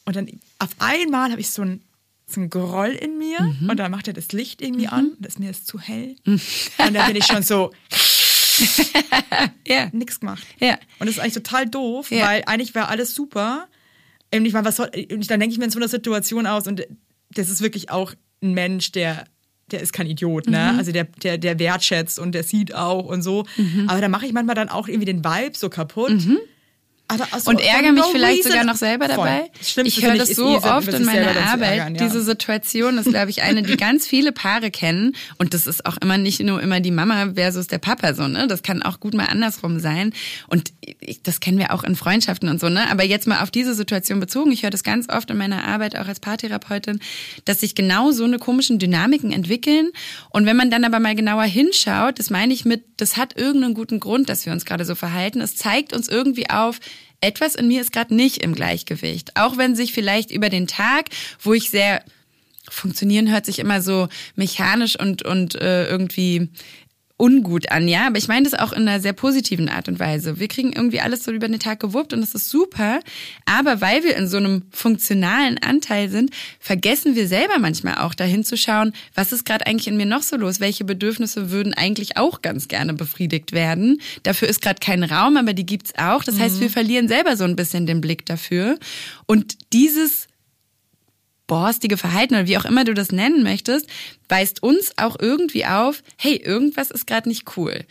und 0.05 0.15
dann 0.15 0.27
auf 0.59 0.69
einmal 0.79 1.31
habe 1.31 1.41
ich 1.41 1.51
so 1.51 1.61
ein, 1.63 1.83
so 2.27 2.39
ein 2.39 2.49
Groll 2.49 2.91
in 2.91 3.17
mir 3.17 3.41
Mhm. 3.41 3.69
und 3.69 3.77
dann 3.77 3.91
macht 3.91 4.07
er 4.07 4.13
das 4.13 4.31
Licht 4.31 4.61
irgendwie 4.61 4.87
an 4.87 5.09
und 5.17 5.25
das 5.25 5.37
mir 5.37 5.49
ist 5.51 5.67
zu 5.67 5.79
hell. 5.79 6.15
Und 6.25 6.93
dann 6.93 7.07
bin 7.07 7.15
ich 7.17 7.25
schon 7.25 7.43
so, 7.43 7.71
Ja. 9.67 9.89
nichts 9.91 10.19
gemacht. 10.19 10.43
Ja. 10.59 10.73
Und 10.99 11.07
das 11.07 11.15
ist 11.15 11.19
eigentlich 11.19 11.33
total 11.35 11.67
doof, 11.67 12.11
Ja. 12.11 12.27
weil 12.27 12.43
eigentlich 12.45 12.73
wäre 12.75 12.87
alles 12.87 13.13
super. 13.15 13.67
Und 14.33 14.45
ich 14.45 14.53
meine, 14.53 14.65
was 14.65 14.77
soll, 14.77 14.89
und 15.11 15.29
dann 15.29 15.39
denke 15.39 15.51
ich 15.53 15.59
mir 15.59 15.65
in 15.65 15.71
so 15.71 15.79
einer 15.79 15.87
Situation 15.89 16.47
aus 16.47 16.67
und 16.67 16.85
das 17.31 17.49
ist 17.49 17.61
wirklich 17.61 17.89
auch 17.89 18.13
ein 18.41 18.53
Mensch, 18.53 18.91
der 18.91 19.25
der 19.71 19.81
ist 19.81 19.93
kein 19.93 20.07
Idiot, 20.07 20.45
Mhm. 20.47 20.51
ne? 20.53 20.75
Also 20.77 20.91
der, 20.91 21.05
der, 21.23 21.37
der 21.37 21.59
wertschätzt 21.59 22.19
und 22.19 22.33
der 22.33 22.43
sieht 22.43 22.73
auch 22.75 23.05
und 23.05 23.21
so. 23.21 23.45
Mhm. 23.57 23.85
Aber 23.87 24.01
da 24.01 24.07
mache 24.09 24.25
ich 24.25 24.33
manchmal 24.33 24.55
dann 24.55 24.69
auch 24.69 24.87
irgendwie 24.87 25.05
den 25.05 25.23
Vibe 25.23 25.57
so 25.57 25.69
kaputt. 25.69 26.09
Aber 26.11 26.37
aus 27.19 27.43
so- 27.43 27.51
Und 27.51 27.59
ärgere 27.61 27.91
mich 27.91 28.01
no 28.03 28.09
vielleicht 28.11 28.43
sogar 28.43 28.63
noch 28.63 28.75
selber 28.75 29.07
dabei. 29.07 29.49
Ich 29.83 30.01
höre 30.03 30.15
das 30.15 30.29
so 30.29 30.57
oft 30.61 30.87
in 30.87 31.05
meiner 31.05 31.35
Arbeit. 31.47 31.77
ärgern, 31.79 31.95
ja. 31.95 32.03
Diese 32.05 32.21
Situation 32.21 32.97
ist, 32.97 33.09
glaube 33.09 33.29
ich, 33.29 33.41
eine, 33.41 33.63
die 33.63 33.77
ganz 33.77 34.07
viele 34.07 34.31
Paare 34.31 34.71
kennen. 34.71 35.15
Und 35.37 35.53
das 35.53 35.67
ist 35.67 35.85
auch 35.85 35.97
immer 35.97 36.17
nicht 36.17 36.41
nur 36.41 36.61
immer 36.61 36.79
die 36.79 36.91
Mama 36.91 37.33
versus 37.35 37.67
der 37.67 37.79
Papa 37.79 38.13
so, 38.13 38.27
ne? 38.27 38.47
Das 38.47 38.63
kann 38.63 38.81
auch 38.83 38.99
gut 38.99 39.13
mal 39.13 39.25
andersrum 39.25 39.79
sein. 39.79 40.13
Und 40.47 40.71
ich, 40.99 41.21
das 41.23 41.39
kennen 41.39 41.57
wir 41.57 41.73
auch 41.73 41.83
in 41.83 41.95
Freundschaften 41.95 42.47
und 42.49 42.59
so, 42.59 42.69
ne? 42.69 42.89
Aber 42.89 43.03
jetzt 43.03 43.27
mal 43.27 43.41
auf 43.41 43.51
diese 43.51 43.73
Situation 43.73 44.19
bezogen. 44.19 44.51
Ich 44.51 44.63
höre 44.63 44.69
das 44.69 44.83
ganz 44.83 45.09
oft 45.09 45.29
in 45.29 45.37
meiner 45.37 45.65
Arbeit, 45.67 45.97
auch 45.97 46.07
als 46.07 46.19
Paartherapeutin, 46.19 46.99
dass 47.45 47.59
sich 47.61 47.75
genau 47.75 48.11
so 48.11 48.23
eine 48.23 48.37
komischen 48.39 48.79
Dynamiken 48.79 49.31
entwickeln. 49.31 49.89
Und 50.29 50.45
wenn 50.45 50.55
man 50.55 50.69
dann 50.71 50.83
aber 50.83 50.99
mal 50.99 51.15
genauer 51.15 51.43
hinschaut, 51.43 52.19
das 52.19 52.29
meine 52.29 52.53
ich 52.53 52.65
mit, 52.65 52.83
das 52.97 53.17
hat 53.17 53.37
irgendeinen 53.39 53.73
guten 53.73 53.99
Grund, 53.99 54.29
dass 54.29 54.45
wir 54.45 54.53
uns 54.53 54.65
gerade 54.65 54.85
so 54.85 54.95
verhalten. 54.95 55.41
Es 55.41 55.55
zeigt 55.55 55.93
uns 55.93 56.07
irgendwie 56.07 56.49
auf, 56.49 56.79
etwas 57.21 57.55
in 57.55 57.67
mir 57.67 57.81
ist 57.81 57.93
gerade 57.93 58.13
nicht 58.13 58.43
im 58.43 58.55
Gleichgewicht. 58.55 59.37
Auch 59.37 59.57
wenn 59.57 59.75
sich 59.75 59.93
vielleicht 59.93 60.31
über 60.31 60.49
den 60.49 60.67
Tag, 60.67 61.05
wo 61.39 61.53
ich 61.53 61.69
sehr 61.69 62.03
funktionieren 62.69 63.29
hört 63.29 63.45
sich 63.45 63.59
immer 63.59 63.81
so 63.81 64.07
mechanisch 64.35 64.97
und 64.97 65.23
und 65.23 65.55
äh, 65.55 65.87
irgendwie 65.87 66.49
ungut 67.21 67.71
an, 67.71 67.87
ja, 67.87 68.07
aber 68.07 68.17
ich 68.17 68.27
meine 68.27 68.49
das 68.49 68.59
auch 68.59 68.73
in 68.73 68.87
einer 68.87 68.99
sehr 68.99 69.13
positiven 69.13 69.69
Art 69.69 69.87
und 69.87 69.99
Weise. 69.99 70.39
Wir 70.39 70.47
kriegen 70.47 70.73
irgendwie 70.73 71.01
alles 71.01 71.23
so 71.23 71.31
über 71.31 71.47
den 71.47 71.59
Tag 71.59 71.79
gewuppt 71.79 72.13
und 72.13 72.21
das 72.21 72.33
ist 72.33 72.49
super, 72.49 72.99
aber 73.45 73.79
weil 73.79 74.03
wir 74.03 74.17
in 74.17 74.27
so 74.27 74.37
einem 74.37 74.63
funktionalen 74.71 75.59
Anteil 75.59 76.09
sind, 76.09 76.31
vergessen 76.59 77.15
wir 77.15 77.27
selber 77.27 77.59
manchmal 77.59 77.99
auch 77.99 78.15
dahin 78.15 78.43
zu 78.43 78.57
schauen, 78.57 78.93
was 79.13 79.31
ist 79.31 79.45
gerade 79.45 79.67
eigentlich 79.67 79.87
in 79.87 79.97
mir 79.97 80.07
noch 80.07 80.23
so 80.23 80.35
los, 80.35 80.59
welche 80.59 80.83
Bedürfnisse 80.83 81.51
würden 81.51 81.75
eigentlich 81.75 82.17
auch 82.17 82.41
ganz 82.41 82.67
gerne 82.67 82.95
befriedigt 82.95 83.51
werden. 83.51 84.01
Dafür 84.23 84.47
ist 84.47 84.61
gerade 84.61 84.79
kein 84.79 85.03
Raum, 85.03 85.37
aber 85.37 85.53
die 85.53 85.65
gibt's 85.65 85.93
auch. 85.97 86.23
Das 86.23 86.39
heißt, 86.39 86.59
wir 86.59 86.71
verlieren 86.71 87.07
selber 87.07 87.37
so 87.37 87.43
ein 87.43 87.55
bisschen 87.55 87.85
den 87.85 88.01
Blick 88.01 88.25
dafür 88.25 88.79
und 89.27 89.57
dieses 89.73 90.27
borstige 91.51 91.97
Verhalten 91.97 92.35
oder 92.35 92.47
wie 92.47 92.57
auch 92.57 92.63
immer 92.63 92.85
du 92.85 92.93
das 92.93 93.11
nennen 93.11 93.43
möchtest, 93.43 93.85
weist 94.29 94.63
uns 94.63 94.93
auch 94.95 95.17
irgendwie 95.19 95.65
auf, 95.65 96.01
hey, 96.15 96.37
irgendwas 96.37 96.91
ist 96.91 97.07
gerade 97.07 97.27
nicht 97.27 97.57
cool. 97.57 97.83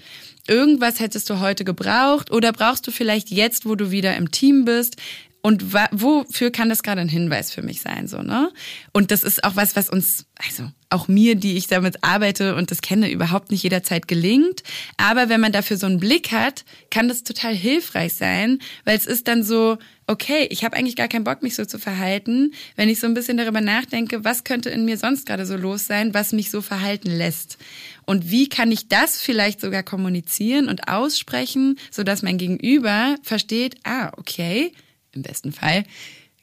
Irgendwas 0.49 0.99
hättest 0.99 1.29
du 1.29 1.40
heute 1.40 1.64
gebraucht 1.64 2.31
oder 2.31 2.55
brauchst 2.55 2.87
du 2.87 2.90
vielleicht 2.90 3.29
jetzt, 3.29 3.66
wo 3.66 3.75
du 3.75 3.90
wieder 3.90 4.16
im 4.16 4.31
Team 4.31 4.64
bist, 4.64 4.96
und 5.42 5.73
wofür 5.73 6.51
kann 6.51 6.68
das 6.68 6.83
gerade 6.83 7.01
ein 7.01 7.09
Hinweis 7.09 7.51
für 7.51 7.62
mich 7.62 7.81
sein, 7.81 8.09
so, 8.09 8.20
ne? 8.20 8.53
Und 8.92 9.11
das 9.11 9.23
ist 9.23 9.42
auch 9.42 9.57
was, 9.57 9.75
was 9.75 9.88
uns, 9.88 10.27
also 10.37 10.70
auch 10.90 11.09
mir, 11.09 11.35
die 11.35 11.57
ich 11.57 11.66
damit 11.66 12.05
arbeite 12.05 12.57
und 12.57 12.70
das 12.70 12.83
kenne, 12.83 13.11
überhaupt 13.11 13.51
nicht 13.51 13.62
jederzeit 13.62 14.07
gelingt. 14.07 14.62
Aber 14.99 15.31
wenn 15.31 15.40
man 15.40 15.53
dafür 15.53 15.79
so 15.79 15.87
einen 15.87 15.99
Blick 15.99 16.31
hat, 16.31 16.64
kann 16.90 17.09
das 17.09 17.23
total 17.23 17.55
hilfreich 17.55 18.14
sein, 18.14 18.59
weil 18.85 18.99
es 18.99 19.07
ist 19.07 19.29
dann 19.29 19.42
so, 19.42 19.79
okay, 20.11 20.49
ich 20.51 20.64
habe 20.64 20.77
eigentlich 20.77 20.96
gar 20.96 21.07
keinen 21.07 21.23
Bock, 21.23 21.40
mich 21.40 21.55
so 21.55 21.64
zu 21.64 21.79
verhalten, 21.79 22.53
wenn 22.75 22.88
ich 22.88 22.99
so 22.99 23.07
ein 23.07 23.14
bisschen 23.14 23.37
darüber 23.37 23.61
nachdenke, 23.61 24.25
was 24.25 24.42
könnte 24.42 24.68
in 24.68 24.85
mir 24.85 24.96
sonst 24.96 25.25
gerade 25.25 25.46
so 25.46 25.57
los 25.57 25.87
sein, 25.87 26.14
was 26.14 26.33
mich 26.33 26.51
so 26.51 26.62
verhalten 26.62 27.11
lässt. 27.11 27.59
Und 28.07 28.29
wie 28.29 28.49
kann 28.49 28.73
ich 28.73 28.88
das 28.88 29.20
vielleicht 29.20 29.61
sogar 29.61 29.85
kommunizieren 29.85 30.68
und 30.68 30.88
aussprechen, 30.88 31.79
sodass 31.92 32.23
mein 32.23 32.38
Gegenüber 32.38 33.14
versteht, 33.23 33.77
ah, 33.85 34.11
okay, 34.16 34.73
im 35.12 35.23
besten 35.23 35.53
Fall. 35.53 35.85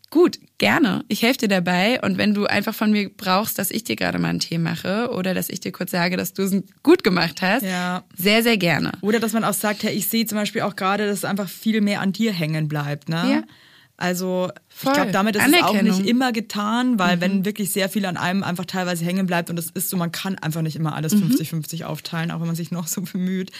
Gut, 0.09 0.39
gerne. 0.57 1.03
Ich 1.09 1.21
helfe 1.21 1.39
dir 1.39 1.47
dabei. 1.49 1.99
Und 2.01 2.17
wenn 2.17 2.33
du 2.33 2.45
einfach 2.45 2.73
von 2.73 2.91
mir 2.91 3.09
brauchst, 3.09 3.59
dass 3.59 3.71
ich 3.71 3.83
dir 3.83 3.97
gerade 3.97 4.19
mal 4.19 4.29
einen 4.29 4.39
Tee 4.39 4.57
mache 4.57 5.09
oder 5.11 5.33
dass 5.33 5.49
ich 5.49 5.59
dir 5.59 5.73
kurz 5.73 5.91
sage, 5.91 6.15
dass 6.15 6.33
du 6.33 6.43
es 6.43 6.55
gut 6.81 7.03
gemacht 7.03 7.41
hast, 7.41 7.63
Ja. 7.63 8.03
sehr, 8.15 8.41
sehr 8.41 8.57
gerne. 8.57 8.93
Oder 9.01 9.19
dass 9.19 9.33
man 9.33 9.43
auch 9.43 9.53
sagt, 9.53 9.83
hey, 9.83 9.93
ich 9.93 10.07
sehe 10.07 10.25
zum 10.25 10.37
Beispiel 10.37 10.61
auch 10.61 10.77
gerade, 10.77 11.07
dass 11.07 11.17
es 11.19 11.25
einfach 11.25 11.49
viel 11.49 11.81
mehr 11.81 11.99
an 11.99 12.13
dir 12.13 12.31
hängen 12.31 12.69
bleibt. 12.69 13.09
Ne? 13.09 13.15
Ja. 13.15 13.43
Also 13.97 14.49
Voll. 14.69 14.91
ich 14.91 14.93
glaube, 14.93 15.11
damit 15.11 15.35
ist 15.35 15.45
es 15.45 15.63
auch 15.63 15.81
nicht 15.81 16.05
immer 16.05 16.31
getan, 16.31 16.99
weil 16.99 17.19
wenn 17.19 17.45
wirklich 17.45 17.73
sehr 17.73 17.89
viel 17.89 18.05
an 18.05 18.15
einem 18.15 18.43
einfach 18.43 18.65
teilweise 18.65 19.03
hängen 19.03 19.25
bleibt 19.25 19.49
und 19.49 19.57
es 19.57 19.71
ist 19.71 19.89
so, 19.89 19.97
man 19.97 20.11
kann 20.11 20.37
einfach 20.37 20.61
nicht 20.61 20.75
immer 20.75 20.95
alles 20.95 21.15
50-50 21.15 21.83
aufteilen, 21.83 22.29
auch 22.31 22.39
wenn 22.39 22.45
man 22.47 22.55
sich 22.55 22.69
noch 22.71 22.87
so 22.87 23.01
bemüht. 23.01 23.51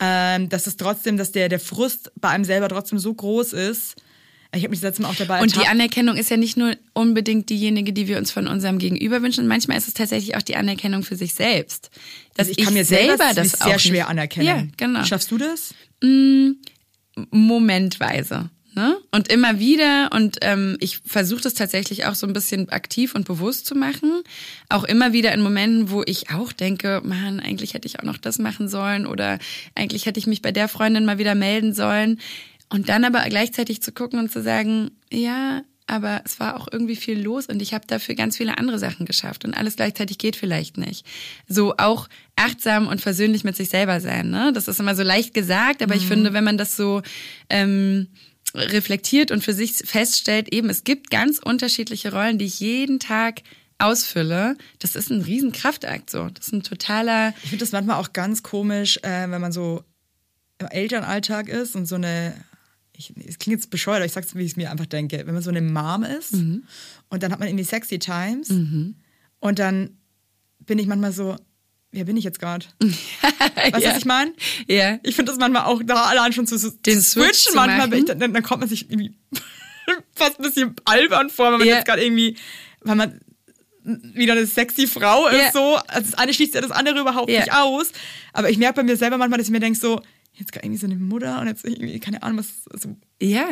Ähm, 0.00 0.48
dass 0.50 0.66
es 0.66 0.76
trotzdem, 0.76 1.16
dass 1.16 1.32
der, 1.32 1.48
der 1.48 1.60
Frust 1.60 2.12
bei 2.20 2.28
einem 2.28 2.44
selber 2.44 2.68
trotzdem 2.68 2.98
so 2.98 3.14
groß 3.14 3.54
ist. 3.54 3.96
Ich 4.54 4.62
habe 4.62 4.70
mich 4.70 4.80
das 4.80 4.88
letzte 4.90 5.02
Mal 5.02 5.08
auch 5.10 5.14
dabei 5.16 5.40
Und 5.42 5.54
die. 5.56 5.66
Anerkennung 5.66 6.16
ist 6.16 6.30
ja 6.30 6.36
nicht 6.36 6.56
nur 6.56 6.74
unbedingt 6.92 7.50
diejenige, 7.50 7.92
die 7.92 8.08
wir 8.08 8.18
uns 8.18 8.30
von 8.30 8.46
unserem 8.46 8.78
Gegenüber 8.78 9.22
wünschen. 9.22 9.46
Manchmal 9.46 9.76
ist 9.78 9.88
es 9.88 9.94
tatsächlich 9.94 10.36
auch 10.36 10.42
die 10.42 10.56
Anerkennung 10.56 11.02
für 11.02 11.16
sich 11.16 11.34
selbst. 11.34 11.90
Dass 12.34 12.48
Also 12.48 12.58
ich 12.58 12.64
kann 12.64 12.74
mir 12.74 12.84
selber 12.84 13.24
das 13.34 13.52
das 13.52 13.60
sehr 13.60 13.76
auch 13.76 13.80
schwer 13.80 13.92
nicht- 13.92 14.06
anerkennen. 14.08 14.46
Ja, 14.46 14.62
genau. 14.76 15.04
Schaffst 15.04 15.30
du 15.30 15.38
das? 15.38 15.74
momentweise. 17.30 18.50
Ne? 18.76 18.96
Und 19.12 19.28
immer 19.28 19.60
wieder, 19.60 20.10
und 20.12 20.38
ähm, 20.40 20.76
ich 20.80 20.98
versuche 21.06 21.42
das 21.42 21.54
tatsächlich 21.54 22.06
auch 22.06 22.16
so 22.16 22.26
ein 22.26 22.32
bisschen 22.32 22.70
aktiv 22.70 23.14
und 23.14 23.24
bewusst 23.24 23.66
zu 23.66 23.76
machen. 23.76 24.10
Auch 24.68 24.82
immer 24.82 25.12
wieder 25.12 25.32
in 25.32 25.42
Momenten, 25.42 25.90
wo 25.90 26.02
ich 26.04 26.30
auch 26.30 26.52
denke, 26.52 27.00
Mann, 27.04 27.38
eigentlich 27.38 27.74
hätte 27.74 27.86
ich 27.86 28.00
auch 28.00 28.04
noch 28.04 28.18
das 28.18 28.40
machen 28.40 28.68
sollen 28.68 29.06
oder 29.06 29.38
eigentlich 29.76 30.06
hätte 30.06 30.18
ich 30.18 30.26
mich 30.26 30.42
bei 30.42 30.50
der 30.50 30.66
Freundin 30.66 31.04
mal 31.04 31.18
wieder 31.18 31.36
melden 31.36 31.72
sollen. 31.72 32.18
Und 32.70 32.88
dann 32.88 33.04
aber 33.04 33.22
gleichzeitig 33.28 33.82
zu 33.82 33.92
gucken 33.92 34.18
und 34.18 34.32
zu 34.32 34.42
sagen, 34.42 34.90
ja, 35.12 35.62
aber 35.86 36.22
es 36.24 36.40
war 36.40 36.56
auch 36.56 36.66
irgendwie 36.70 36.96
viel 36.96 37.20
los 37.20 37.46
und 37.46 37.60
ich 37.60 37.74
habe 37.74 37.86
dafür 37.86 38.14
ganz 38.14 38.38
viele 38.38 38.56
andere 38.56 38.78
Sachen 38.78 39.04
geschafft 39.04 39.44
und 39.44 39.54
alles 39.54 39.76
gleichzeitig 39.76 40.16
geht 40.16 40.34
vielleicht 40.34 40.78
nicht. 40.78 41.06
So 41.46 41.74
auch 41.76 42.08
achtsam 42.36 42.88
und 42.88 43.02
versöhnlich 43.02 43.44
mit 43.44 43.54
sich 43.54 43.68
selber 43.68 44.00
sein. 44.00 44.30
Ne? 44.30 44.52
Das 44.54 44.66
ist 44.66 44.80
immer 44.80 44.94
so 44.94 45.02
leicht 45.02 45.34
gesagt, 45.34 45.82
aber 45.82 45.94
ich 45.94 46.06
finde, 46.06 46.32
wenn 46.32 46.44
man 46.44 46.56
das 46.56 46.76
so 46.76 47.02
ähm, 47.50 48.08
reflektiert 48.54 49.30
und 49.30 49.44
für 49.44 49.52
sich 49.52 49.74
feststellt, 49.74 50.52
eben 50.52 50.70
es 50.70 50.84
gibt 50.84 51.10
ganz 51.10 51.38
unterschiedliche 51.38 52.12
Rollen, 52.12 52.38
die 52.38 52.46
ich 52.46 52.60
jeden 52.60 52.98
Tag 52.98 53.42
ausfülle, 53.78 54.56
das 54.78 54.96
ist 54.96 55.10
ein 55.10 55.20
riesen 55.20 55.52
Kraftakt 55.52 56.08
so. 56.08 56.28
Das 56.28 56.46
ist 56.46 56.52
ein 56.52 56.62
totaler 56.62 57.34
Ich 57.42 57.50
finde 57.50 57.64
das 57.64 57.72
manchmal 57.72 58.00
auch 58.00 58.12
ganz 58.12 58.42
komisch, 58.42 58.98
äh, 59.02 59.28
wenn 59.28 59.40
man 59.40 59.52
so 59.52 59.84
im 60.58 60.68
Elternalltag 60.68 61.48
ist 61.48 61.74
und 61.74 61.86
so 61.86 61.96
eine, 61.96 62.34
ich, 62.96 63.12
es 63.26 63.38
klingt 63.38 63.58
jetzt 63.60 63.70
bescheuert, 63.70 63.96
aber 63.98 64.06
ich 64.06 64.12
sag's, 64.12 64.34
wie 64.34 64.42
ich 64.44 64.52
es 64.52 64.56
mir 64.56 64.70
einfach 64.70 64.86
denke, 64.86 65.22
wenn 65.26 65.34
man 65.34 65.42
so 65.42 65.50
eine 65.50 65.60
Mom 65.62 66.04
ist 66.04 66.32
Mhm. 66.34 66.64
und 67.08 67.22
dann 67.22 67.32
hat 67.32 67.38
man 67.40 67.48
irgendwie 67.48 67.64
sexy 67.64 67.98
Times 67.98 68.50
und 68.50 69.58
dann 69.58 69.98
bin 70.60 70.78
ich 70.78 70.86
manchmal 70.86 71.12
so, 71.12 71.36
wer 71.90 72.04
bin 72.04 72.16
ich 72.16 72.24
jetzt 72.24 72.38
gerade? 72.40 72.66
Weißt 72.80 73.74
du, 73.76 73.80
Ja. 73.80 73.90
was 73.90 73.98
ich 73.98 74.04
meine? 74.04 74.32
Ja. 74.68 74.98
Ich 75.02 75.14
finde 75.16 75.32
das 75.32 75.38
manchmal 75.38 75.64
auch 75.64 75.82
da 75.84 76.04
allein 76.04 76.32
schon 76.32 76.46
zu, 76.46 76.56
zu 76.58 76.70
Den 76.70 77.00
Switch 77.00 77.26
switchen 77.40 77.50
zu 77.52 77.56
manchmal, 77.56 77.88
machen. 77.88 78.06
dann, 78.18 78.32
dann 78.32 78.42
kommt 78.42 78.60
man 78.60 78.68
sich 78.68 78.90
irgendwie 78.90 79.14
fast 80.14 80.38
ein 80.38 80.42
bisschen 80.44 80.74
albern 80.84 81.30
vor, 81.30 81.52
wenn 81.52 81.58
man 81.58 81.68
Ja. 81.68 81.76
jetzt 81.76 81.86
gerade 81.86 82.04
irgendwie, 82.04 82.36
weil 82.82 82.96
man 82.96 83.20
wieder 83.82 84.32
eine 84.32 84.46
sexy 84.46 84.86
Frau 84.86 85.26
ist, 85.28 85.36
Ja. 85.36 85.52
so. 85.52 85.76
Also 85.88 86.10
das 86.10 86.14
eine 86.14 86.32
schließt 86.32 86.54
ja 86.54 86.60
das 86.62 86.70
andere 86.70 87.00
überhaupt 87.00 87.28
nicht 87.28 87.52
aus. 87.52 87.92
Aber 88.32 88.48
ich 88.48 88.56
merke 88.56 88.76
bei 88.76 88.82
mir 88.82 88.96
selber 88.96 89.18
manchmal, 89.18 89.38
dass 89.38 89.48
ich 89.48 89.52
mir 89.52 89.60
denke 89.60 89.78
so, 89.78 90.00
jetzt 90.34 90.54
irgendwie 90.56 90.76
so 90.76 90.86
eine 90.86 90.96
Mutter 90.96 91.40
und 91.40 91.46
jetzt 91.46 91.64
irgendwie, 91.64 91.98
keine 92.00 92.22
Ahnung, 92.22 92.38
was, 92.38 92.66
also, 92.70 92.96
Ja. 93.20 93.48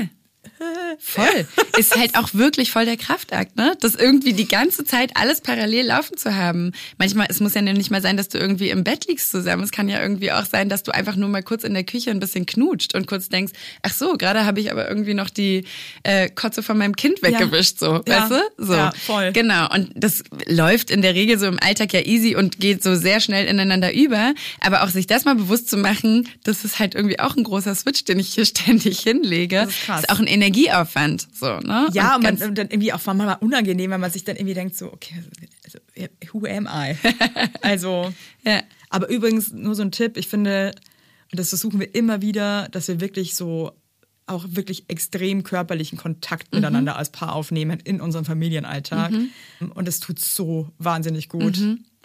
Voll. 0.99 1.47
Ist 1.79 1.97
halt 1.97 2.17
auch 2.17 2.35
wirklich 2.35 2.71
voll 2.71 2.85
der 2.85 2.97
Kraftakt, 2.97 3.57
ne? 3.57 3.77
Das 3.81 3.95
irgendwie 3.95 4.33
die 4.33 4.47
ganze 4.47 4.85
Zeit 4.85 5.13
alles 5.17 5.41
parallel 5.41 5.87
laufen 5.87 6.17
zu 6.17 6.35
haben. 6.35 6.73
Manchmal, 6.99 7.27
es 7.31 7.41
muss 7.41 7.55
ja 7.55 7.63
nicht 7.63 7.91
mal 7.91 8.03
sein, 8.03 8.17
dass 8.17 8.29
du 8.29 8.39
irgendwie 8.39 8.71
im 8.71 8.85
Bett 8.85 9.07
liegst 9.09 9.31
zusammen. 9.31 9.63
Es 9.63 9.71
kann 9.73 9.89
ja 9.89 10.01
irgendwie 10.01 10.33
auch 10.33 10.45
sein, 10.45 10.69
dass 10.69 10.83
du 10.83 10.93
einfach 10.93 11.17
nur 11.17 11.29
mal 11.29 11.43
kurz 11.43 11.65
in 11.65 11.75
der 11.75 11.85
Küche 11.85 12.11
ein 12.11 12.21
bisschen 12.21 12.47
knutscht 12.47 12.95
und 12.95 13.07
kurz 13.07 13.29
denkst, 13.29 13.53
ach 13.83 13.93
so, 13.93 14.15
gerade 14.17 14.45
habe 14.45 14.61
ich 14.61 14.71
aber 14.71 14.89
irgendwie 14.89 15.15
noch 15.15 15.31
die 15.31 15.65
äh, 16.03 16.29
Kotze 16.29 16.63
von 16.63 16.79
meinem 16.79 16.97
Kind 16.97 17.23
weggewischt, 17.23 17.79
so, 17.79 18.03
Ja. 18.07 18.23
weißt 18.23 18.31
du? 18.31 18.65
So. 18.65 18.75
Ja, 18.75 18.93
voll. 19.07 19.33
Genau. 19.33 19.73
Und 19.73 19.91
das 19.95 20.23
läuft 20.47 20.91
in 20.91 21.03
der 21.03 21.15
Regel 21.15 21.39
so 21.39 21.47
im 21.47 21.59
Alltag 21.61 21.93
ja 21.93 22.01
easy 22.01 22.37
und 22.37 22.61
geht 22.61 22.83
so 22.83 22.95
sehr 22.95 23.21
schnell 23.21 23.47
ineinander 23.47 23.93
über. 23.93 24.35
Aber 24.61 24.83
auch 24.83 24.89
sich 24.89 25.07
das 25.07 25.25
mal 25.25 25.35
bewusst 25.35 25.69
zu 25.71 25.77
machen, 25.77 26.29
das 26.45 26.65
ist 26.65 26.79
halt 26.79 26.95
irgendwie 26.95 27.19
auch 27.19 27.37
ein 27.37 27.45
großer 27.45 27.75
Switch, 27.75 28.05
den 28.05 28.19
ich 28.19 28.35
hier 28.35 28.45
ständig 28.45 29.01
hinlege. 29.01 29.57
Das 29.57 29.71
ist 29.71 29.83
krass. 29.85 30.01
ist 30.03 30.11
auch 30.11 30.19
ein 30.21 30.27
Energieaufwand, 30.33 31.29
so, 31.33 31.59
ne? 31.61 31.89
ja, 31.93 32.17
und, 32.17 32.23
ganz- 32.23 32.41
man, 32.41 32.51
und 32.51 32.59
dann 32.59 32.69
irgendwie 32.69 32.93
auch 32.93 33.05
manchmal 33.07 33.37
unangenehm, 33.41 33.91
wenn 33.91 34.01
man 34.01 34.11
sich 34.11 34.25
dann 34.25 34.37
irgendwie 34.37 34.55
denkt 34.55 34.77
so, 34.77 34.93
okay, 34.93 35.15
also, 35.65 35.79
who 36.33 36.47
am 36.47 36.67
I? 36.67 36.97
also, 37.63 38.13
Ja. 38.45 38.63
aber 38.91 39.09
übrigens 39.09 39.53
nur 39.53 39.75
so 39.75 39.83
ein 39.83 39.93
Tipp, 39.93 40.17
ich 40.17 40.29
finde, 40.29 40.73
und 41.31 41.39
das 41.39 41.51
versuchen 41.51 41.81
wir 41.81 41.95
immer 41.95 42.21
wieder, 42.23 42.69
dass 42.71 42.89
wir 42.89 43.01
wirklich 43.01 43.35
so 43.35 43.73
auch 44.27 44.45
wirklich 44.49 44.85
extrem 44.89 45.43
körperlichen 45.43 45.99
Kontakt 45.99 46.55
miteinander 46.55 46.97
als 46.97 47.11
Paar 47.11 47.35
aufnehmen 47.35 47.81
in 47.81 48.01
unserem 48.01 48.25
Familienalltag. 48.25 49.13
Und 49.75 49.89
das 49.89 49.99
tut 49.99 50.21
so 50.21 50.71
wahnsinnig 50.79 51.29
gut. 51.29 51.59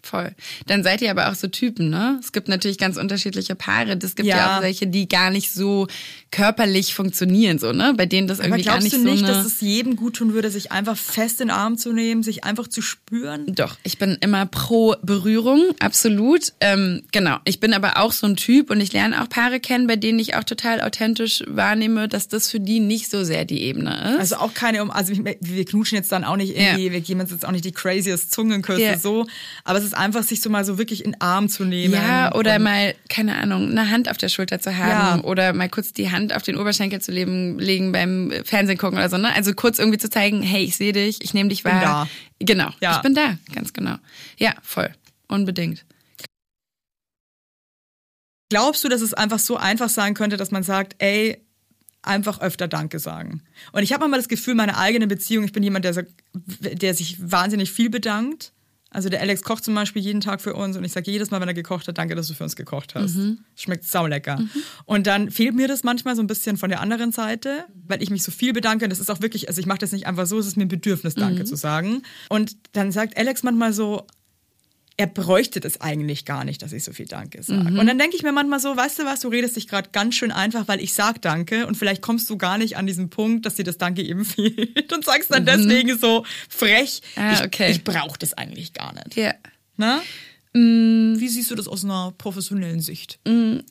Voll. 0.04 0.34
Dann 0.68 0.84
seid 0.84 1.02
ihr 1.02 1.12
aber 1.12 1.30
auch 1.30 1.36
so 1.36 1.48
Typen, 1.48 1.90
ne? 1.90 2.18
Es 2.22 2.32
gibt 2.32 2.48
natürlich 2.48 2.78
ganz 2.78 2.98
unterschiedliche 2.98 3.56
Paare. 3.56 3.98
Es 4.02 4.16
gibt 4.16 4.28
ja. 4.28 4.38
Ja. 4.38 4.58
auch 4.58 4.62
welche, 4.62 4.88
die 4.88 5.10
gar 5.10 5.30
nicht 5.32 5.52
so 5.52 5.88
körperlich 6.32 6.94
funktionieren, 6.94 7.58
so, 7.60 7.72
ne? 7.74 7.94
Bei 7.96 8.06
denen 8.06 8.28
das 8.28 8.40
Aber 8.40 8.50
irgendwie 8.50 8.64
gar 8.64 8.78
glaubst 8.80 8.94
nicht 8.94 9.06
du 9.06 9.10
nicht, 9.10 9.26
so 9.26 9.28
dass 9.28 9.46
es 9.46 9.62
jedem 9.62 9.96
gut 9.96 10.18
tun 10.18 10.34
würde, 10.34 10.50
sich 10.52 10.72
einfach 10.72 10.98
fest 10.98 11.42
in 11.42 11.48
den 11.48 11.56
Arm 11.56 11.78
zu 11.78 11.94
nehmen, 11.94 12.24
sich 12.24 12.44
einfach 12.44 12.68
zu 12.68 12.82
spüren? 12.82 13.46
Doch, 13.56 13.78
ich 13.84 13.98
bin 13.98 14.18
immer 14.22 14.46
pro 14.46 14.96
Berührung, 15.02 15.62
absolut. 15.80 16.54
Ähm, 16.60 17.04
genau, 17.12 17.38
ich 17.46 17.60
bin 17.60 17.74
aber 17.74 17.98
auch 17.98 18.12
so 18.12 18.28
ein 18.28 18.36
Typ 18.36 18.70
und 18.70 18.80
ich 18.82 18.94
lerne 18.94 19.22
auch 19.22 19.30
Paare 19.30 19.60
kennen, 19.60 19.88
bei 19.88 19.96
denen 19.96 20.20
ich 20.20 20.36
auch 20.36 20.44
total 20.44 20.82
authentisch 20.82 21.44
wahrnehme, 21.48 22.08
dass 22.08 22.28
das 22.28 22.50
für 22.50 22.60
die 22.60 22.80
nicht 22.80 23.10
so 23.10 23.24
sehr 23.24 23.46
die 23.46 23.62
Ebene 23.64 24.14
ist. 24.14 24.20
Also 24.20 24.36
auch 24.38 24.54
keine 24.54 24.82
um, 24.84 24.92
also 24.92 25.14
wir 25.16 25.66
knutschen 25.66 25.98
jetzt 25.98 26.12
dann 26.12 26.24
auch 26.24 26.36
nicht 26.38 26.56
irgendwie, 26.56 26.88
Ja. 26.88 26.92
wir 26.92 27.02
geben 27.02 27.22
uns 27.22 27.32
jetzt 27.32 27.46
auch 27.46 27.52
nicht 27.52 27.66
die 27.66 27.72
craziest 27.72 28.32
Zungenküsse 28.32 28.82
Ja. 28.82 29.00
so, 29.00 29.26
aber 29.64 29.80
es 29.88 29.93
ist 29.93 29.97
einfach, 29.97 30.23
sich 30.23 30.41
so 30.41 30.50
mal 30.50 30.63
so 30.65 30.78
wirklich 30.78 31.04
in 31.06 31.13
den 31.13 31.21
Arm 31.21 31.50
zu 31.50 31.63
nehmen. 31.65 31.93
ja, 31.93 32.34
oder 32.36 32.60
mal, 32.60 32.93
keine 33.10 33.36
Ahnung, 33.38 33.69
eine 33.71 33.89
Hand 33.89 34.10
auf 34.10 34.17
der 34.17 34.30
Schulter 34.30 34.60
zu 34.60 34.76
haben 34.78 35.19
Ja. 35.19 35.23
oder 35.23 35.54
mal 35.54 35.69
kurz 35.69 35.93
die 35.93 36.12
Hand 36.12 36.34
auf 36.36 36.43
den 36.43 36.58
Oberschenkel 36.58 37.02
zu 37.02 37.12
leben, 37.12 37.58
legen 37.60 37.91
beim 37.91 38.32
Fernsehen 38.45 38.78
gucken 38.78 38.97
oder 38.97 39.10
so, 39.10 39.17
ne? 39.17 39.34
Also 39.34 39.54
kurz 39.54 39.80
irgendwie 39.80 39.97
zu 39.97 40.10
zeigen, 40.10 40.41
hey, 40.41 40.63
ich 40.63 40.78
sehe 40.78 40.93
dich, 40.93 41.23
ich 41.23 41.34
nehme 41.34 41.50
dich 41.50 41.63
bin 41.63 41.71
wahr. 41.73 42.08
Genau, 42.39 42.69
Ja. 42.82 42.97
ich 42.97 43.02
bin 43.02 43.13
da, 43.15 43.38
ganz 43.56 43.73
genau. 43.73 43.95
Ja, 44.38 44.54
voll, 44.62 44.93
unbedingt. 45.28 45.86
Glaubst 48.50 48.84
du, 48.84 48.89
dass 48.89 49.02
es 49.02 49.13
einfach 49.13 49.39
so 49.39 49.58
einfach 49.58 49.89
sein 49.89 50.13
könnte, 50.13 50.38
dass 50.38 50.52
man 50.52 50.63
sagt, 50.63 50.95
ey, 51.00 51.43
einfach 52.02 52.39
öfter 52.39 52.67
Danke 52.67 53.00
sagen? 53.00 53.41
Und 53.73 53.84
ich 53.84 53.91
habe 53.91 54.02
manchmal 54.02 54.19
das 54.19 54.30
Gefühl, 54.30 54.56
meine 54.56 54.78
eigene 54.78 55.08
Beziehung, 55.08 55.43
ich 55.43 55.52
bin 55.52 55.63
jemand, 55.63 55.84
der, 55.84 56.06
der 56.34 56.93
sich 56.93 57.17
wahnsinnig 57.19 57.71
viel 57.71 57.89
bedankt. 57.89 58.54
Also 58.89 59.10
der 59.10 59.21
Alex 59.21 59.41
kocht 59.43 59.63
zum 59.65 59.76
Beispiel 59.76 60.02
jeden 60.02 60.21
Tag 60.21 60.39
für 60.41 60.54
uns 60.54 60.78
und 60.78 60.84
ich 60.84 60.93
sage 60.93 61.12
jedes 61.12 61.30
Mal, 61.30 61.41
wenn 61.41 61.47
er 61.47 61.54
gekocht 61.54 61.88
hat, 61.88 61.97
danke, 61.97 62.15
dass 62.15 62.28
du 62.28 62.34
für 62.34 62.43
uns 62.43 62.56
gekocht 62.56 62.95
hast. 62.95 63.17
Schmeckt 63.56 63.84
saulecker. 63.84 64.39
Und 64.86 65.08
dann 65.08 65.30
fehlt 65.30 65.56
mir 65.56 65.67
das 65.67 65.84
manchmal 65.84 66.15
so 66.15 66.23
ein 66.23 66.28
bisschen 66.28 66.58
von 66.58 66.69
der 66.69 66.80
anderen 66.80 67.12
Seite, 67.12 67.65
weil 67.88 68.02
ich 68.02 68.10
mich 68.10 68.23
so 68.23 68.32
viel 68.32 68.54
bedanke. 68.54 68.86
Und 68.86 68.89
das 68.89 69.00
ist 69.00 69.12
auch 69.12 69.21
wirklich, 69.21 69.50
also 69.50 69.60
ich 69.60 69.67
mache 69.67 69.80
das 69.80 69.91
nicht 69.91 70.08
einfach 70.08 70.26
so, 70.26 70.39
es 70.39 70.47
ist 70.47 70.56
mir 70.58 70.63
ein 70.65 70.69
Bedürfnis, 70.69 71.15
Danke 71.15 71.43
zu 71.43 71.56
sagen. 71.56 72.02
Und 72.30 72.56
dann 72.71 72.91
sagt 72.91 73.17
Alex 73.17 73.43
manchmal 73.43 73.73
so, 73.73 74.08
er 75.00 75.06
bräuchte 75.06 75.60
das 75.60 75.80
eigentlich 75.80 76.26
gar 76.26 76.44
nicht, 76.44 76.64
dass 76.64 76.74
ich 76.74 76.84
so 76.84 76.92
viel 76.92 77.06
Danke 77.06 77.44
sage. 77.44 77.80
Und 77.80 77.86
dann 77.86 78.00
denke 78.00 78.16
ich 78.16 78.24
mir 78.24 78.32
manchmal 78.32 78.60
so, 78.60 78.76
weißt 78.76 78.98
du 78.98 79.06
was, 79.06 79.20
du 79.20 79.28
redest 79.28 79.56
dich 79.56 79.68
gerade 79.68 79.90
ganz 79.92 80.16
schön 80.16 80.32
einfach, 80.32 80.68
weil 80.68 80.82
ich 80.82 80.96
sag 80.96 81.22
Danke 81.22 81.68
und 81.68 81.78
vielleicht 81.78 82.02
kommst 82.02 82.28
du 82.32 82.38
gar 82.38 82.58
nicht 82.58 82.78
an 82.78 82.88
diesen 82.88 83.12
Punkt, 83.12 83.46
dass 83.46 83.56
dir 83.56 83.64
das 83.64 83.78
Danke 83.78 84.02
eben 84.02 84.26
fehlt 84.26 84.92
und 84.92 85.06
sagst 85.06 85.32
dann 85.32 85.46
deswegen 85.46 85.98
so 86.00 86.26
frech, 86.50 87.02
Ah, 87.16 87.34
ich, 87.34 87.44
okay. 87.44 87.70
ich 87.70 87.84
brauche 87.84 88.18
das 88.18 88.34
eigentlich 88.34 88.74
gar 88.74 88.94
nicht. 88.96 89.16
Ja. 89.16 89.34
Ne? 89.78 90.02
Wie 90.54 91.28
siehst 91.28 91.52
du 91.52 91.56
das 91.56 91.68
aus 91.68 91.84
einer 91.86 92.14
professionellen 92.18 92.80
Sicht? 92.80 93.20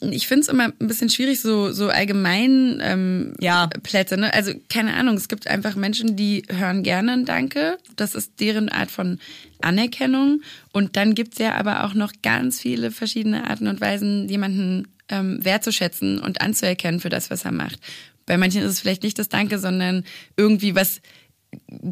ich 0.01 0.29
finde 0.29 0.43
es 0.43 0.49
immer 0.49 0.67
ein 0.79 0.87
bisschen 0.87 1.11
schwierig, 1.11 1.41
so, 1.41 1.73
so 1.73 1.89
allgemein 1.89 2.79
ähm, 2.81 3.35
Ja. 3.41 3.69
Plätze. 3.83 4.17
Ne? 4.17 4.33
Also 4.33 4.53
keine 4.69 4.95
Ahnung, 4.95 5.17
es 5.17 5.29
gibt 5.29 5.49
einfach 5.49 5.75
Menschen, 5.75 6.17
die 6.17 6.45
hören 6.49 6.83
gerne 6.83 7.13
ein 7.13 7.25
Danke. 7.25 7.79
Das 7.97 8.15
ist 8.15 8.39
deren 8.41 8.69
Art 8.69 8.91
von 8.91 9.19
Anerkennung. 9.61 10.43
Und 10.73 10.97
dann 10.97 11.15
gibt's 11.15 11.39
ja 11.39 11.55
aber 11.55 11.85
auch 11.85 11.95
noch 11.95 12.13
ganz 12.23 12.61
viele 12.61 12.91
verschiedene 12.91 13.49
Arten 13.49 13.67
und 13.67 13.81
Weisen, 13.81 14.29
jemanden 14.29 14.87
ähm, 15.09 15.45
wertzuschätzen 15.45 16.21
und 16.21 16.41
anzuerkennen 16.41 17.01
für 17.01 17.09
das, 17.09 17.31
was 17.31 17.45
er 17.45 17.53
macht. 17.53 17.79
Bei 18.27 18.37
manchen 18.37 18.63
ist 18.63 18.71
es 18.73 18.81
vielleicht 18.81 19.03
nicht 19.03 19.19
das 19.19 19.29
Danke, 19.29 19.59
sondern 19.59 20.05
irgendwie 20.37 20.75
was 20.75 21.01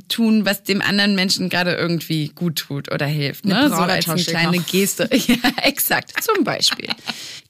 tun, 0.08 0.44
was 0.44 0.62
dem 0.62 0.82
anderen 0.82 1.14
Menschen 1.14 1.48
gerade 1.48 1.74
irgendwie 1.74 2.28
gut 2.28 2.56
tut 2.56 2.92
oder 2.92 3.06
hilft. 3.06 3.44
Ne? 3.44 3.68
So 3.68 3.76
als 3.76 4.08
eine 4.08 4.22
kleine 4.22 4.58
kaufen. 4.58 4.70
Geste. 4.70 5.08
Ja, 5.26 5.36
exakt. 5.62 6.12
Zum 6.22 6.44
Beispiel. 6.44 6.88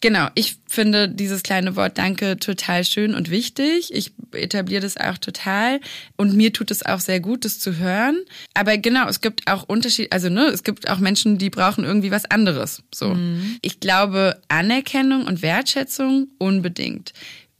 Genau. 0.01 0.29
Ich 0.35 0.57
finde 0.67 1.09
dieses 1.09 1.43
kleine 1.43 1.77
Wort 1.77 1.99
Danke 1.99 2.37
total 2.37 2.85
schön 2.85 3.15
und 3.15 3.31
wichtig. 3.31 3.93
Ich 3.93 4.13
etabliere 4.33 4.83
das 4.83 4.97
auch 4.97 5.19
total. 5.19 5.81
Und 6.17 6.35
mir 6.35 6.53
tut 6.53 6.71
es 6.71 6.85
auch 6.85 7.01
sehr 7.01 7.21
gut, 7.21 7.45
das 7.45 7.59
zu 7.59 7.79
hören. 7.79 8.19
Aber 8.55 8.77
genau, 8.79 9.09
es 9.09 9.21
gibt 9.21 9.51
auch 9.51 9.65
Unterschied, 9.65 10.13
also 10.13 10.29
ne, 10.29 10.47
es 10.47 10.63
gibt 10.63 10.89
auch 10.89 10.99
Menschen, 10.99 11.39
die 11.39 11.51
brauchen 11.51 11.85
irgendwie 11.85 12.11
was 12.11 12.27
anderes. 12.27 12.83
So. 12.95 13.17
Ich 13.63 13.81
glaube, 13.81 14.41
Anerkennung 14.49 15.27
und 15.27 15.43
Wertschätzung 15.43 16.29
unbedingt 16.39 17.13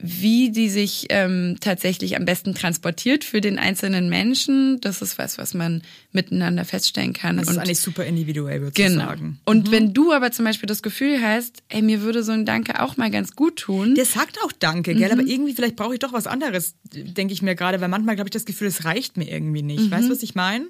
wie 0.05 0.51
die 0.51 0.69
sich 0.69 1.07
ähm, 1.09 1.57
tatsächlich 1.59 2.15
am 2.15 2.25
besten 2.25 2.53
transportiert 2.55 3.23
für 3.23 3.41
den 3.41 3.57
einzelnen 3.59 4.09
Menschen, 4.09 4.79
das 4.81 5.01
ist 5.01 5.17
was, 5.17 5.37
was 5.37 5.53
man 5.53 5.81
miteinander 6.11 6.63
feststellen 6.65 7.13
kann. 7.13 7.37
Das 7.37 7.47
ist 7.47 7.55
Und- 7.55 7.59
eigentlich 7.59 7.79
super 7.79 8.05
individuell, 8.05 8.61
würde 8.61 8.69
ich 8.79 8.87
Genau. 8.87 9.05
sagen. 9.05 9.39
Und 9.45 9.71
wenn 9.71 9.93
du 9.93 10.11
aber 10.13 10.31
zum 10.31 10.45
Beispiel 10.45 10.67
das 10.67 10.81
Gefühl 10.83 11.21
hast, 11.21 11.63
ey, 11.69 11.81
mir 11.81 12.01
würde 12.01 12.23
so 12.23 12.31
ein 12.31 12.45
Danke 12.45 12.81
auch 12.81 12.97
mal 12.97 13.09
ganz 13.11 13.35
gut 13.35 13.57
tun. 13.57 13.95
Der 13.95 14.05
sagt 14.05 14.37
auch 14.43 14.51
Danke, 14.51 14.95
gell? 14.95 15.11
Aber 15.11 15.23
irgendwie, 15.23 15.53
vielleicht 15.53 15.75
brauche 15.75 15.93
ich 15.93 15.99
doch 15.99 16.13
was 16.13 16.27
anderes, 16.27 16.75
denke 16.93 17.33
ich 17.33 17.41
mir 17.41 17.55
gerade, 17.55 17.81
weil 17.81 17.89
manchmal 17.89 18.17
habe 18.17 18.27
ich 18.27 18.31
das 18.33 18.45
Gefühl, 18.45 18.67
es 18.67 18.85
reicht 18.85 19.17
mir 19.17 19.29
irgendwie 19.29 19.61
nicht. 19.63 19.89
Weißt 19.91 20.07
du, 20.07 20.11
was 20.11 20.23
ich 20.23 20.35
meine? 20.35 20.65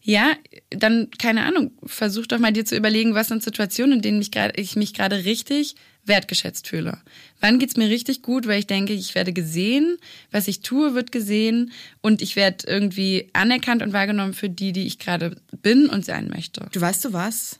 Ja, 0.00 0.32
dann, 0.70 1.08
keine 1.18 1.42
Ahnung, 1.44 1.72
versuch 1.84 2.26
doch 2.26 2.38
mal 2.38 2.52
dir 2.52 2.64
zu 2.64 2.76
überlegen, 2.76 3.14
was 3.14 3.28
sind 3.28 3.42
Situationen, 3.42 3.94
in 3.98 4.02
denen 4.02 4.22
ich 4.56 4.76
mich 4.76 4.94
gerade 4.94 5.24
richtig 5.24 5.74
wertgeschätzt 6.04 6.68
fühle. 6.68 6.98
Wann 7.40 7.58
geht's 7.58 7.76
mir 7.76 7.88
richtig 7.88 8.22
gut, 8.22 8.46
weil 8.46 8.58
ich 8.58 8.66
denke, 8.66 8.92
ich 8.94 9.14
werde 9.14 9.32
gesehen, 9.32 9.98
was 10.30 10.48
ich 10.48 10.60
tue, 10.60 10.94
wird 10.94 11.12
gesehen 11.12 11.72
und 12.00 12.22
ich 12.22 12.34
werde 12.36 12.66
irgendwie 12.66 13.28
anerkannt 13.34 13.82
und 13.82 13.92
wahrgenommen 13.92 14.32
für 14.32 14.48
die, 14.48 14.72
die 14.72 14.86
ich 14.86 14.98
gerade 14.98 15.36
bin 15.62 15.88
und 15.88 16.04
sein 16.04 16.28
möchte. 16.28 16.66
Du 16.72 16.80
weißt 16.80 17.04
du 17.04 17.12
was? 17.12 17.58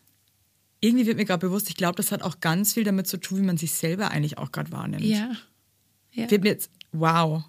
Irgendwie 0.81 1.07
wird 1.07 1.16
mir 1.18 1.24
gerade 1.24 1.46
bewusst, 1.46 1.68
ich 1.68 1.77
glaube, 1.77 1.96
das 1.96 2.12
hat 2.12 2.22
auch 2.22 2.40
ganz 2.40 2.74
viel 2.74 2.85
damit 2.85 3.07
zu 3.09 3.16
tun, 3.18 3.38
wie 3.38 3.46
man 3.46 3.59
sich 3.59 3.72
selber 3.72 4.11
eigentlich 4.11 4.38
auch 4.38 4.53
gerade 4.53 4.70
wahrnimmt. 4.72 5.05
Ja. 5.05 5.33
ja. 6.12 6.31
Wird 6.31 6.42
mir 6.44 6.51
jetzt, 6.51 6.70
wow, 6.92 7.42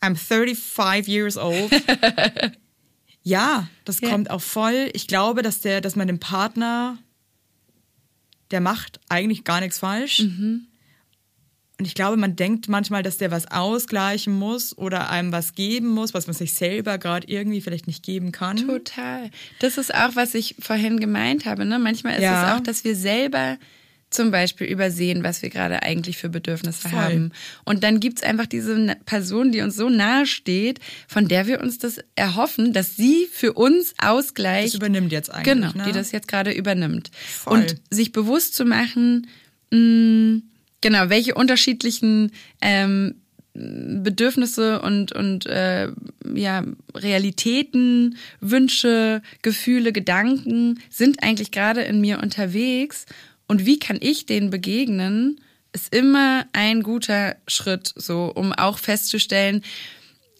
I'm 0.00 0.16
35 0.16 1.06
years 1.06 1.36
old. 1.36 1.70
ja, 3.22 3.68
das 3.84 4.00
Ja. 4.00 4.08
kommt 4.10 4.30
auch 4.30 4.40
voll. 4.40 4.90
Ich 4.94 5.06
glaube, 5.06 5.42
dass 5.42 5.60
der, 5.60 5.80
dass 5.80 5.94
man 5.96 6.06
dem 6.06 6.18
Partner, 6.18 6.98
der 8.50 8.60
macht 8.60 9.00
eigentlich 9.08 9.44
gar 9.44 9.60
nichts 9.60 9.78
falsch. 9.78 10.20
Mhm. 10.20 10.66
Und 11.78 11.86
ich 11.86 11.94
glaube, 11.94 12.18
man 12.18 12.36
denkt 12.36 12.68
manchmal, 12.68 13.02
dass 13.02 13.16
der 13.16 13.30
was 13.30 13.50
ausgleichen 13.50 14.34
muss 14.34 14.76
oder 14.76 15.08
einem 15.08 15.32
was 15.32 15.54
geben 15.54 15.88
muss, 15.88 16.12
was 16.12 16.26
man 16.26 16.36
sich 16.36 16.52
selber 16.52 16.98
gerade 16.98 17.26
irgendwie 17.26 17.62
vielleicht 17.62 17.86
nicht 17.86 18.02
geben 18.02 18.32
kann. 18.32 18.58
Total. 18.58 19.30
Das 19.60 19.78
ist 19.78 19.94
auch, 19.94 20.14
was 20.14 20.34
ich 20.34 20.56
vorhin 20.60 21.00
gemeint 21.00 21.46
habe. 21.46 21.64
Ne? 21.64 21.78
Manchmal 21.78 22.16
ist 22.16 22.22
Ja. 22.22 22.48
es 22.52 22.54
auch, 22.58 22.62
dass 22.62 22.84
wir 22.84 22.94
selber 22.94 23.56
zum 24.10 24.30
Beispiel 24.32 24.66
übersehen, 24.66 25.22
was 25.22 25.40
wir 25.42 25.50
gerade 25.50 25.82
eigentlich 25.82 26.18
für 26.18 26.28
Bedürfnisse 26.28 26.88
Voll. 26.88 26.98
haben. 26.98 27.32
Und 27.64 27.84
dann 27.84 28.00
gibt's 28.00 28.22
einfach 28.22 28.46
diese 28.46 28.96
Person, 29.06 29.52
die 29.52 29.60
uns 29.60 29.76
so 29.76 29.88
nahe 29.88 30.26
steht, 30.26 30.80
von 31.06 31.28
der 31.28 31.46
wir 31.46 31.60
uns 31.60 31.78
das 31.78 32.00
erhoffen, 32.16 32.72
dass 32.72 32.96
sie 32.96 33.28
für 33.32 33.52
uns 33.52 33.94
Das 33.96 34.08
ausgleicht. 34.08 34.74
übernimmt 34.74 35.12
jetzt 35.12 35.32
eigentlich. 35.32 35.54
Genau, 35.54 35.72
ne? 35.72 35.84
die 35.86 35.92
das 35.92 36.10
jetzt 36.12 36.28
gerade 36.28 36.50
übernimmt. 36.50 37.10
Voll. 37.14 37.60
Und 37.60 37.76
sich 37.90 38.10
bewusst 38.12 38.54
zu 38.56 38.64
machen, 38.64 39.28
mh, 39.70 40.42
genau, 40.80 41.08
welche 41.08 41.34
unterschiedlichen 41.34 42.32
ähm, 42.60 43.14
Bedürfnisse 43.52 44.80
und, 44.80 45.12
und 45.12 45.46
äh, 45.46 45.88
ja, 46.34 46.64
Realitäten, 46.94 48.16
Wünsche, 48.40 49.22
Gefühle, 49.42 49.92
Gedanken 49.92 50.80
sind 50.88 51.22
eigentlich 51.22 51.50
gerade 51.50 51.82
in 51.82 52.00
mir 52.00 52.20
unterwegs 52.20 53.06
und 53.50 53.66
wie 53.66 53.80
kann 53.80 53.98
ich 54.00 54.26
denen 54.26 54.50
begegnen, 54.50 55.40
ist 55.72 55.92
immer 55.92 56.46
ein 56.52 56.84
guter 56.84 57.34
Schritt, 57.48 57.92
so 57.96 58.30
um 58.32 58.52
auch 58.52 58.78
festzustellen, 58.78 59.64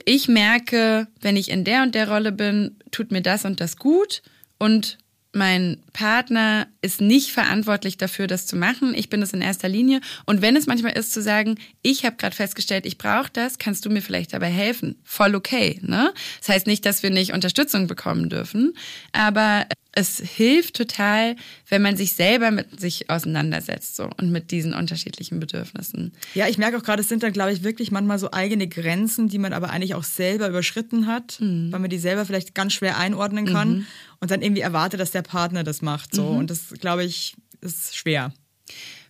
ich 0.04 0.28
merke, 0.28 1.08
wenn 1.20 1.36
ich 1.36 1.50
in 1.50 1.64
der 1.64 1.82
und 1.82 1.96
der 1.96 2.08
Rolle 2.08 2.30
bin, 2.30 2.76
tut 2.92 3.10
mir 3.10 3.20
das 3.20 3.44
und 3.44 3.60
das 3.60 3.78
gut 3.78 4.22
und 4.58 4.96
mein 5.32 5.82
Partner 5.92 6.68
ist 6.82 7.00
nicht 7.00 7.32
verantwortlich 7.32 7.96
dafür, 7.96 8.28
das 8.28 8.46
zu 8.46 8.56
machen. 8.56 8.94
Ich 8.94 9.10
bin 9.10 9.22
es 9.22 9.32
in 9.32 9.42
erster 9.42 9.68
Linie. 9.68 10.00
Und 10.26 10.42
wenn 10.42 10.56
es 10.56 10.66
manchmal 10.66 10.98
ist 10.98 11.12
zu 11.12 11.22
sagen, 11.22 11.56
ich 11.82 12.04
habe 12.04 12.16
gerade 12.16 12.34
festgestellt, 12.34 12.84
ich 12.84 12.98
brauche 12.98 13.30
das, 13.32 13.58
kannst 13.58 13.84
du 13.84 13.90
mir 13.90 14.02
vielleicht 14.02 14.32
dabei 14.32 14.48
helfen? 14.48 15.00
Voll 15.04 15.36
okay. 15.36 15.78
Ne? 15.82 16.12
Das 16.40 16.48
heißt 16.48 16.66
nicht, 16.66 16.84
dass 16.84 17.04
wir 17.04 17.10
nicht 17.10 17.32
Unterstützung 17.32 17.86
bekommen 17.86 18.28
dürfen, 18.28 18.74
aber 19.12 19.66
es 19.92 20.18
hilft 20.18 20.76
total, 20.76 21.36
wenn 21.68 21.82
man 21.82 21.96
sich 21.96 22.12
selber 22.12 22.50
mit 22.50 22.80
sich 22.80 23.10
auseinandersetzt 23.10 23.96
so 23.96 24.08
und 24.18 24.30
mit 24.30 24.50
diesen 24.50 24.72
unterschiedlichen 24.72 25.40
Bedürfnissen. 25.40 26.12
Ja, 26.34 26.46
ich 26.48 26.58
merke 26.58 26.76
auch 26.76 26.82
gerade, 26.82 27.02
es 27.02 27.08
sind 27.08 27.22
dann, 27.22 27.32
glaube 27.32 27.52
ich, 27.52 27.64
wirklich 27.64 27.90
manchmal 27.90 28.18
so 28.18 28.30
eigene 28.30 28.68
Grenzen, 28.68 29.28
die 29.28 29.38
man 29.38 29.52
aber 29.52 29.70
eigentlich 29.70 29.94
auch 29.94 30.04
selber 30.04 30.48
überschritten 30.48 31.06
hat, 31.06 31.38
weil 31.40 31.80
man 31.80 31.90
die 31.90 31.98
selber 31.98 32.24
vielleicht 32.24 32.54
ganz 32.54 32.74
schwer 32.74 32.98
einordnen 32.98 33.46
kann 33.46 33.86
und 34.20 34.30
dann 34.30 34.42
irgendwie 34.42 34.62
erwartet, 34.62 35.00
dass 35.00 35.10
der 35.10 35.22
Partner 35.22 35.64
das 35.64 35.82
macht. 35.82 36.14
So. 36.14 36.26
Und 36.26 36.50
das, 36.50 36.68
glaube 36.80 37.04
ich, 37.04 37.34
ist 37.60 37.96
schwer. 37.96 38.32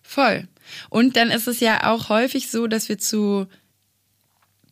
Voll. 0.03 0.49
Und 0.89 1.17
dann 1.17 1.31
ist 1.31 1.47
es 1.47 1.61
ja 1.61 1.93
auch 1.93 2.09
häufig 2.09 2.51
so, 2.51 2.67
dass 2.67 2.89
wir 2.89 2.99
zu 2.99 3.47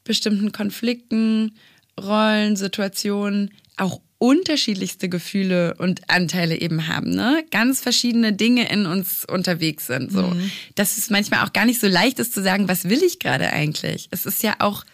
bestimmten 0.04 0.52
Konflikten, 0.52 1.56
Rollen, 2.00 2.56
Situationen 2.56 3.52
auch 3.76 4.00
unterschiedlichste 4.18 5.08
Gefühle 5.08 5.74
und 5.78 6.10
Anteile 6.10 6.60
eben 6.60 6.88
haben, 6.88 7.10
ne? 7.10 7.44
Ganz 7.50 7.80
verschiedene 7.80 8.32
Dinge 8.32 8.68
in 8.70 8.86
uns 8.86 9.24
unterwegs 9.24 9.86
sind, 9.86 10.10
so. 10.10 10.32
Dass 10.74 10.98
es 10.98 11.08
manchmal 11.10 11.44
auch 11.44 11.52
gar 11.52 11.64
nicht 11.64 11.80
so 11.80 11.86
leicht 11.86 12.18
ist 12.18 12.34
zu 12.34 12.42
sagen, 12.42 12.68
was 12.68 12.88
will 12.88 13.02
ich 13.02 13.20
gerade 13.20 13.52
eigentlich? 13.52 14.08
Es 14.10 14.26
ist 14.26 14.42
ja 14.42 14.56
auch 14.58 14.84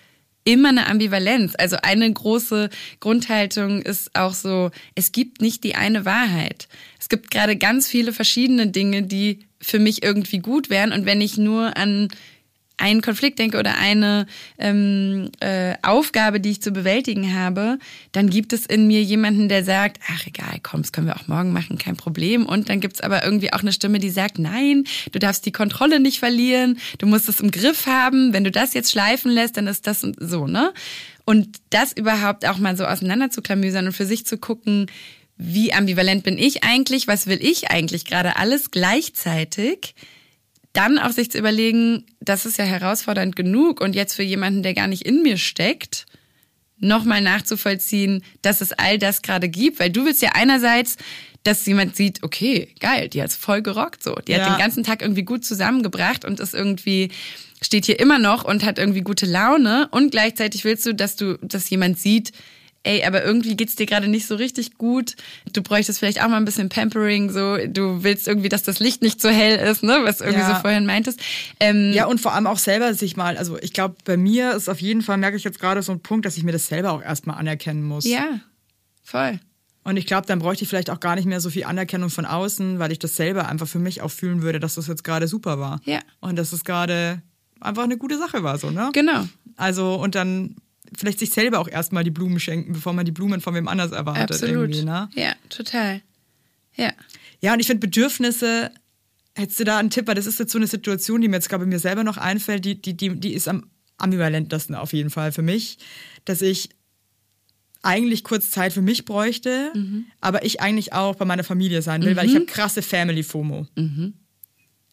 immer 0.44 0.68
eine 0.68 0.86
Ambivalenz. 0.86 1.54
Also 1.58 1.76
eine 1.82 2.12
große 2.12 2.68
Grundhaltung 3.00 3.80
ist 3.82 4.14
auch 4.14 4.34
so, 4.34 4.70
es 4.94 5.10
gibt 5.10 5.40
nicht 5.40 5.64
die 5.64 5.74
eine 5.74 6.04
Wahrheit. 6.04 6.68
Es 7.00 7.08
gibt 7.08 7.30
gerade 7.30 7.56
ganz 7.56 7.88
viele 7.88 8.12
verschiedene 8.12 8.66
Dinge, 8.66 9.02
die 9.02 9.46
für 9.60 9.78
mich 9.78 10.02
irgendwie 10.02 10.38
gut 10.38 10.68
wären. 10.68 10.92
Und 10.92 11.06
wenn 11.06 11.22
ich 11.22 11.38
nur 11.38 11.76
an 11.78 12.08
einen 12.76 13.02
Konflikt 13.02 13.38
denke 13.38 13.58
oder 13.58 13.78
eine 13.78 14.26
ähm, 14.58 15.30
äh, 15.40 15.74
Aufgabe, 15.82 16.40
die 16.40 16.50
ich 16.50 16.62
zu 16.62 16.72
bewältigen 16.72 17.34
habe, 17.34 17.78
dann 18.12 18.30
gibt 18.30 18.52
es 18.52 18.66
in 18.66 18.86
mir 18.86 19.02
jemanden, 19.02 19.48
der 19.48 19.64
sagt, 19.64 20.00
ach 20.12 20.26
egal, 20.26 20.58
komm, 20.62 20.82
das 20.82 20.92
können 20.92 21.06
wir 21.06 21.16
auch 21.16 21.28
morgen 21.28 21.52
machen, 21.52 21.78
kein 21.78 21.96
Problem. 21.96 22.46
Und 22.46 22.68
dann 22.68 22.80
gibt 22.80 22.96
es 22.96 23.00
aber 23.00 23.24
irgendwie 23.24 23.52
auch 23.52 23.60
eine 23.60 23.72
Stimme, 23.72 24.00
die 24.00 24.10
sagt, 24.10 24.38
nein, 24.38 24.84
du 25.12 25.18
darfst 25.18 25.46
die 25.46 25.52
Kontrolle 25.52 26.00
nicht 26.00 26.18
verlieren, 26.18 26.78
du 26.98 27.06
musst 27.06 27.28
es 27.28 27.40
im 27.40 27.50
Griff 27.50 27.86
haben, 27.86 28.32
wenn 28.32 28.44
du 28.44 28.50
das 28.50 28.74
jetzt 28.74 28.90
schleifen 28.90 29.30
lässt, 29.30 29.56
dann 29.56 29.66
ist 29.66 29.86
das 29.86 30.00
so, 30.18 30.46
ne? 30.46 30.72
Und 31.26 31.56
das 31.70 31.92
überhaupt 31.92 32.46
auch 32.46 32.58
mal 32.58 32.76
so 32.76 32.84
auseinander 32.84 33.30
zu 33.30 33.40
klamüsern 33.40 33.86
und 33.86 33.92
für 33.92 34.04
sich 34.04 34.26
zu 34.26 34.36
gucken, 34.36 34.90
wie 35.36 35.72
ambivalent 35.72 36.22
bin 36.22 36.38
ich 36.38 36.64
eigentlich, 36.64 37.08
was 37.08 37.26
will 37.26 37.38
ich 37.40 37.70
eigentlich 37.70 38.04
gerade 38.04 38.36
alles 38.36 38.70
gleichzeitig, 38.70 39.94
dann 40.74 40.98
auch 40.98 41.12
sich 41.12 41.30
zu 41.30 41.38
überlegen, 41.38 42.04
das 42.20 42.44
ist 42.44 42.58
ja 42.58 42.64
herausfordernd 42.64 43.34
genug 43.34 43.80
und 43.80 43.94
jetzt 43.94 44.14
für 44.14 44.22
jemanden, 44.22 44.62
der 44.62 44.74
gar 44.74 44.86
nicht 44.86 45.02
in 45.06 45.22
mir 45.22 45.38
steckt, 45.38 46.04
nochmal 46.78 47.22
nachzuvollziehen, 47.22 48.22
dass 48.42 48.60
es 48.60 48.72
all 48.72 48.98
das 48.98 49.22
gerade 49.22 49.48
gibt, 49.48 49.80
weil 49.80 49.90
du 49.90 50.04
willst 50.04 50.20
ja 50.20 50.30
einerseits, 50.34 50.96
dass 51.44 51.64
jemand 51.66 51.94
sieht, 51.96 52.22
okay, 52.22 52.68
geil, 52.80 53.08
die 53.08 53.22
hat's 53.22 53.36
voll 53.36 53.62
gerockt 53.62 54.02
so, 54.02 54.14
die 54.26 54.32
Ja. 54.32 54.38
hat 54.40 54.46
den 54.52 54.58
ganzen 54.58 54.84
Tag 54.84 55.00
irgendwie 55.02 55.22
gut 55.22 55.44
zusammengebracht 55.44 56.24
und 56.24 56.40
ist 56.40 56.54
irgendwie 56.54 57.10
steht 57.62 57.86
hier 57.86 57.98
immer 57.98 58.18
noch 58.18 58.44
und 58.44 58.64
hat 58.64 58.78
irgendwie 58.78 59.00
gute 59.00 59.26
Laune. 59.26 59.88
Und 59.90 60.10
gleichzeitig 60.10 60.64
willst 60.64 60.84
du, 60.84 60.94
dass 60.94 61.16
du, 61.16 61.38
dass 61.38 61.70
jemand 61.70 61.98
sieht, 61.98 62.32
ey, 62.84 63.04
aber 63.04 63.24
irgendwie 63.24 63.56
geht's 63.56 63.74
dir 63.74 63.86
gerade 63.86 64.06
nicht 64.08 64.26
so 64.26 64.36
richtig 64.36 64.78
gut. 64.78 65.16
Du 65.52 65.62
bräuchtest 65.62 65.98
vielleicht 65.98 66.22
auch 66.22 66.28
mal 66.28 66.36
ein 66.36 66.44
bisschen 66.44 66.68
Pampering, 66.68 67.30
so 67.30 67.56
du 67.66 68.04
willst 68.04 68.28
irgendwie, 68.28 68.48
dass 68.48 68.62
das 68.62 68.78
Licht 68.78 69.02
nicht 69.02 69.20
so 69.20 69.28
hell 69.28 69.56
ist, 69.58 69.82
ne, 69.82 69.98
was 70.04 70.20
irgendwie 70.20 70.40
Ja. 70.40 70.54
so 70.54 70.60
vorhin 70.60 70.86
meintest. 70.86 71.20
Ähm, 71.60 71.92
Ja, 71.92 72.06
und 72.06 72.20
vor 72.20 72.34
allem 72.34 72.46
auch 72.46 72.58
selber 72.58 72.94
sich 72.94 73.16
mal, 73.16 73.36
also 73.36 73.58
ich 73.60 73.72
glaube, 73.72 73.96
bei 74.04 74.16
mir 74.16 74.52
ist 74.54 74.68
auf 74.68 74.80
jeden 74.80 75.02
Fall, 75.02 75.16
merke 75.16 75.36
ich 75.36 75.44
jetzt 75.44 75.58
gerade 75.58 75.82
so 75.82 75.92
ein 75.92 76.00
Punkt, 76.00 76.24
dass 76.26 76.36
ich 76.36 76.44
mir 76.44 76.52
das 76.52 76.66
selber 76.68 76.92
auch 76.92 77.02
erstmal 77.02 77.36
anerkennen 77.38 77.82
muss. 77.82 78.04
ja, 78.04 78.40
voll. 79.02 79.40
Und 79.86 79.98
ich 79.98 80.06
glaube, 80.06 80.26
dann 80.26 80.38
bräuchte 80.38 80.64
ich 80.64 80.70
vielleicht 80.70 80.88
auch 80.88 80.98
gar 81.00 81.14
nicht 81.14 81.26
mehr 81.26 81.40
so 81.42 81.50
viel 81.50 81.64
Anerkennung 81.64 82.08
von 82.08 82.24
außen, 82.24 82.78
weil 82.78 82.90
ich 82.90 82.98
das 82.98 83.16
selber 83.16 83.48
einfach 83.50 83.68
für 83.68 83.78
mich 83.78 84.00
auch 84.00 84.10
fühlen 84.10 84.40
würde, 84.40 84.58
dass 84.58 84.76
das 84.76 84.86
jetzt 84.86 85.04
gerade 85.04 85.28
super 85.28 85.58
war. 85.58 85.78
Ja. 85.84 85.98
Und 86.20 86.36
dass 86.36 86.52
es 86.54 86.64
gerade 86.64 87.20
einfach 87.60 87.84
eine 87.84 87.98
gute 87.98 88.16
Sache 88.18 88.42
war, 88.42 88.56
so, 88.56 88.70
ne? 88.70 88.88
Genau. 88.94 89.26
Also, 89.56 89.94
und 89.96 90.14
dann 90.14 90.56
vielleicht 90.96 91.18
sich 91.18 91.30
selber 91.30 91.58
auch 91.58 91.68
erstmal 91.68 92.04
die 92.04 92.10
Blumen 92.10 92.38
schenken, 92.38 92.72
bevor 92.72 92.92
man 92.92 93.04
die 93.04 93.12
Blumen 93.12 93.40
von 93.40 93.54
wem 93.54 93.68
anders 93.68 93.92
erwartet. 93.92 94.32
Absolut. 94.32 94.70
Irgendwie, 94.70 94.84
ne? 94.84 95.08
Ja, 95.14 95.34
total. 95.48 96.02
Ja. 96.76 96.92
Ja, 97.40 97.52
und 97.54 97.60
ich 97.60 97.66
finde 97.66 97.80
Bedürfnisse, 97.80 98.70
hättest 99.34 99.60
du 99.60 99.64
da 99.64 99.78
einen 99.78 99.90
Tipp, 99.90 100.06
weil 100.06 100.14
das 100.14 100.26
ist 100.26 100.38
jetzt 100.38 100.52
so 100.52 100.58
eine 100.58 100.66
Situation, 100.66 101.20
die 101.20 101.28
mir 101.28 101.36
jetzt 101.36 101.48
gerade 101.48 101.66
mir 101.66 101.78
selber 101.78 102.04
noch 102.04 102.16
einfällt, 102.16 102.64
die, 102.64 102.80
die, 102.80 102.96
die, 102.96 103.18
die 103.18 103.32
ist 103.34 103.48
am 103.48 103.70
ambivalentesten 103.98 104.74
auf 104.74 104.92
jeden 104.92 105.10
Fall 105.10 105.30
für 105.32 105.42
mich, 105.42 105.78
dass 106.24 106.42
ich 106.42 106.70
eigentlich 107.82 108.24
kurz 108.24 108.50
Zeit 108.50 108.72
für 108.72 108.82
mich 108.82 109.04
bräuchte, 109.04 109.72
aber 110.20 110.44
ich 110.44 110.60
eigentlich 110.60 110.92
auch 110.94 111.16
bei 111.16 111.24
meiner 111.26 111.44
Familie 111.44 111.82
sein 111.82 112.02
will, 112.02 112.16
weil 112.16 112.26
ich 112.26 112.34
habe 112.34 112.46
krasse 112.46 112.80
Family-FOMO. 112.82 113.66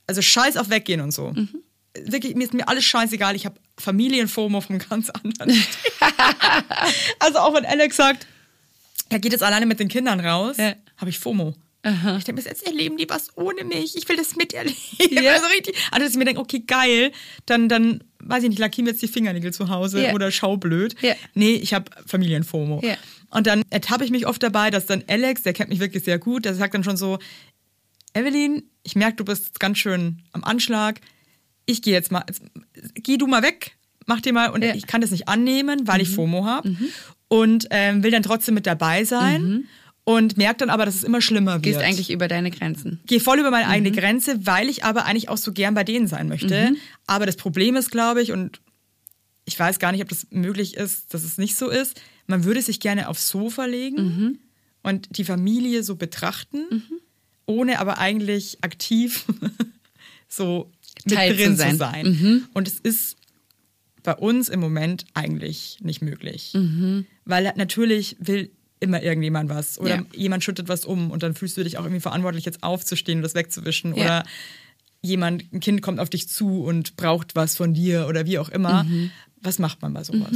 Also 0.08 0.22
scheiß 0.22 0.58
auf 0.58 0.70
Weggehen 0.70 1.00
und 1.02 1.12
so. 1.12 1.34
Wirklich, 2.06 2.36
mir 2.36 2.44
ist 2.46 2.54
mir 2.54 2.68
alles 2.68 2.86
scheißegal. 2.86 3.36
Ich 3.36 3.46
habe 3.46 3.60
Familien-FOMO 3.78 4.62
vom 4.62 4.78
ganz 4.80 5.10
anderen. 5.10 5.52
also 7.20 7.39
auch 7.39 7.54
wenn 7.54 7.66
Alex 7.66 7.98
sagt, 7.98 8.28
er 9.10 9.20
geht 9.20 9.34
jetzt 9.34 9.44
alleine 9.44 9.66
mit 9.66 9.80
den 9.80 9.88
Kindern 9.89 10.20
raus, 10.20 10.58
Ja. 10.58 10.76
habe 10.98 11.10
ich 11.10 11.20
FOMO. 11.20 11.54
Ich 11.84 12.24
denke 12.26 12.34
mir, 12.34 12.48
jetzt 12.48 12.66
erleben 12.68 12.96
die 12.98 13.10
was 13.10 13.36
ohne 13.36 13.64
mich. 13.64 13.98
Ich 13.98 14.08
will 14.08 14.16
das 14.16 14.36
miterleben. 14.36 14.78
Ja. 15.10 15.34
Also 15.34 15.48
richtig. 15.48 15.76
Also, 15.89 16.06
dass 16.06 16.12
ich 16.14 16.18
mir 16.20 16.26
denke, 16.26 16.39
okay, 16.39 16.60
geil, 16.66 17.12
dann, 17.48 17.68
dann, 17.70 18.04
weiß 18.20 18.44
ich 18.44 18.50
nicht, 18.50 18.60
lackieren 18.60 18.86
wir 18.86 18.94
jetzt 18.94 19.02
die 19.02 19.08
Fingernägel 19.08 19.52
zu 19.52 19.68
Hause 19.70 20.04
Ja. 20.04 20.14
oder 20.14 20.30
schaublöd. 20.32 20.96
Ja. 21.02 21.16
Nee, 21.34 21.56
ich 21.56 21.74
habe 21.74 21.89
Familienfomo. 22.06 22.82
Ja. 22.84 22.98
Und 23.32 23.48
dann 23.48 23.64
ertappe 23.72 24.06
ich 24.06 24.12
mich 24.12 24.28
oft 24.28 24.44
dabei, 24.44 24.70
dass 24.70 24.86
dann 24.86 25.04
Alex, 25.08 25.42
der 25.42 25.54
kennt 25.54 25.70
mich 25.72 25.80
wirklich 25.80 26.04
sehr 26.04 26.20
gut, 26.20 26.46
der 26.46 26.54
sagt 26.54 26.76
dann 26.76 26.84
schon 26.84 26.98
so, 26.98 27.18
Evelyn, 28.14 28.64
ich 28.84 28.96
merke, 28.96 29.16
du 29.16 29.26
bist 29.26 29.60
ganz 29.60 29.80
schön 29.80 30.22
am 30.34 30.44
Anschlag. 30.44 31.02
Ich 31.72 31.82
gehe 31.82 31.94
jetzt 31.94 32.12
mal, 32.12 32.24
geh 32.96 33.18
du 33.18 33.28
mal 33.28 33.42
weg, 33.44 33.78
mach 34.06 34.22
dir 34.22 34.34
mal, 34.34 34.50
und 34.50 34.64
Ja. 34.64 34.76
ich 34.76 34.88
kann 34.88 35.02
das 35.02 35.12
nicht 35.12 35.28
annehmen, 35.28 35.88
weil 35.88 36.02
ich 36.02 36.10
FOMO 36.10 36.46
habe 36.46 36.76
und 37.28 37.68
ähm, 37.72 38.04
will 38.04 38.12
dann 38.12 38.24
trotzdem 38.24 38.56
mit 38.56 38.66
dabei 38.68 39.04
sein 39.06 39.68
und 40.04 40.38
merke 40.38 40.58
dann 40.58 40.70
aber, 40.70 40.86
dass 40.86 40.96
es 40.96 41.04
immer 41.04 41.22
schlimmer 41.22 41.54
wird. 41.56 41.64
Gehst 41.64 41.80
eigentlich 41.80 42.10
über 42.12 42.28
deine 42.28 42.52
Grenzen. 42.52 43.00
Gehe 43.06 43.20
voll 43.20 43.40
über 43.40 43.52
meine 43.52 43.68
eigene 43.68 43.92
Grenze, 43.92 44.46
weil 44.46 44.68
ich 44.70 44.84
aber 44.84 45.06
eigentlich 45.06 45.30
auch 45.30 45.38
so 45.38 45.52
gern 45.54 45.74
bei 45.74 45.84
denen 45.84 46.08
sein 46.08 46.28
möchte. 46.28 46.74
Aber 47.08 47.26
das 47.26 47.38
Problem 47.38 47.76
ist, 47.76 47.92
glaube 47.92 48.22
ich, 48.22 48.32
und 48.32 48.60
ich 49.46 49.58
weiß 49.60 49.80
gar 49.80 49.92
nicht, 49.92 50.02
ob 50.02 50.10
das 50.10 50.28
möglich 50.32 50.76
ist, 50.76 51.14
dass 51.14 51.24
es 51.24 51.38
nicht 51.38 51.56
so 51.56 51.70
ist, 51.70 52.02
man 52.28 52.44
würde 52.44 52.62
sich 52.62 52.80
gerne 52.80 53.08
aufs 53.10 53.28
Sofa 53.30 53.66
legen 53.66 54.40
und 54.84 55.18
die 55.18 55.24
Familie 55.26 55.84
so 55.84 55.96
betrachten, 55.96 56.84
ohne 57.46 57.80
aber 57.80 57.98
eigentlich 57.98 58.58
aktiv 58.62 59.26
so 60.28 60.72
mit 61.06 61.16
Teil 61.16 61.32
zu 61.32 61.38
drin 61.43 61.52
zu 61.52 61.58
sein. 61.58 61.78
sein. 61.78 62.47
Und 62.54 62.68
es 62.68 62.80
ist 62.80 63.18
bei 64.04 64.16
uns 64.16 64.49
im 64.49 64.60
Moment 64.60 65.06
eigentlich 65.14 65.78
nicht 65.82 66.02
möglich. 66.02 66.56
Weil 67.26 67.54
natürlich 67.56 68.16
will 68.20 68.52
immer 68.80 69.04
irgendjemand 69.04 69.49
was 69.49 69.80
oder 69.80 69.97
Ja. 69.97 70.06
jemand 70.16 70.43
schüttet 70.43 70.68
was 70.68 70.86
um 70.86 71.12
und 71.12 71.22
dann 71.22 71.36
fühlst 71.36 71.56
du 71.58 71.64
dich 71.64 71.78
auch 71.78 71.84
irgendwie 71.84 71.99
verantwortlich, 72.02 72.45
jetzt 72.45 72.64
aufzustehen 72.64 73.20
und 73.20 73.24
das 73.24 73.36
wegzuwischen 73.36 73.95
Ja. 73.95 74.04
oder 74.04 74.24
jemand, 75.04 75.52
ein 75.54 75.60
Kind 75.60 75.82
kommt 75.84 75.99
auf 75.99 76.10
dich 76.10 76.28
zu 76.30 76.64
und 76.64 76.95
braucht 76.95 77.36
was 77.36 77.56
von 77.56 77.74
dir 77.76 78.08
oder 78.08 78.26
wie 78.26 78.39
auch 78.39 78.49
immer. 78.49 78.86
Was 79.43 79.58
macht 79.60 79.82
man 79.82 79.93
bei 79.93 80.04
sowas? 80.04 80.36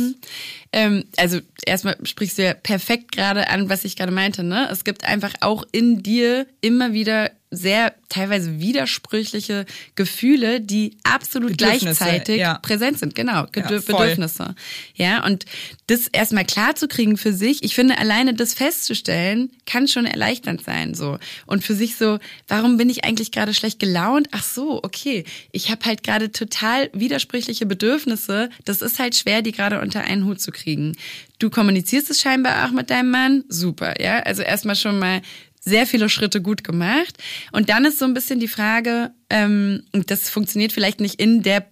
Ähm, 0.71 1.05
also 1.17 1.39
erstmal 1.65 1.95
sprichst 2.03 2.37
du 2.39 2.43
ja 2.43 2.53
perfekt 2.55 3.11
gerade 3.11 3.49
an, 3.49 3.69
was 3.69 3.83
ich 3.85 3.95
gerade 3.95 4.11
meinte. 4.11 4.43
Ne? 4.43 4.67
Es 4.71 4.83
gibt 4.83 5.03
einfach 5.05 5.33
auch 5.41 5.63
in 5.71 6.01
dir 6.03 6.47
immer 6.61 6.93
wieder 6.93 7.31
sehr 7.51 7.93
teilweise 8.09 8.59
widersprüchliche 8.59 9.65
Gefühle, 9.95 10.61
die 10.61 10.97
absolut 11.03 11.57
gleichzeitig 11.57 12.37
ja. 12.37 12.57
präsent 12.59 12.99
sind. 12.99 13.15
Genau, 13.15 13.43
Gedür- 13.45 13.81
voll. 13.81 13.95
Bedürfnisse. 13.95 14.55
Ja, 14.95 15.23
und 15.25 15.45
das 15.87 16.07
erstmal 16.07 16.45
klar 16.45 16.75
zu 16.75 16.87
kriegen 16.87 17.17
für 17.17 17.33
sich, 17.33 17.63
ich 17.63 17.75
finde, 17.75 17.97
alleine 17.97 18.33
das 18.33 18.53
festzustellen, 18.53 19.51
kann 19.65 19.87
schon 19.87 20.05
erleichternd 20.05 20.63
sein. 20.63 20.93
so 20.95 21.17
Und 21.45 21.63
für 21.63 21.75
sich 21.75 21.95
so, 21.95 22.19
warum 22.47 22.77
bin 22.77 22.89
ich 22.89 23.05
eigentlich 23.05 23.31
gerade 23.31 23.53
schlecht 23.53 23.79
gelaunt? 23.79 24.27
Ach 24.31 24.43
so, 24.43 24.83
okay. 24.83 25.23
Ich 25.51 25.69
habe 25.69 25.85
halt 25.85 26.03
gerade 26.03 26.31
total 26.31 26.89
widersprüchliche 26.93 27.65
Bedürfnisse. 27.65 28.49
Das 28.65 28.81
ist 28.81 28.99
halt 28.99 29.15
schwer, 29.15 29.41
die 29.41 29.51
gerade 29.51 29.81
unter 29.81 30.01
einen 30.01 30.25
Hut 30.25 30.41
zu 30.41 30.51
kriegen. 30.51 30.95
Du 31.39 31.49
kommunizierst 31.49 32.09
es 32.09 32.21
scheinbar 32.21 32.65
auch 32.65 32.71
mit 32.71 32.89
deinem 32.89 33.11
Mann. 33.11 33.43
Super, 33.49 34.01
ja. 34.01 34.19
Also 34.19 34.41
erstmal 34.41 34.75
schon 34.75 34.99
mal 34.99 35.21
sehr 35.65 35.87
viele 35.87 36.09
Schritte 36.09 36.41
gut 36.41 36.63
gemacht. 36.63 37.17
Und 37.51 37.69
dann 37.69 37.85
ist 37.85 37.99
so 37.99 38.05
ein 38.05 38.13
bisschen 38.13 38.39
die 38.39 38.47
Frage, 38.47 39.11
ähm, 39.29 39.83
und 39.91 40.11
das 40.11 40.29
funktioniert 40.29 40.71
vielleicht 40.71 41.01
nicht 41.01 41.19
in 41.19 41.41
der 41.41 41.65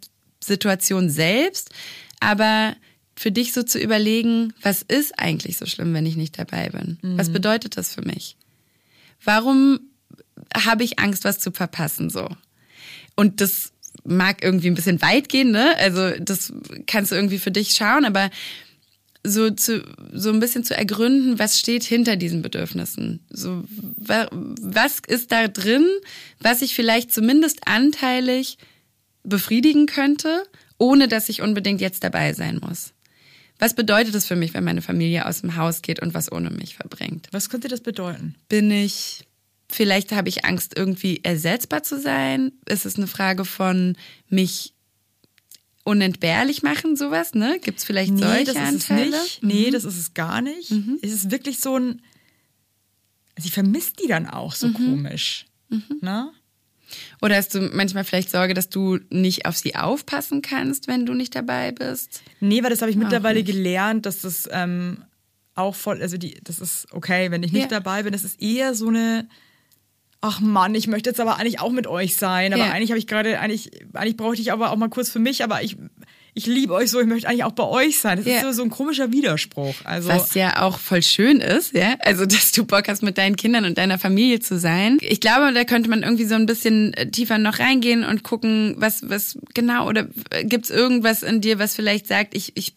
Situation 0.43 1.09
selbst, 1.09 1.69
aber 2.19 2.75
für 3.15 3.31
dich 3.31 3.53
so 3.53 3.61
zu 3.61 3.79
überlegen, 3.79 4.53
was 4.61 4.81
ist 4.81 5.17
eigentlich 5.19 5.57
so 5.57 5.67
schlimm, 5.67 5.93
wenn 5.93 6.05
ich 6.05 6.15
nicht 6.15 6.37
dabei 6.37 6.69
bin? 6.69 6.97
Was 7.17 7.31
bedeutet 7.31 7.77
das 7.77 7.93
für 7.93 8.01
mich? 8.01 8.35
Warum 9.23 9.79
habe 10.55 10.83
ich 10.83 10.99
Angst, 10.99 11.23
was 11.23 11.39
zu 11.39 11.51
verpassen 11.51 12.09
so? 12.09 12.27
Und 13.15 13.39
das 13.39 13.71
mag 14.03 14.43
irgendwie 14.43 14.67
ein 14.67 14.75
bisschen 14.75 15.01
weit 15.01 15.29
gehen, 15.29 15.51
ne? 15.51 15.77
Also 15.77 16.11
das 16.19 16.51
kannst 16.87 17.11
du 17.11 17.15
irgendwie 17.15 17.37
für 17.37 17.51
dich 17.51 17.71
schauen, 17.71 18.03
aber 18.05 18.31
so 19.25 19.49
zu 19.49 19.83
so 20.11 20.29
ein 20.29 20.39
bisschen 20.39 20.63
zu 20.63 20.75
ergründen, 20.75 21.39
was 21.39 21.59
steht 21.59 21.83
hinter 21.83 22.15
diesen 22.15 22.41
Bedürfnissen. 22.41 23.21
So 23.29 23.63
wa, 23.97 24.27
was 24.31 24.99
ist 25.07 25.31
da 25.31 25.47
drin, 25.47 25.87
was 26.39 26.61
ich 26.61 26.75
vielleicht 26.75 27.13
zumindest 27.13 27.67
anteilig 27.67 28.57
befriedigen 29.23 29.85
könnte, 29.85 30.43
ohne 30.77 31.07
dass 31.07 31.29
ich 31.29 31.41
unbedingt 31.41 31.79
jetzt 31.79 32.03
dabei 32.03 32.33
sein 32.33 32.59
muss. 32.61 32.93
Was 33.59 33.73
bedeutet 33.73 34.13
es 34.15 34.25
für 34.25 34.35
mich, 34.35 34.53
wenn 34.53 34.63
meine 34.63 34.81
Familie 34.81 35.25
aus 35.25 35.41
dem 35.41 35.55
Haus 35.55 35.81
geht 35.81 36.01
und 36.01 36.13
was 36.13 36.31
ohne 36.31 36.49
mich 36.49 36.75
verbringt? 36.75 37.29
Was 37.31 37.49
könnte 37.49 37.69
das 37.69 37.81
bedeuten? 37.81 38.35
Bin 38.49 38.69
ich 38.71 39.25
vielleicht 39.71 40.11
habe 40.11 40.29
ich 40.29 40.45
Angst 40.45 40.73
irgendwie 40.75 41.21
ersetzbar 41.23 41.83
zu 41.83 41.99
sein? 41.99 42.51
Ist 42.67 42.85
es 42.85 42.97
eine 42.97 43.07
Frage 43.07 43.45
von 43.45 43.95
mich 44.29 44.73
unentbehrlich 45.83 46.63
machen, 46.63 46.95
sowas, 46.95 47.33
ne? 47.33 47.59
Gibt 47.61 47.79
es 47.79 47.83
vielleicht 47.85 48.13
Nee, 48.13 48.21
solche 48.21 48.45
das 48.45 48.55
ist 48.55 48.89
Anteile? 48.91 49.05
Mhm. 49.09 49.13
es 49.13 49.41
nicht. 49.41 49.43
Nee, 49.43 49.71
das 49.71 49.83
ist 49.83 49.97
es 49.97 50.13
gar 50.13 50.41
nicht. 50.41 50.71
Es 51.01 51.11
ist 51.11 51.31
wirklich 51.31 51.59
so 51.59 51.77
ein, 51.77 52.01
sie 53.37 53.49
vermisst 53.49 54.01
die 54.03 54.07
dann 54.07 54.27
auch 54.27 54.55
so 54.55 54.71
komisch. 54.71 55.45
Ne? 56.01 56.31
Oder 57.21 57.37
hast 57.37 57.55
du 57.55 57.61
manchmal 57.73 58.03
vielleicht 58.03 58.29
Sorge, 58.29 58.53
dass 58.53 58.69
du 58.69 58.99
nicht 59.09 59.45
auf 59.47 59.57
sie 59.57 59.75
aufpassen 59.75 60.41
kannst, 60.43 60.87
wenn 60.87 61.05
du 61.05 61.13
nicht 61.15 61.35
dabei 61.35 61.71
bist? 61.71 62.21
Nee, 62.39 62.61
weil 62.63 62.69
das 62.69 62.81
habe 62.81 62.91
ich 62.91 62.97
mittlerweile 62.97 63.43
gelernt, 63.43 64.05
dass 64.05 64.21
das 64.21 64.47
ähm, 64.51 65.03
auch 65.55 65.73
voll, 65.75 66.01
also 66.01 66.17
die, 66.17 66.35
das 66.43 66.59
ist 66.59 66.87
okay, 66.91 67.31
wenn 67.31 67.41
ich 67.43 67.51
nicht 67.51 67.63
Ja. 67.63 67.79
dabei 67.79 68.03
bin. 68.03 68.11
Das 68.13 68.23
ist 68.23 68.39
eher 68.41 68.75
so 68.75 68.87
eine, 68.89 69.27
ach 70.23 70.39
Mann, 70.39 70.73
ich 70.73 70.87
möchte 70.87 71.09
jetzt 71.09 71.19
aber 71.19 71.37
eigentlich 71.37 71.59
auch 71.59 71.71
mit 71.71 71.85
euch 71.85 72.15
sein. 72.15 72.53
Aber 72.53 72.65
Ja. 72.65 72.71
eigentlich 72.71 72.91
habe 72.91 72.97
ich 72.97 73.07
gerade, 73.07 73.39
eigentlich, 73.39 73.71
eigentlich 73.93 74.15
brauchte 74.15 74.41
ich 74.41 74.53
aber 74.53 74.71
auch 74.71 74.77
mal 74.77 74.89
kurz 74.89 75.09
für 75.09 75.19
mich, 75.19 75.43
aber 75.43 75.61
ich, 75.61 75.75
ich 76.35 76.45
liebe 76.47 76.73
euch 76.73 76.89
so, 76.89 76.99
ich 76.99 77.05
möchte 77.07 77.27
eigentlich 77.27 77.43
auch 77.43 77.51
bei 77.51 77.63
euch 77.65 77.99
sein. 77.99 78.17
Das 78.17 78.25
Ja. 78.25 78.37
ist 78.37 78.41
so, 78.43 78.51
so 78.51 78.63
ein 78.63 78.69
komischer 78.69 79.11
Widerspruch. 79.11 79.75
Also, 79.83 80.09
Was 80.09 80.33
ja 80.33 80.61
auch 80.63 80.79
voll 80.79 81.01
schön 81.03 81.39
ist, 81.41 81.73
ja. 81.73 81.95
Also, 81.99 82.25
dass 82.25 82.51
du 82.51 82.65
Bock 82.65 82.87
hast, 82.87 83.03
mit 83.03 83.17
deinen 83.17 83.35
Kindern 83.35 83.65
und 83.65 83.77
deiner 83.77 83.99
Familie 83.99 84.39
zu 84.39 84.57
sein. 84.57 84.97
Ich 85.01 85.19
glaube, 85.19 85.53
da 85.53 85.63
könnte 85.63 85.89
man 85.89 86.01
irgendwie 86.03 86.25
so 86.25 86.35
ein 86.35 86.45
bisschen 86.45 86.93
äh, 86.95 87.09
tiefer 87.09 87.37
noch 87.37 87.59
reingehen 87.59 88.03
und 88.03 88.23
gucken, 88.23 88.75
was, 88.77 89.07
was 89.09 89.37
genau, 89.53 89.87
oder 89.87 90.07
äh, 90.31 90.43
gibt's 90.45 90.69
irgendwas 90.69 91.21
in 91.23 91.41
dir, 91.41 91.59
was 91.59 91.75
vielleicht 91.75 92.07
sagt, 92.07 92.35
ich, 92.35 92.51
ich, 92.55 92.73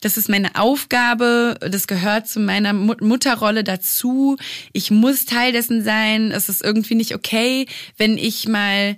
das 0.00 0.16
ist 0.16 0.28
meine 0.28 0.54
Aufgabe, 0.56 1.56
das 1.60 1.86
gehört 1.86 2.28
zu 2.28 2.40
meiner 2.40 2.72
Mut- 2.72 3.00
Mutterrolle 3.00 3.64
dazu. 3.64 4.36
Ich 4.72 4.90
muss 4.90 5.24
Teil 5.24 5.52
dessen 5.52 5.82
sein. 5.84 6.30
Es 6.32 6.48
ist 6.48 6.64
irgendwie 6.64 6.94
nicht 6.94 7.14
okay, 7.14 7.66
wenn 7.96 8.16
ich 8.18 8.48
mal 8.48 8.96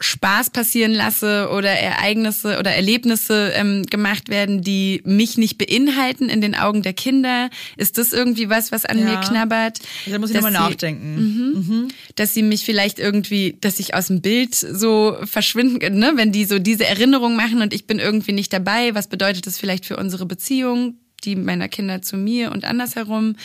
Spaß 0.00 0.50
passieren 0.50 0.92
lasse 0.92 1.48
oder 1.52 1.70
Ereignisse 1.70 2.58
oder 2.58 2.70
Erlebnisse 2.72 3.52
ähm, 3.54 3.82
gemacht 3.84 4.28
werden, 4.28 4.62
die 4.62 5.02
mich 5.04 5.36
nicht 5.38 5.58
beinhalten 5.58 6.28
in 6.28 6.40
den 6.40 6.54
Augen 6.54 6.82
der 6.82 6.92
Kinder? 6.92 7.50
Ist 7.76 7.98
das 7.98 8.12
irgendwie 8.12 8.48
was, 8.48 8.70
was 8.70 8.84
an 8.84 8.98
Ja. 8.98 9.04
mir 9.04 9.20
knabbert? 9.20 9.80
da 10.06 10.18
muss 10.18 10.30
ich 10.30 10.36
nochmal 10.36 10.52
nachdenken. 10.52 11.88
Dass 12.14 12.32
sie 12.34 12.42
mich 12.42 12.64
vielleicht 12.64 12.98
irgendwie, 12.98 13.56
dass 13.60 13.80
ich 13.80 13.94
aus 13.94 14.06
dem 14.06 14.20
Bild 14.20 14.54
so 14.54 15.16
verschwinden, 15.24 15.98
ne? 15.98 16.12
wenn 16.14 16.30
die 16.32 16.44
so 16.44 16.58
diese 16.58 16.86
Erinnerung 16.86 17.34
machen 17.34 17.60
und 17.60 17.74
ich 17.74 17.86
bin 17.86 17.98
irgendwie 17.98 18.32
nicht 18.32 18.52
dabei, 18.52 18.94
was 18.94 19.08
bedeutet 19.08 19.46
das 19.46 19.58
vielleicht 19.58 19.84
für 19.84 19.96
unsere 19.96 20.26
Beziehung? 20.26 20.94
Die 21.24 21.36
meiner 21.36 21.68
Kinder 21.68 22.02
zu 22.02 22.16
mir 22.16 22.52
und 22.52 22.64
andersherum. 22.64 23.36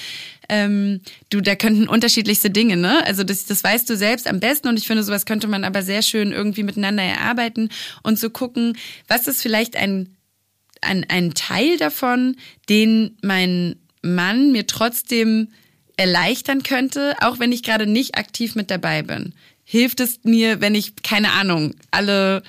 Ähm, 0.49 1.01
du, 1.29 1.41
da 1.41 1.55
könnten 1.55 1.87
unterschiedlichste 1.87 2.49
Dinge, 2.49 2.77
ne? 2.77 3.05
Also 3.05 3.23
das, 3.23 3.45
das 3.45 3.63
weißt 3.63 3.89
du 3.89 3.95
selbst 3.97 4.27
am 4.27 4.39
besten 4.39 4.67
und 4.67 4.77
ich 4.77 4.87
finde, 4.87 5.03
sowas 5.03 5.25
könnte 5.25 5.47
man 5.47 5.63
aber 5.63 5.81
sehr 5.81 6.01
schön 6.01 6.31
irgendwie 6.31 6.63
miteinander 6.63 7.03
erarbeiten 7.03 7.69
und 8.03 8.19
so 8.19 8.29
gucken, 8.29 8.77
was 9.07 9.27
ist 9.27 9.41
vielleicht 9.41 9.75
ein, 9.75 10.15
ein, 10.81 11.05
ein 11.09 11.33
Teil 11.33 11.77
davon, 11.77 12.35
den 12.69 13.17
mein 13.21 13.75
Mann 14.01 14.51
mir 14.51 14.67
trotzdem 14.67 15.47
erleichtern 15.95 16.63
könnte, 16.63 17.15
auch 17.21 17.39
wenn 17.39 17.51
ich 17.51 17.63
gerade 17.63 17.87
nicht 17.87 18.17
aktiv 18.17 18.55
mit 18.55 18.69
dabei 18.71 19.01
bin. 19.03 19.33
Hilft 19.63 19.99
es 20.01 20.19
mir, 20.23 20.59
wenn 20.59 20.75
ich, 20.75 20.95
keine 21.03 21.31
Ahnung, 21.31 21.73
alle 21.91 22.43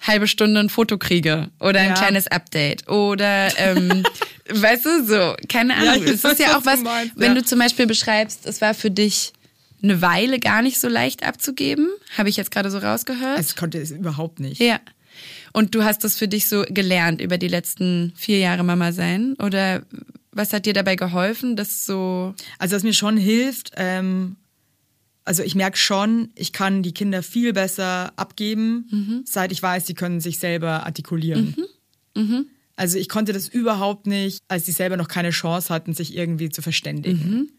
halbe 0.00 0.26
Stunde 0.28 0.60
ein 0.60 0.68
Foto 0.68 0.96
kriege 0.98 1.48
oder 1.58 1.80
ein 1.80 1.88
Ja. 1.90 1.94
kleines 1.94 2.26
Update 2.28 2.88
oder 2.88 3.48
ähm, 3.58 4.04
weißt 4.50 4.84
du 4.86 5.04
so 5.06 5.34
keine 5.48 5.72
Ja, 5.74 5.92
Ahnung 5.92 6.04
ich 6.04 6.10
es 6.12 6.24
ist 6.24 6.38
ja 6.40 6.56
auch 6.58 6.64
was 6.64 6.80
meinst, 6.82 7.12
wenn 7.16 7.34
ja. 7.34 7.40
du 7.40 7.44
zum 7.44 7.58
Beispiel 7.58 7.86
beschreibst 7.86 8.46
es 8.46 8.60
war 8.60 8.74
für 8.74 8.90
dich 8.90 9.32
eine 9.82 10.00
Weile 10.02 10.38
gar 10.40 10.62
nicht 10.62 10.78
so 10.80 10.88
leicht 10.88 11.24
abzugeben 11.24 11.88
habe 12.16 12.28
ich 12.28 12.36
jetzt 12.36 12.50
gerade 12.50 12.70
so 12.70 12.78
rausgehört 12.78 13.38
Es 13.38 13.56
konnte 13.56 13.78
es 13.78 13.90
überhaupt 13.90 14.40
nicht. 14.40 14.60
ja 14.60 14.80
und 15.52 15.74
du 15.74 15.84
hast 15.84 16.04
das 16.04 16.16
für 16.16 16.28
dich 16.28 16.48
so 16.48 16.64
gelernt 16.68 17.20
über 17.20 17.38
die 17.38 17.48
letzten 17.48 18.12
vier 18.16 18.38
Jahre 18.38 18.62
Mama 18.64 18.92
sein 18.92 19.34
oder 19.42 19.82
was 20.32 20.52
hat 20.52 20.66
dir 20.66 20.74
dabei 20.74 20.96
geholfen 20.96 21.56
das 21.56 21.86
so 21.86 22.34
Also 22.58 22.76
was 22.76 22.82
mir 22.82 22.92
schon 22.94 23.16
hilft, 23.16 23.72
ähm, 23.76 24.36
also 25.24 25.42
ich 25.42 25.54
merke 25.56 25.76
schon, 25.76 26.30
ich 26.36 26.52
kann 26.52 26.82
die 26.84 26.92
Kinder 26.92 27.20
viel 27.22 27.52
besser 27.52 28.12
abgeben, 28.16 28.86
Mhm. 28.90 29.22
seit 29.26 29.50
ich 29.50 29.60
weiß, 29.62 29.86
sie 29.86 29.94
können 29.94 30.20
sich 30.20 30.38
selber 30.38 30.84
artikulieren. 30.86 31.56
Also 32.76 32.98
ich 32.98 33.08
konnte 33.08 33.32
das 33.32 33.48
überhaupt 33.48 34.06
nicht, 34.06 34.40
als 34.48 34.66
sie 34.66 34.72
selber 34.72 34.96
noch 34.96 35.08
keine 35.08 35.30
Chance 35.30 35.72
hatten, 35.72 35.94
sich 35.94 36.14
irgendwie 36.14 36.50
zu 36.50 36.62
verständigen. 36.62 37.30
Mhm. 37.30 37.50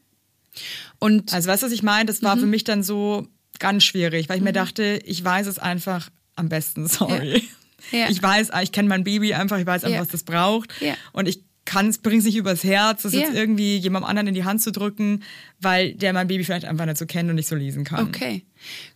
und 1.00 1.34
Also 1.34 1.50
weißt 1.50 1.64
du, 1.64 1.68
was 1.68 1.74
ich 1.74 1.84
meine? 1.84 2.06
Das 2.06 2.24
war 2.24 2.36
Mhm. 2.36 2.40
für 2.42 2.46
mich 2.48 2.64
dann 2.64 2.84
so 2.84 3.28
ganz 3.60 3.84
schwierig, 3.84 4.30
weil 4.30 4.38
ich 4.38 4.44
mir 4.44 4.54
dachte, 4.54 5.00
ich 5.06 5.24
weiß 5.24 5.48
es 5.48 5.60
einfach 5.60 6.10
am 6.36 6.50
besten, 6.50 6.88
sorry. 6.88 7.44
Ja. 7.92 8.00
Ja. 8.00 8.10
Ich 8.10 8.22
weiß, 8.22 8.50
ich 8.64 8.72
kenne 8.72 8.90
mein 8.90 9.04
Baby 9.04 9.34
einfach, 9.34 9.60
ich 9.60 9.66
weiß 9.68 9.84
einfach, 9.84 9.96
Ja. 9.96 10.02
was 10.02 10.08
das 10.10 10.24
braucht. 10.24 10.74
Und 11.14 11.28
ich 11.28 11.44
kann 11.66 11.90
es, 11.90 11.98
bringe 12.00 12.18
es 12.20 12.24
nicht 12.26 12.36
übers 12.38 12.64
Herz, 12.64 13.04
das 13.04 13.14
jetzt 13.14 13.34
irgendwie 13.36 13.78
jemandem 13.78 14.10
anderen 14.10 14.28
in 14.28 14.34
die 14.34 14.46
Hand 14.46 14.62
zu 14.62 14.72
drücken, 14.72 15.22
weil 15.60 15.94
der 15.94 16.14
mein 16.14 16.28
Baby 16.28 16.44
vielleicht 16.44 16.66
einfach 16.66 16.86
nicht 16.86 16.98
so 16.98 17.06
kennt 17.06 17.30
und 17.30 17.36
nicht 17.36 17.48
so 17.48 17.56
lesen 17.56 17.84
kann. 17.84 18.08
Okay. 18.08 18.46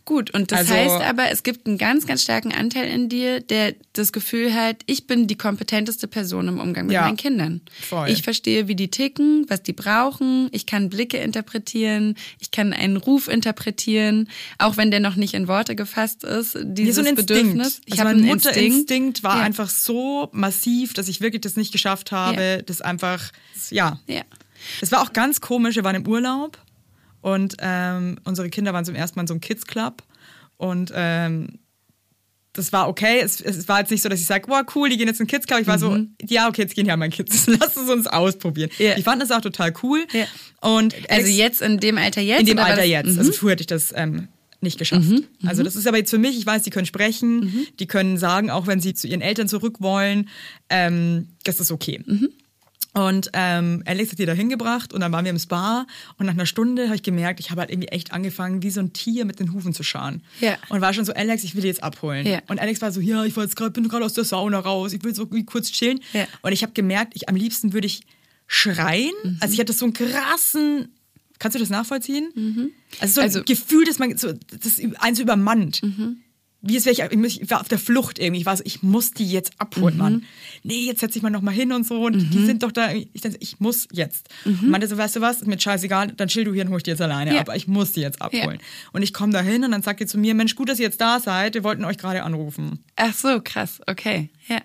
Gut, 0.03 0.31
und 0.31 0.51
das 0.51 0.61
Also- 0.61 0.73
heißt 0.73 1.01
aber, 1.07 1.29
es 1.31 1.43
gibt 1.43 1.67
einen 1.67 1.77
ganz, 1.77 2.07
ganz 2.07 2.23
starken 2.23 2.51
Anteil 2.51 2.87
in 2.87 3.07
dir, 3.07 3.39
der 3.39 3.75
das 3.93 4.11
Gefühl 4.11 4.53
hat, 4.53 4.77
ich 4.87 5.05
bin 5.07 5.27
die 5.27 5.35
kompetenteste 5.37 6.07
Person 6.07 6.47
im 6.47 6.59
Umgang 6.59 6.87
mit 6.87 6.95
Ja, 6.95 7.03
meinen 7.03 7.17
Kindern. 7.17 7.61
voll. 7.87 8.09
Ich 8.09 8.23
verstehe, 8.23 8.67
wie 8.67 8.75
die 8.75 8.89
ticken, 8.89 9.45
was 9.47 9.61
die 9.63 9.73
brauchen, 9.73 10.49
ich 10.51 10.65
kann 10.65 10.89
Blicke 10.89 11.17
interpretieren, 11.17 12.15
ich 12.39 12.49
kann 12.51 12.73
einen 12.73 12.97
Ruf 12.97 13.27
interpretieren, 13.27 14.27
auch 14.57 14.75
wenn 14.77 14.89
der 14.91 14.99
noch 14.99 15.15
nicht 15.15 15.33
in 15.35 15.47
Worte 15.47 15.75
gefasst 15.75 16.23
ist, 16.23 16.57
dieses 16.63 16.95
so 16.95 17.03
ein. 17.03 17.15
Bedürfnis. 17.15 17.81
Ich 17.85 17.99
habe 17.99 18.13
mein 18.15 18.21
Mutterinstinkt 18.25 18.75
Instinkt. 18.89 19.23
war 19.23 19.37
Ja. 19.37 19.43
einfach 19.43 19.69
so 19.69 20.29
massiv, 20.31 20.93
dass 20.93 21.07
ich 21.07 21.21
wirklich 21.21 21.41
das 21.41 21.55
nicht 21.55 21.71
geschafft 21.71 22.11
habe, 22.11 22.41
Ja. 22.41 22.61
das 22.63 22.81
einfach, 22.81 23.31
ja. 23.69 23.99
Ja. 24.07 24.21
Es 24.81 24.91
war 24.91 25.01
auch 25.01 25.13
ganz 25.13 25.41
komisch, 25.41 25.75
wir 25.75 25.83
waren 25.83 25.95
im 25.95 26.07
Urlaub 26.07 26.57
und 27.21 27.55
ähm, 27.59 28.19
unsere 28.23 28.49
Kinder 28.49 28.73
waren 28.73 28.85
zum 28.85 28.95
ersten 28.95 29.17
Mal 29.17 29.23
in 29.23 29.27
so 29.27 29.33
einem 29.33 29.41
Kids 29.41 29.65
Club 29.65 30.03
und 30.57 30.91
ähm, 30.93 31.59
das 32.53 32.73
war 32.73 32.89
okay. 32.89 33.19
Es, 33.21 33.39
es 33.39 33.67
war 33.69 33.79
jetzt 33.79 33.91
nicht 33.91 34.01
so, 34.01 34.09
dass 34.09 34.19
ich 34.19 34.25
sage, 34.25 34.45
wow, 34.49 34.63
cool, 34.75 34.89
die 34.89 34.97
gehen 34.97 35.07
jetzt 35.07 35.21
in 35.21 35.25
den 35.25 35.31
Kids 35.31 35.47
Club. 35.47 35.61
Ich 35.61 35.67
war 35.67 35.79
so, 35.79 35.97
ja, 36.27 36.49
okay, 36.49 36.63
jetzt 36.63 36.75
gehen 36.75 36.85
ja 36.85 36.97
meine 36.97 37.13
Kids. 37.13 37.47
Lass 37.59 37.77
es 37.77 37.89
uns 37.89 38.07
ausprobieren. 38.07 38.69
Mhm. 38.77 38.85
Ja. 38.85 38.95
Die 38.95 39.03
fanden 39.03 39.21
das 39.21 39.31
auch 39.31 39.39
total 39.41 39.73
cool. 39.83 40.05
Ja. 40.11 40.25
Und 40.59 40.93
Also 41.09 41.29
jetzt 41.29 41.61
in 41.61 41.79
dem 41.79 41.97
Alter 41.97 42.19
jetzt? 42.19 42.41
in 42.41 42.45
dem 42.47 42.59
Alter 42.59 42.75
das- 42.81 42.87
jetzt. 42.87 43.11
Mhm. 43.13 43.19
Also 43.19 43.31
früher 43.31 43.51
hätte 43.51 43.61
ich 43.61 43.67
das 43.67 43.93
ähm, 43.95 44.27
nicht 44.59 44.77
geschafft. 44.77 45.07
Also 45.45 45.63
das 45.63 45.77
ist 45.77 45.87
aber 45.87 45.97
jetzt 45.97 46.09
für 46.09 46.17
mich, 46.17 46.37
ich 46.37 46.45
weiß, 46.45 46.63
die 46.63 46.71
können 46.71 46.85
sprechen, 46.85 47.67
die 47.79 47.87
können 47.87 48.17
sagen, 48.17 48.49
auch 48.49 48.67
wenn 48.67 48.81
sie 48.81 48.93
zu 48.93 49.07
ihren 49.07 49.21
Eltern 49.21 49.47
zurück 49.47 49.77
wollen, 49.79 50.27
ähm, 50.69 51.29
das 51.45 51.61
ist 51.61 51.71
okay. 51.71 52.03
Und 52.93 53.29
ähm, 53.33 53.83
Alex 53.85 54.11
hat 54.11 54.19
die 54.19 54.25
da 54.25 54.33
hingebracht 54.33 54.93
und 54.93 54.99
dann 54.99 55.13
waren 55.13 55.23
wir 55.23 55.29
im 55.31 55.39
Spa 55.39 55.85
und 56.17 56.25
nach 56.25 56.33
einer 56.33 56.45
Stunde 56.45 56.85
habe 56.87 56.95
ich 56.95 57.03
gemerkt, 57.03 57.39
ich 57.39 57.49
habe 57.49 57.61
halt 57.61 57.71
irgendwie 57.71 57.87
echt 57.87 58.11
angefangen, 58.11 58.63
wie 58.63 58.69
so 58.69 58.81
ein 58.81 58.91
Tier 58.91 59.23
mit 59.23 59.39
den 59.39 59.53
Hufen 59.53 59.73
zu 59.73 59.81
scharen. 59.83 60.21
Ja. 60.41 60.57
Und 60.67 60.81
war 60.81 60.93
schon 60.93 61.05
so, 61.05 61.13
Alex, 61.13 61.45
ich 61.45 61.55
will 61.55 61.61
die 61.61 61.69
jetzt 61.69 61.83
abholen. 61.83 62.27
Ja. 62.27 62.39
Und 62.49 62.59
Alex 62.59 62.81
war 62.81 62.91
so, 62.91 62.99
ja, 62.99 63.23
ich 63.23 63.35
war 63.37 63.43
jetzt 63.45 63.55
gerade, 63.55 63.71
bin 63.71 63.87
gerade 63.87 64.03
aus 64.03 64.11
der 64.13 64.25
Sauna 64.25 64.59
raus, 64.59 64.91
ich 64.91 65.03
will 65.05 65.15
so 65.15 65.25
kurz 65.45 65.71
chillen. 65.71 66.01
Ja. 66.11 66.27
Und 66.41 66.51
ich 66.51 66.63
habe 66.63 66.73
gemerkt, 66.73 67.13
ich 67.15 67.29
am 67.29 67.35
liebsten 67.37 67.71
würde 67.71 67.87
ich 67.87 68.01
schreien. 68.47 69.11
Mhm. 69.23 69.37
Also 69.39 69.53
ich 69.53 69.59
hatte 69.61 69.71
so 69.71 69.85
einen 69.85 69.93
krassen, 69.93 70.89
kannst 71.39 71.55
du 71.55 71.59
das 71.59 71.69
nachvollziehen? 71.69 72.71
Also 72.99 73.13
so 73.15 73.21
ein 73.21 73.27
Also- 73.27 73.43
Gefühl, 73.43 73.85
dass 73.85 73.99
man 73.99 74.17
so, 74.17 74.33
das 74.33 74.81
eins 74.99 75.19
übermannt. 75.19 75.81
Wie 76.63 76.75
es 76.77 76.85
wäre 76.85 77.09
ich, 77.11 77.41
ich 77.41 77.49
war 77.49 77.61
auf 77.61 77.67
der 77.67 77.79
Flucht 77.79 78.19
irgendwie. 78.19 78.41
Ich 78.41 78.45
war 78.45 78.55
so, 78.55 78.61
ich 78.65 78.83
muss 78.83 79.11
die 79.13 79.25
jetzt 79.29 79.53
abholen, 79.57 79.97
Mann. 79.97 80.23
Nee, 80.61 80.81
jetzt 80.85 80.99
setze 80.99 81.17
ich 81.17 81.23
mal 81.23 81.31
noch 81.31 81.41
mal 81.41 81.49
hin 81.51 81.71
und 81.71 81.87
so. 81.87 82.05
Und 82.05 82.19
die 82.31 82.45
sind 82.45 82.61
doch 82.61 82.71
da. 82.71 82.91
Ich, 82.93 83.21
dachte, 83.21 83.37
ich 83.39 83.59
muss 83.59 83.87
jetzt. 83.91 84.29
Und 84.45 84.69
meinte 84.69 84.87
so, 84.87 84.95
weißt 84.97 85.15
du 85.15 85.21
was, 85.21 85.37
ist 85.37 85.47
mir 85.47 85.59
scheißegal, 85.59 86.13
dann 86.15 86.27
chill 86.27 86.43
du 86.43 86.53
hier 86.53 86.63
und 86.63 86.69
hol 86.69 86.77
ich 86.77 86.83
die 86.83 86.91
jetzt 86.91 87.01
alleine 87.01 87.33
Ja. 87.33 87.41
ab. 87.41 87.49
Ich 87.55 87.67
muss 87.67 87.93
die 87.93 88.01
jetzt 88.01 88.21
abholen. 88.21 88.59
Ja. 88.59 88.65
Und 88.93 89.01
ich 89.01 89.11
komme 89.13 89.33
da 89.33 89.41
hin 89.41 89.63
und 89.63 89.71
dann 89.71 89.81
sagt 89.81 90.01
ihr 90.01 90.07
zu 90.07 90.19
mir, 90.19 90.35
Mensch, 90.35 90.55
gut, 90.55 90.69
dass 90.69 90.77
ihr 90.77 90.85
jetzt 90.85 91.01
da 91.01 91.19
seid. 91.19 91.55
Wir 91.55 91.63
wollten 91.63 91.83
euch 91.83 91.97
gerade 91.97 92.21
anrufen. 92.21 92.83
Ach 92.95 93.13
so, 93.13 93.41
krass, 93.43 93.79
okay, 93.87 94.29
ja. 94.47 94.59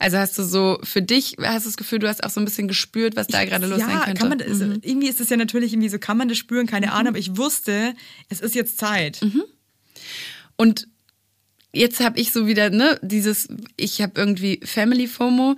Also 0.00 0.16
hast 0.16 0.36
du 0.38 0.42
so, 0.42 0.78
für 0.82 1.02
dich 1.02 1.36
hast 1.40 1.64
du 1.64 1.68
das 1.68 1.76
Gefühl, 1.76 1.98
du 2.00 2.08
hast 2.08 2.24
auch 2.24 2.30
so 2.30 2.40
ein 2.40 2.44
bisschen 2.44 2.66
gespürt, 2.66 3.14
was 3.14 3.26
da 3.28 3.44
gerade 3.44 3.66
los 3.66 3.78
ja, 3.78 3.86
sein 3.86 3.98
könnte. 4.00 4.10
Mhm. 4.10 4.18
kann 4.18 4.28
man, 4.30 4.38
das- 4.38 4.88
irgendwie 4.90 5.08
ist 5.08 5.20
es 5.20 5.28
ja 5.30 5.36
natürlich 5.36 5.72
irgendwie 5.74 5.90
so, 5.90 5.98
kann 6.00 6.16
man 6.16 6.28
das 6.28 6.38
spüren, 6.38 6.66
keine 6.66 6.92
Ahnung, 6.92 7.08
aber 7.10 7.18
ich 7.18 7.36
wusste, 7.36 7.94
es 8.30 8.40
ist 8.40 8.54
jetzt 8.56 8.78
Zeit. 8.78 9.20
Mhm. 9.22 9.42
Und 10.56 10.88
jetzt 11.76 12.00
habe 12.00 12.18
ich 12.18 12.32
so 12.32 12.46
wieder, 12.46 12.70
ne, 12.70 12.98
dieses, 13.02 13.48
ich 13.76 14.00
habe 14.00 14.12
irgendwie 14.16 14.60
Family 14.64 15.06
FOMO. 15.06 15.56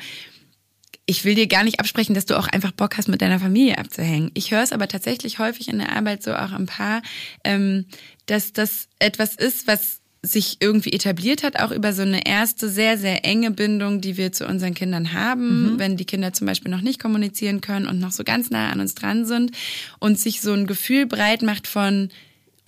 Ich 1.07 1.25
will 1.25 1.35
dir 1.35 1.47
gar 1.47 1.65
nicht 1.65 1.81
absprechen, 1.81 2.15
dass 2.15 2.27
du 2.27 2.39
auch 2.39 2.49
einfach 2.49 2.73
Bock 2.73 2.99
hast, 2.99 3.09
mit 3.09 3.23
deiner 3.23 3.41
Familie 3.41 3.79
abzuhängen. 3.79 4.31
Ich 4.35 4.51
höre 4.51 4.63
es 4.63 4.73
aber 4.73 4.89
tatsächlich 4.89 5.39
häufig 5.39 5.69
in 5.69 5.79
der 5.79 5.97
Arbeit 5.97 6.23
so 6.23 6.35
auch 6.35 6.53
ein 6.53 6.67
paar, 6.67 7.01
ähm, 7.45 7.87
dass 8.27 8.53
das 8.53 8.89
etwas 8.99 9.35
ist, 9.35 9.67
was 9.67 10.01
sich 10.21 10.57
irgendwie 10.61 10.93
etabliert 10.93 11.45
hat, 11.45 11.61
auch 11.61 11.71
über 11.71 11.93
so 11.93 12.03
eine 12.03 12.27
erste 12.27 12.69
sehr, 12.69 12.99
sehr 12.99 13.25
enge 13.25 13.53
Bindung, 13.53 14.01
die 14.01 14.17
wir 14.17 14.33
zu 14.33 14.47
unseren 14.47 14.75
Kindern 14.75 15.13
haben, 15.13 15.79
wenn 15.79 15.97
die 15.97 16.05
Kinder 16.05 16.33
zum 16.33 16.47
Beispiel 16.47 16.73
noch 16.73 16.81
nicht 16.81 17.01
kommunizieren 17.01 17.61
können 17.61 17.87
und 17.87 18.01
noch 18.01 18.11
so 18.11 18.25
ganz 18.25 18.51
nah 18.51 18.71
an 18.71 18.81
uns 18.81 18.95
dran 18.95 19.25
sind 19.25 19.53
und 20.01 20.19
sich 20.19 20.41
so 20.41 20.53
ein 20.53 20.67
Gefühl 20.67 21.07
breit 21.07 21.43
macht 21.43 21.69
von, 21.69 22.11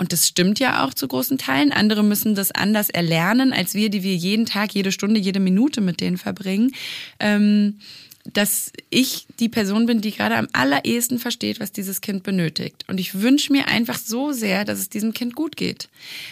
und 0.01 0.15
das 0.15 0.27
stimmt 0.27 0.59
ja 0.59 0.85
auch 0.85 0.95
zu 0.95 1.07
großen 1.07 1.37
Teilen. 1.37 1.73
Andere 1.73 2.03
müssen 2.03 2.35
das 2.35 2.51
anders 2.51 2.89
erlernen, 2.89 3.53
als 3.53 3.75
wir, 3.75 3.91
die 3.91 4.03
wir 4.03 4.15
jeden 4.17 4.47
Tag, 4.47 4.73
jede 4.73 4.93
Stunde, 4.93 5.21
jede 5.21 5.41
Minute 5.41 5.83
mit 5.83 6.01
denen 6.01 6.17
verbringen. 6.17 6.73
Ähm, 7.21 7.79
dass 8.25 8.73
ich 8.91 9.27
die 9.39 9.49
Person 9.49 9.87
bin, 9.87 10.01
die 10.03 10.11
gerade 10.13 10.37
am 10.37 10.47
allerersten 10.53 11.19
versteht, 11.19 11.59
was 11.59 11.73
dieses 11.73 12.01
Kind 12.01 12.23
benötigt. 12.23 12.85
Und 12.87 13.01
ich 13.01 13.21
wünsche 13.23 13.53
mir 13.53 13.67
einfach 13.69 13.99
so 13.99 14.33
sehr, 14.33 14.65
dass 14.65 14.79
es 14.79 14.89
diesem 14.91 15.15
Kind 15.15 15.35
gut 15.35 15.57
geht. 15.57 15.89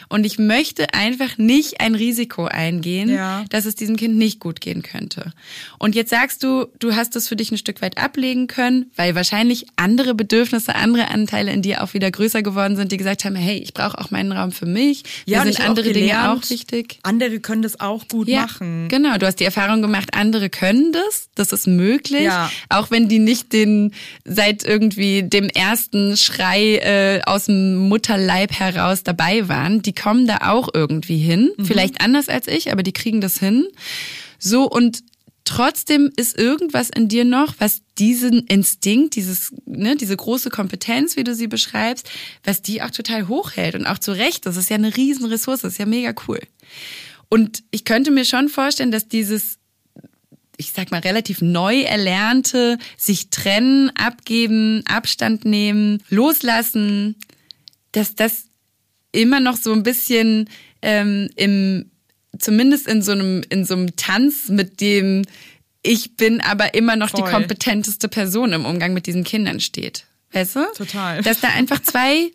Und 0.09 0.26
ich 0.26 0.39
möchte 0.39 0.93
einfach 0.95 1.39
nicht 1.39 1.80
ein 1.80 1.95
Risiko 1.95 2.45
eingehen, 2.45 3.09
Ja. 3.09 3.45
dass 3.49 3.64
es 3.64 3.74
diesem 3.74 3.97
Kind 3.97 4.16
nicht 4.16 4.39
gut 4.39 4.61
gehen 4.61 4.82
könnte. 4.82 5.32
Und 5.78 5.95
jetzt 5.95 6.11
sagst 6.11 6.43
du, 6.43 6.66
du 6.78 6.95
hast 6.95 7.16
es 7.16 7.26
für 7.28 7.36
dich 7.36 7.51
ein 7.51 7.59
Stück 7.59 7.80
weit 7.80 7.97
ablegen 7.97 8.47
können, 8.49 8.91
weil 8.97 9.14
wahrscheinlich 9.14 9.66
andere 9.76 10.14
Bedürfnisse, 10.14 10.74
andere 10.74 11.09
Anteile 11.09 11.53
in 11.53 11.62
dir 11.62 11.82
auch 11.82 11.95
wieder 11.95 12.11
größer 12.11 12.43
geworden 12.43 12.76
sind, 12.76 12.93
die 12.93 12.97
gesagt 12.99 13.24
haben, 13.24 13.34
hey, 13.36 13.59
ich 13.59 13.72
brauche 13.72 13.99
auch 13.99 14.11
meinen 14.11 14.32
Raum 14.32 14.53
für 14.53 14.66
mich. 14.66 15.05
Mir 15.26 15.39
und 15.41 15.45
sind 15.55 15.61
andere 15.61 15.89
auch 15.89 15.93
Dinge 15.93 16.07
gelernt, 16.09 16.45
auch 16.45 16.51
wichtig. 16.51 16.99
Andere 17.03 17.41
können 17.41 17.62
das 17.62 17.80
auch 17.80 18.07
gut 18.09 18.28
machen. 18.28 18.89
Genau, 18.89 19.16
du 19.16 19.26
hast 19.26 19.36
die 19.41 19.45
Erfahrung 19.45 19.80
gemacht, 19.80 20.11
andere 20.12 20.51
können 20.51 20.93
das, 20.93 21.28
das 21.34 21.53
ist 21.53 21.66
möglich, 21.79 22.24
Ja. 22.24 22.51
auch 22.68 22.91
wenn 22.91 23.09
die 23.09 23.18
nicht 23.18 23.55
den 23.55 23.95
seit 24.26 24.64
irgendwie 24.64 25.22
dem 25.22 25.49
ersten 25.49 26.16
Schrei 26.18 26.76
äh, 26.76 27.20
aus 27.24 27.47
dem 27.47 27.76
Mutterleib 27.89 28.53
heraus 28.53 29.03
dabei 29.03 29.49
waren, 29.49 29.81
die 29.81 29.95
kommen 29.95 30.26
da 30.26 30.51
auch 30.51 30.68
irgendwie 30.74 31.18
hin, 31.18 31.51
Mhm. 31.57 31.64
vielleicht 31.64 32.01
anders 32.03 32.29
als 32.29 32.47
ich, 32.49 32.70
aber 32.70 32.83
die 32.83 32.93
kriegen 32.93 33.20
das 33.22 33.39
hin. 33.39 33.66
So 34.39 34.68
und 34.68 35.03
Trotzdem 35.45 36.11
ist 36.14 36.37
irgendwas 36.37 36.91
in 36.91 37.09
dir 37.09 37.24
noch, 37.24 37.55
was 37.59 37.81
diesen 37.99 38.41
Instinkt, 38.49 39.16
dieses, 39.16 39.55
ne, 39.64 39.97
diese 39.97 40.14
große 40.14 40.51
Kompetenz, 40.51 41.16
wie 41.16 41.24
du 41.24 41.35
sie 41.35 41.47
beschreibst, 41.47 42.07
was 42.45 42.61
die 42.61 42.83
auch 42.83 42.91
total 42.91 43.29
hochhält 43.29 43.74
und 43.74 43.87
auch 43.87 43.97
zu 43.99 44.12
Recht. 44.12 44.45
Das 44.45 44.59
ist 44.59 44.68
ja 44.68 44.76
eine 44.76 44.95
Riesenressource, 44.95 45.62
das 45.62 45.72
ist 45.72 45.79
ja 45.79 45.87
mega 45.87 46.12
cool. 46.29 46.41
Und 47.31 47.62
ich 47.70 47.87
könnte 47.87 48.11
mir 48.11 48.26
schon 48.26 48.51
vorstellen, 48.51 48.91
dass 48.91 49.09
dieses, 49.09 49.57
ich 50.59 50.72
sag 50.72 50.90
mal, 50.90 51.00
relativ 51.00 51.40
neu 51.40 51.82
erlernte, 51.82 52.78
sich 52.96 53.30
trennen, 53.30 53.90
abgeben, 53.96 54.82
Abstand 54.86 55.44
nehmen, 55.44 56.02
loslassen, 56.11 57.16
dass 57.92 58.14
das 58.14 58.44
immer 59.12 59.40
noch 59.40 59.56
so 59.56 59.72
ein 59.72 59.84
bisschen 59.84 60.50
ähm, 60.82 61.30
im, 61.36 61.90
zumindest 62.38 62.88
in 62.88 63.02
so 63.02 63.12
einem, 63.12 63.42
in 63.48 63.64
so 63.64 63.74
einem 63.74 63.96
Tanz 63.96 64.48
mit 64.48 64.80
dem, 64.80 65.22
ich 65.82 66.16
bin 66.16 66.40
aber 66.40 66.74
immer 66.74 66.96
noch 66.96 67.11
die 67.11 67.22
Voll. 67.22 67.30
kompetenteste 67.30 68.09
Person 68.09 68.52
im 68.52 68.66
Umgang 68.66 68.92
mit 68.92 69.06
diesen 69.06 69.24
Kindern 69.24 69.61
steht. 69.61 70.04
Weißt 70.32 70.56
du? 70.56 70.66
Total. 70.76 71.22
Dass 71.22 71.40
da 71.40 71.48
einfach 71.48 71.80
zwei 71.80 72.30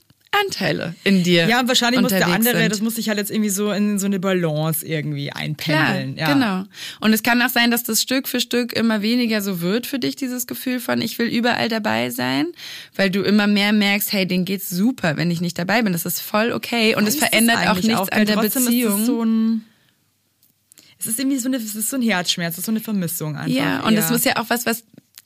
Anteile 0.45 0.95
in 1.03 1.23
dir. 1.23 1.47
Ja, 1.47 1.67
wahrscheinlich 1.67 2.01
muss 2.01 2.11
der 2.11 2.27
andere, 2.27 2.57
sind. 2.57 2.71
das 2.71 2.81
muss 2.81 2.95
sich 2.95 3.09
halt 3.09 3.17
jetzt 3.17 3.31
irgendwie 3.31 3.49
so 3.49 3.71
in 3.71 3.99
so 3.99 4.05
eine 4.05 4.19
Balance 4.19 4.85
irgendwie 4.85 5.27
Klar, 5.27 5.41
einpendeln. 5.43 6.17
ja. 6.17 6.33
genau. 6.33 6.63
Und 7.01 7.13
es 7.13 7.23
kann 7.23 7.41
auch 7.41 7.49
sein, 7.49 7.71
dass 7.71 7.83
das 7.83 8.01
Stück 8.01 8.27
für 8.27 8.39
Stück 8.39 8.73
immer 8.73 9.01
weniger 9.01 9.41
so 9.41 9.61
wird 9.61 9.85
für 9.87 9.99
dich, 9.99 10.15
dieses 10.15 10.47
Gefühl 10.47 10.79
von, 10.79 11.01
ich 11.01 11.19
will 11.19 11.27
überall 11.27 11.69
dabei 11.69 12.09
sein, 12.09 12.47
weil 12.95 13.09
du 13.09 13.21
immer 13.21 13.47
mehr 13.47 13.73
merkst, 13.73 14.11
hey, 14.13 14.25
denen 14.27 14.45
geht's 14.45 14.69
super, 14.69 15.17
wenn 15.17 15.29
ich 15.31 15.41
nicht 15.41 15.57
dabei 15.57 15.81
bin. 15.81 15.93
Das 15.93 16.05
ist 16.05 16.21
voll 16.21 16.51
okay 16.51 16.95
und 16.95 17.03
es 17.03 17.15
Ist 17.15 17.21
es 17.21 17.29
verändert 17.29 17.67
auch 17.67 17.75
nichts 17.75 17.89
weil 18.11 18.21
an 18.21 18.25
der 18.25 18.37
Beziehung. 18.37 18.95
Ist 18.95 19.01
es, 19.01 19.05
so 19.07 19.23
ein, 19.23 19.63
es 20.99 21.07
ist 21.07 21.19
irgendwie 21.19 21.37
so, 21.37 21.47
eine, 21.49 21.57
es 21.57 21.75
ist 21.75 21.89
so 21.89 21.97
ein 21.97 22.01
Herzschmerz, 22.01 22.53
es 22.53 22.59
ist 22.59 22.65
so 22.65 22.71
eine 22.71 22.79
Vermissung 22.79 23.35
einfach. 23.35 23.55
Ja, 23.55 23.81
und 23.81 23.95
das 23.95 24.05
eher. 24.05 24.11
muss 24.11 24.23
ja 24.23 24.37
auch 24.37 24.49
was, 24.49 24.65
was, 24.65 24.83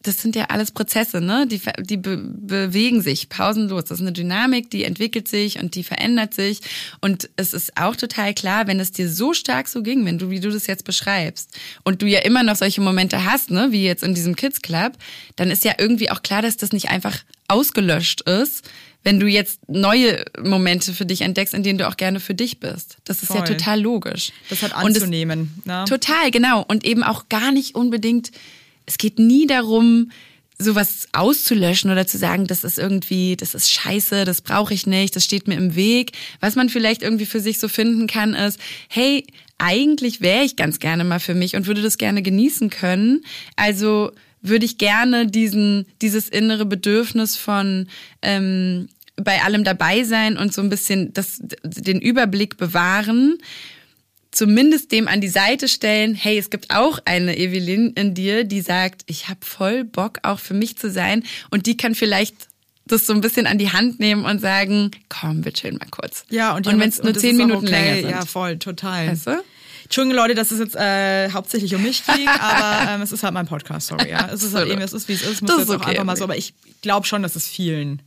das 0.08 0.22
sind 0.22 0.36
ja 0.36 0.46
alles 0.46 0.72
Prozesse, 0.72 1.22
ne? 1.22 1.46
Die, 1.48 1.62
die 1.82 1.98
be 1.98 2.18
bewegen 2.18 3.02
sich 3.02 3.30
pausenlos. 3.30 3.84
Das 3.86 4.00
ist 4.00 4.02
eine 4.02 4.14
Dynamik, 4.14 4.70
die 4.72 4.84
entwickelt 4.86 5.28
sich 5.28 5.60
und 5.60 5.76
die 5.76 5.84
verändert 5.84 6.34
sich. 6.34 6.62
Und 7.02 7.30
es 7.36 7.54
ist 7.54 7.78
auch 7.78 7.96
total 7.96 8.34
klar, 8.34 8.68
wenn 8.68 8.80
es 8.80 8.92
dir 8.92 9.10
so 9.10 9.34
stark 9.34 9.68
so 9.68 9.84
ging, 9.84 10.06
wenn 10.06 10.18
du, 10.18 10.30
wie 10.30 10.40
du 10.40 10.50
das 10.50 10.68
jetzt 10.68 10.86
beschreibst, 10.86 11.52
und 11.84 12.02
du 12.02 12.08
ja 12.08 12.20
immer 12.20 12.44
noch 12.44 12.56
solche 12.56 12.82
Momente 12.82 13.26
hast, 13.26 13.52
ne, 13.52 13.68
wie 13.72 13.84
jetzt 13.84 14.04
in 14.04 14.14
diesem 14.14 14.36
Kids 14.36 14.62
Club, 14.62 14.94
dann 15.36 15.52
ist 15.52 15.64
ja 15.66 15.74
irgendwie 15.78 16.10
auch 16.10 16.24
klar, 16.24 16.42
dass 16.42 16.58
das 16.58 16.72
nicht 16.72 16.90
einfach 16.90 17.18
ausgelöscht 17.48 18.22
ist, 18.22 18.70
wenn 19.04 19.20
du 19.20 19.28
jetzt 19.28 19.70
neue 19.70 20.26
Momente 20.44 20.92
für 20.94 21.06
dich 21.06 21.22
entdeckst, 21.22 21.54
in 21.54 21.64
denen 21.64 21.78
du 21.80 21.88
auch 21.88 21.96
gerne 21.98 22.20
für 22.20 22.34
dich 22.36 22.60
bist. 22.60 22.98
Das 23.06 23.24
ist 23.24 23.30
ja 23.30 23.38
Voll. 23.38 23.56
total 23.56 23.80
logisch. 23.82 24.32
Das 24.50 24.62
hat 24.64 24.74
Und 24.84 24.92
es- 24.92 24.98
anzunehmen. 24.98 25.62
ne? 25.66 25.86
Total, 25.88 26.30
genau. 26.32 26.64
Und 26.68 26.84
eben 26.86 27.04
auch 27.04 27.30
gar 27.30 27.52
nicht 27.54 27.76
unbedingt, 27.76 28.32
es 28.88 28.98
geht 28.98 29.20
nie 29.20 29.46
darum, 29.46 30.12
sowas 30.60 31.08
auszulöschen 31.12 31.92
oder 31.92 32.08
zu 32.08 32.18
sagen, 32.18 32.48
das 32.48 32.64
ist 32.64 32.80
irgendwie, 32.80 33.36
das 33.36 33.54
ist 33.54 33.72
scheiße, 33.72 34.26
das 34.26 34.42
brauche 34.42 34.74
ich 34.74 34.88
nicht, 34.88 35.16
das 35.16 35.24
steht 35.24 35.48
mir 35.48 35.56
im 35.56 35.76
Weg. 35.76 36.14
Was 36.40 36.56
man 36.56 36.70
vielleicht 36.70 37.04
irgendwie 37.04 37.28
für 37.28 37.40
sich 37.40 37.60
so 37.60 37.68
finden 37.68 38.08
kann, 38.08 38.34
ist, 38.34 38.60
hey, 38.90 39.26
eigentlich 39.60 40.22
wäre 40.22 40.44
ich 40.44 40.56
ganz 40.56 40.80
gerne 40.80 41.04
mal 41.04 41.20
für 41.20 41.36
mich 41.36 41.56
und 41.56 41.68
würde 41.68 41.84
das 41.84 42.00
gerne 42.00 42.24
genießen 42.24 42.72
können. 42.72 43.24
Also 43.56 44.12
würde 44.42 44.66
ich 44.66 44.78
gerne 44.78 45.28
diesen, 45.28 45.86
dieses 46.02 46.30
innere 46.30 46.66
Bedürfnis 46.66 47.38
von 47.38 47.88
ähm, 48.22 48.88
bei 49.16 49.42
allem 49.42 49.64
dabei 49.64 50.04
sein 50.04 50.38
und 50.38 50.54
so 50.54 50.62
ein 50.62 50.70
bisschen 50.70 51.14
das, 51.14 51.40
den 51.64 52.00
Überblick 52.00 52.58
bewahren 52.58 53.38
zumindest 54.38 54.92
dem 54.92 55.08
an 55.08 55.20
die 55.20 55.30
Seite 55.30 55.68
stellen, 55.68 56.14
hey, 56.14 56.38
es 56.38 56.52
gibt 56.52 56.70
auch 56.70 57.00
eine 57.06 57.38
Evelyn 57.38 57.94
in 57.94 58.14
dir, 58.14 58.44
die 58.44 58.62
sagt, 58.62 59.02
ich 59.08 59.30
habe 59.30 59.40
voll 59.42 59.84
Bock 59.84 60.20
auch 60.22 60.40
für 60.40 60.54
mich 60.54 60.78
zu 60.78 60.92
sein 60.92 61.24
und 61.50 61.66
die 61.66 61.76
kann 61.76 61.96
vielleicht 61.96 62.36
das 62.86 63.08
so 63.08 63.14
ein 63.14 63.22
bisschen 63.22 63.48
an 63.48 63.58
die 63.58 63.72
Hand 63.72 64.00
nehmen 64.00 64.26
und 64.26 64.40
sagen, 64.40 64.92
komm, 65.10 65.44
wir 65.44 65.54
chillen 65.54 65.78
mal 65.78 65.88
kurz. 65.90 66.24
Ja, 66.30 66.56
und, 66.56 66.68
und 66.68 66.80
wenn 66.80 66.88
es 66.88 67.02
nur 67.02 67.16
zehn 67.16 67.36
Minuten 67.36 67.66
okay. 67.66 67.72
länger 67.72 68.02
sind. 68.02 68.10
Ja, 68.12 68.26
voll, 68.26 68.60
total. 68.60 69.10
Weißt 69.10 69.26
du? 69.26 69.44
Entschuldigung, 69.84 70.18
Leute, 70.18 70.36
dass 70.36 70.52
es 70.52 70.60
jetzt 70.60 70.76
äh, 70.76 71.32
hauptsächlich 71.32 71.74
um 71.74 71.82
mich 71.82 72.06
ging, 72.06 72.28
aber 72.40 72.92
ähm, 72.92 73.02
es 73.02 73.12
ist 73.12 73.24
halt 73.24 73.34
mein 73.34 73.48
Podcast, 73.48 73.88
sorry. 73.88 74.12
Ja. 74.12 74.30
Es 74.32 74.44
ist 74.44 74.54
halt 74.54 74.70
eben, 74.70 74.82
es 74.82 74.94
ist 74.94 75.08
wie 75.08 75.14
es 75.14 75.24
ist, 75.24 75.42
muss 75.42 75.50
Das 75.50 75.60
jetzt 75.62 75.70
ist 75.70 75.76
auch 75.76 75.82
okay, 75.82 75.92
einfach 75.92 76.04
mal 76.04 76.12
okay. 76.12 76.20
so. 76.20 76.24
Aber 76.26 76.38
ich 76.38 76.54
glaube 76.82 77.08
schon, 77.08 77.24
dass 77.24 77.36
es 77.36 77.48
vielen 77.48 78.04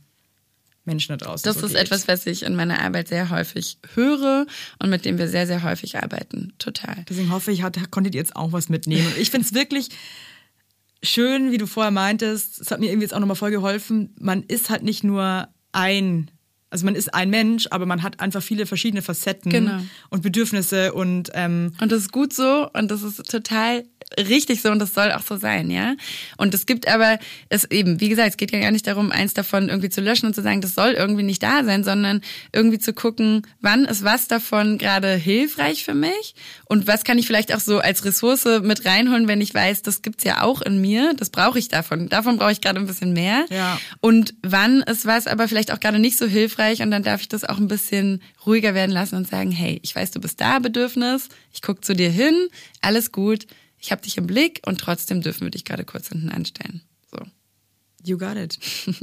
Menschen 0.85 1.17
da 1.17 1.23
draußen 1.25 1.43
Das 1.43 1.59
so 1.59 1.65
ist 1.67 1.73
geht. 1.73 1.81
etwas, 1.83 2.07
was 2.07 2.25
ich 2.25 2.43
in 2.43 2.55
meiner 2.55 2.79
Arbeit 2.81 3.07
sehr 3.07 3.29
häufig 3.29 3.77
höre 3.93 4.45
und 4.79 4.89
mit 4.89 5.05
dem 5.05 5.17
wir 5.17 5.27
sehr, 5.27 5.45
sehr 5.47 5.61
häufig 5.63 5.97
arbeiten. 6.01 6.53
Total. 6.57 7.05
Deswegen 7.09 7.31
hoffe 7.31 7.51
ich, 7.51 7.61
hat, 7.63 7.91
konntet 7.91 8.15
ihr 8.15 8.21
jetzt 8.21 8.35
auch 8.35 8.51
was 8.51 8.67
mitnehmen. 8.69 9.05
Und 9.07 9.17
ich 9.17 9.29
finde 9.29 9.45
es 9.45 9.53
wirklich 9.53 9.89
schön, 11.03 11.51
wie 11.51 11.57
du 11.57 11.67
vorher 11.67 11.91
meintest, 11.91 12.61
es 12.61 12.71
hat 12.71 12.79
mir 12.79 12.87
irgendwie 12.87 13.03
jetzt 13.05 13.13
auch 13.13 13.19
nochmal 13.19 13.35
voll 13.35 13.51
geholfen, 13.51 14.15
man 14.19 14.43
ist 14.43 14.69
halt 14.69 14.83
nicht 14.83 15.03
nur 15.03 15.47
ein, 15.71 16.29
also 16.69 16.85
man 16.85 16.95
ist 16.95 17.13
ein 17.13 17.29
Mensch, 17.29 17.67
aber 17.71 17.85
man 17.85 18.03
hat 18.03 18.19
einfach 18.19 18.41
viele 18.43 18.65
verschiedene 18.65 19.01
Facetten 19.01 19.51
Genau. 19.51 19.79
und 20.09 20.21
Bedürfnisse 20.23 20.93
und 20.93 21.29
ähm, 21.33 21.73
Und 21.81 21.91
das 21.91 22.01
ist 22.01 22.11
gut 22.11 22.33
so 22.33 22.69
und 22.73 22.91
das 22.91 23.01
ist 23.03 23.17
total 23.29 23.83
richtig 24.17 24.61
so 24.61 24.71
und 24.71 24.79
das 24.79 24.93
soll 24.93 25.11
auch 25.11 25.21
so 25.21 25.37
sein, 25.37 25.71
ja. 25.71 25.95
Und 26.37 26.53
es 26.53 26.65
gibt 26.65 26.87
aber, 26.87 27.19
es 27.49 27.69
eben, 27.71 27.99
wie 27.99 28.09
gesagt, 28.09 28.29
es 28.31 28.37
geht 28.37 28.51
ja 28.51 28.59
gar 28.59 28.71
nicht 28.71 28.87
darum, 28.87 29.11
eins 29.11 29.33
davon 29.33 29.69
irgendwie 29.69 29.89
zu 29.89 30.01
löschen 30.01 30.25
und 30.25 30.33
zu 30.33 30.41
sagen, 30.41 30.61
das 30.61 30.75
soll 30.75 30.91
irgendwie 30.91 31.23
nicht 31.23 31.41
da 31.43 31.63
sein, 31.63 31.83
sondern 31.83 32.21
irgendwie 32.51 32.79
zu 32.79 32.93
gucken, 32.93 33.47
wann 33.61 33.85
ist 33.85 34.03
was 34.03 34.27
davon 34.27 34.77
gerade 34.77 35.13
hilfreich 35.15 35.83
für 35.83 35.93
mich 35.93 36.35
und 36.65 36.87
was 36.87 37.03
kann 37.03 37.17
ich 37.17 37.27
vielleicht 37.27 37.53
auch 37.53 37.59
so 37.59 37.79
als 37.79 38.03
Ressource 38.05 38.45
mit 38.61 38.85
reinholen, 38.85 39.27
wenn 39.27 39.41
ich 39.41 39.53
weiß, 39.53 39.81
das 39.81 40.01
gibt's 40.01 40.23
ja 40.23 40.41
auch 40.41 40.61
in 40.61 40.81
mir, 40.81 41.13
das 41.15 41.29
brauche 41.29 41.59
ich 41.59 41.67
davon. 41.67 42.09
Davon 42.09 42.37
brauche 42.37 42.51
ich 42.51 42.61
gerade 42.61 42.79
ein 42.79 42.87
bisschen 42.87 43.13
mehr. 43.13 43.45
Ja. 43.49 43.79
Und 43.99 44.33
wann 44.41 44.81
ist 44.81 45.05
was 45.05 45.27
aber 45.27 45.47
vielleicht 45.47 45.71
auch 45.71 45.79
gerade 45.79 45.99
nicht 45.99 46.17
so 46.17 46.25
hilfreich 46.25 46.81
und 46.81 46.91
dann 46.91 47.03
darf 47.03 47.21
ich 47.21 47.29
das 47.29 47.43
auch 47.43 47.57
ein 47.57 47.67
bisschen 47.67 48.21
ruhiger 48.45 48.73
werden 48.73 48.91
lassen 48.91 49.15
und 49.15 49.27
sagen, 49.27 49.51
hey, 49.51 49.79
ich 49.83 49.95
weiß, 49.95 50.11
du 50.11 50.19
bist 50.19 50.41
da, 50.41 50.59
Bedürfnis, 50.59 51.29
ich 51.53 51.61
guck 51.61 51.85
zu 51.85 51.93
dir 51.93 52.09
hin, 52.09 52.47
alles 52.81 53.11
gut, 53.11 53.45
ich 53.81 53.91
habe 53.91 54.01
dich 54.01 54.17
im 54.17 54.27
Blick 54.27 54.61
und 54.65 54.79
trotzdem 54.79 55.21
dürfen 55.21 55.41
wir 55.41 55.51
dich 55.51 55.65
gerade 55.65 55.83
kurz 55.83 56.09
hinten 56.09 56.29
anstellen. 56.29 56.81
So. 57.11 57.17
you 58.03 58.17
got 58.17 58.37
it. 58.37 58.57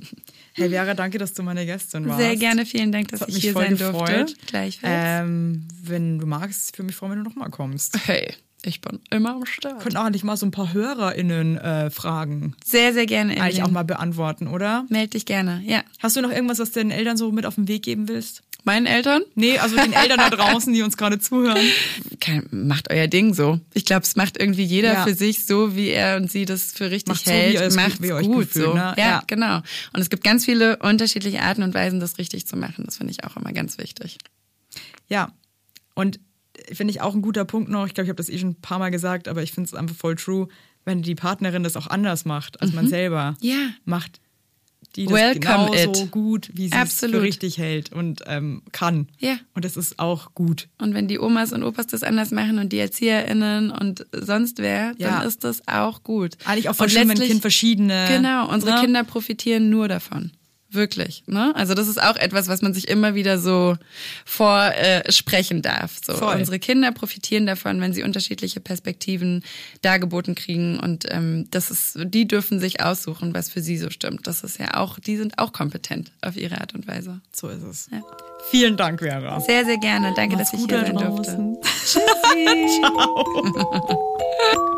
Hey 0.55 0.71
Vera, 0.71 0.95
danke, 0.95 1.19
dass 1.19 1.35
du 1.35 1.45
meine 1.45 1.65
Gästin 1.67 2.09
warst. 2.09 2.19
Sehr 2.21 2.35
gerne, 2.35 2.67
vielen 2.67 2.91
Dank, 2.91 3.09
dass 3.09 3.21
Das 3.21 3.29
ich 3.29 3.35
mich 3.37 3.43
hier 3.45 3.53
sein 3.53 3.77
gefreut. 3.77 4.09
durfte. 4.31 4.35
Gleichfalls. 4.47 4.93
Ähm, 5.25 5.69
wenn 5.85 6.19
du 6.19 6.27
magst, 6.27 6.75
für 6.75 6.83
mich 6.83 6.97
freuen, 6.97 7.13
wenn 7.13 7.19
du 7.23 7.31
nochmal 7.31 7.51
kommst. 7.51 7.97
hey, 8.09 8.35
ich 8.65 8.81
bin 8.81 8.99
immer 9.11 9.37
am 9.37 9.47
Start. 9.47 9.79
Könnten 9.81 9.99
auch 9.99 10.05
eigentlich 10.05 10.25
mal 10.25 10.37
so 10.37 10.47
ein 10.47 10.51
paar 10.51 10.73
HörerInnen 10.73 11.59
äh, 11.59 11.91
Fragen 11.91 12.57
Sehr, 12.65 12.93
sehr 12.93 13.07
gerne. 13.07 13.41
eigentlich 13.41 13.63
auch 13.63 13.71
mal 13.71 13.85
beantworten, 13.85 14.49
oder? 14.49 14.85
Meld 14.89 15.15
dich 15.15 15.27
gerne, 15.27 15.63
ja. 15.65 15.85
Hast 16.01 16.17
du 16.17 16.23
noch 16.23 16.33
irgendwas, 16.33 16.59
was 16.59 16.73
deinen 16.73 16.91
Eltern 16.91 17.17
so 17.17 17.31
mit 17.31 17.47
auf 17.47 17.55
den 17.55 17.69
Weg 17.69 17.85
geben 17.85 18.09
willst? 18.09 18.43
Meinen 18.65 18.87
Eltern? 18.87 19.23
Nee, 19.35 19.59
also 19.59 19.77
den 19.77 19.93
Eltern 19.93 20.19
da 20.19 20.29
draußen, 20.37 20.73
die 20.75 20.83
uns 20.83 20.97
gerade 20.97 21.19
zuhören. 21.19 21.59
Macht 22.51 22.91
euer 22.91 23.07
Ding 23.07 23.33
so. 23.33 23.61
Ich 23.73 23.85
glaube, 23.85 24.03
es 24.03 24.15
macht 24.17 24.39
irgendwie 24.39 24.65
jeder 24.65 24.93
Ja. 24.93 25.05
für 25.05 25.15
sich 25.15 25.47
so, 25.47 25.75
wie 25.75 25.89
er 25.89 26.17
und 26.17 26.31
sie 26.31 26.45
das 26.45 26.73
für 26.73 26.91
richtig 26.91 27.15
Macht 27.15 27.25
so, 27.25 27.31
hält. 27.31 27.63
gut- 27.63 27.77
Macht's 27.77 28.03
wie 28.03 28.13
euch 28.13 28.27
gut 28.27 28.49
fühlt, 28.51 28.67
so. 28.67 28.75
ne? 28.75 28.95
Ja, 28.99 29.05
Ja. 29.09 29.23
genau. 29.27 29.57
Und 29.93 30.01
es 30.01 30.11
gibt 30.11 30.23
ganz 30.25 30.45
viele 30.45 30.77
unterschiedliche 30.79 31.41
Arten 31.43 31.63
und 31.63 31.73
Weisen, 31.73 32.01
das 32.01 32.19
richtig 32.19 32.47
zu 32.47 32.57
machen. 32.57 32.85
Das 32.85 32.99
finde 32.99 33.13
ich 33.13 33.25
auch 33.25 33.37
immer 33.37 33.53
ganz 33.53 33.79
wichtig. 33.79 34.19
Ja. 35.09 35.33
Und 35.95 36.21
finde 36.73 36.91
ich 36.91 37.01
auch 37.01 37.15
ein 37.15 37.23
guter 37.23 37.45
Punkt 37.45 37.71
noch. 37.71 37.87
Ich 37.87 37.95
glaube, 37.95 38.05
ich 38.07 38.11
habe 38.11 38.17
das 38.19 38.29
eh 38.29 38.39
schon 38.39 38.51
ein 38.51 38.61
paar 38.61 38.79
Mal 38.79 38.91
gesagt, 38.91 39.29
aber 39.29 39.43
ich 39.43 39.53
finde 39.53 39.69
es 39.69 39.75
einfach 39.75 39.97
voll 39.97 40.17
true, 40.17 40.49
wenn 40.85 41.01
die 41.03 41.15
Partnerin 41.15 41.63
das 41.63 41.77
auch 41.77 41.87
anders 41.87 42.25
macht 42.25 42.61
als 42.61 42.73
man 42.73 42.89
selber. 42.89 43.37
Ja. 43.41 43.71
Macht 43.85 44.21
die 44.97 45.05
das 45.07 45.15
Welcome 45.15 45.71
genauso 45.71 46.05
it. 46.05 46.11
gut, 46.11 46.51
wie 46.55 46.69
sie 46.69 46.75
es 46.77 47.01
für 47.01 47.23
richtig 47.23 47.59
hält 47.59 47.93
und 47.93 48.23
ähm, 48.27 48.63
kann. 48.73 49.09
Ja. 49.19 49.37
Und 49.55 49.65
das 49.65 49.77
ist 49.77 49.99
auch 49.99 50.35
gut. 50.35 50.69
Und 50.79 50.95
wenn 50.95 51.09
die 51.09 51.19
Omas 51.19 51.53
und 51.53 51.63
Opas 51.63 51.87
das 51.87 52.03
anders 52.03 52.31
machen 52.31 52.59
und 52.59 52.73
die 52.73 52.79
ErzieherInnen 52.79 53.71
und 53.71 54.07
sonst 54.13 54.59
wer, 54.59 54.95
Ja. 54.99 55.19
dann 55.19 55.27
ist 55.29 55.45
das 55.45 55.67
auch 55.69 56.03
gut. 56.03 56.37
Eigentlich 56.45 56.69
auch 56.69 56.79
ein 56.81 56.89
letztlich- 56.91 57.29
Kind 57.31 57.41
verschiedene. 57.43 58.07
Genau, 58.09 58.49
unsere 58.53 58.75
ne? 58.75 58.81
Kinder 58.81 59.05
profitieren 59.05 59.71
nur 59.71 59.89
davon. 59.89 60.33
Wirklich. 60.71 61.23
Ne? 61.27 61.53
Also 61.57 61.73
das 61.73 61.89
ist 61.89 62.01
auch 62.03 62.17
etwas, 62.17 62.49
was 62.49 62.61
man 62.61 62.75
sich 62.75 62.89
immer 62.89 63.15
wieder 63.15 63.39
so 63.39 63.77
vorsprechen 64.27 65.59
äh, 65.59 65.63
darf. 65.63 65.97
So. 66.05 66.15
Voll. 66.15 66.37
Unsere 66.37 66.59
Kinder 66.59 66.93
profitieren 66.93 67.47
davon, 67.47 67.81
wenn 67.81 67.95
sie 67.95 68.03
unterschiedliche 68.03 68.61
Perspektiven 68.61 69.43
dargeboten 69.81 70.35
kriegen. 70.35 70.79
Und 70.79 71.07
ähm, 71.11 71.47
das 71.51 71.71
ist, 71.71 71.99
die 72.05 72.29
dürfen 72.29 72.61
sich 72.61 72.83
aussuchen, 72.83 73.33
was 73.33 73.49
für 73.51 73.63
sie 73.63 73.79
so 73.79 73.89
stimmt. 73.89 74.27
Das 74.27 74.45
ist 74.45 74.59
ja 74.59 74.75
auch, 74.75 74.99
die 74.99 75.17
sind 75.17 75.39
auch 75.39 75.53
kompetent 75.53 76.13
auf 76.21 76.37
ihre 76.37 76.61
Art 76.61 76.75
und 76.75 76.87
Weise. 76.87 77.21
So 77.33 77.49
ist 77.49 77.63
es. 77.63 77.89
Ja. 77.91 78.03
Vielen 78.51 78.77
Dank, 78.77 79.01
Vera. 79.01 79.41
Sehr, 79.41 79.65
sehr 79.65 79.79
gerne. 79.79 80.13
Danke, 80.15 80.37
Mach's 80.37 80.51
dass 80.51 80.61
ich 80.61 80.67
hier 80.67 80.81
sein 80.81 80.97
durfte. 80.97 81.33
draußen. 81.33 81.57
Tschüssi. 81.85 82.81
Ciao. 82.81 84.75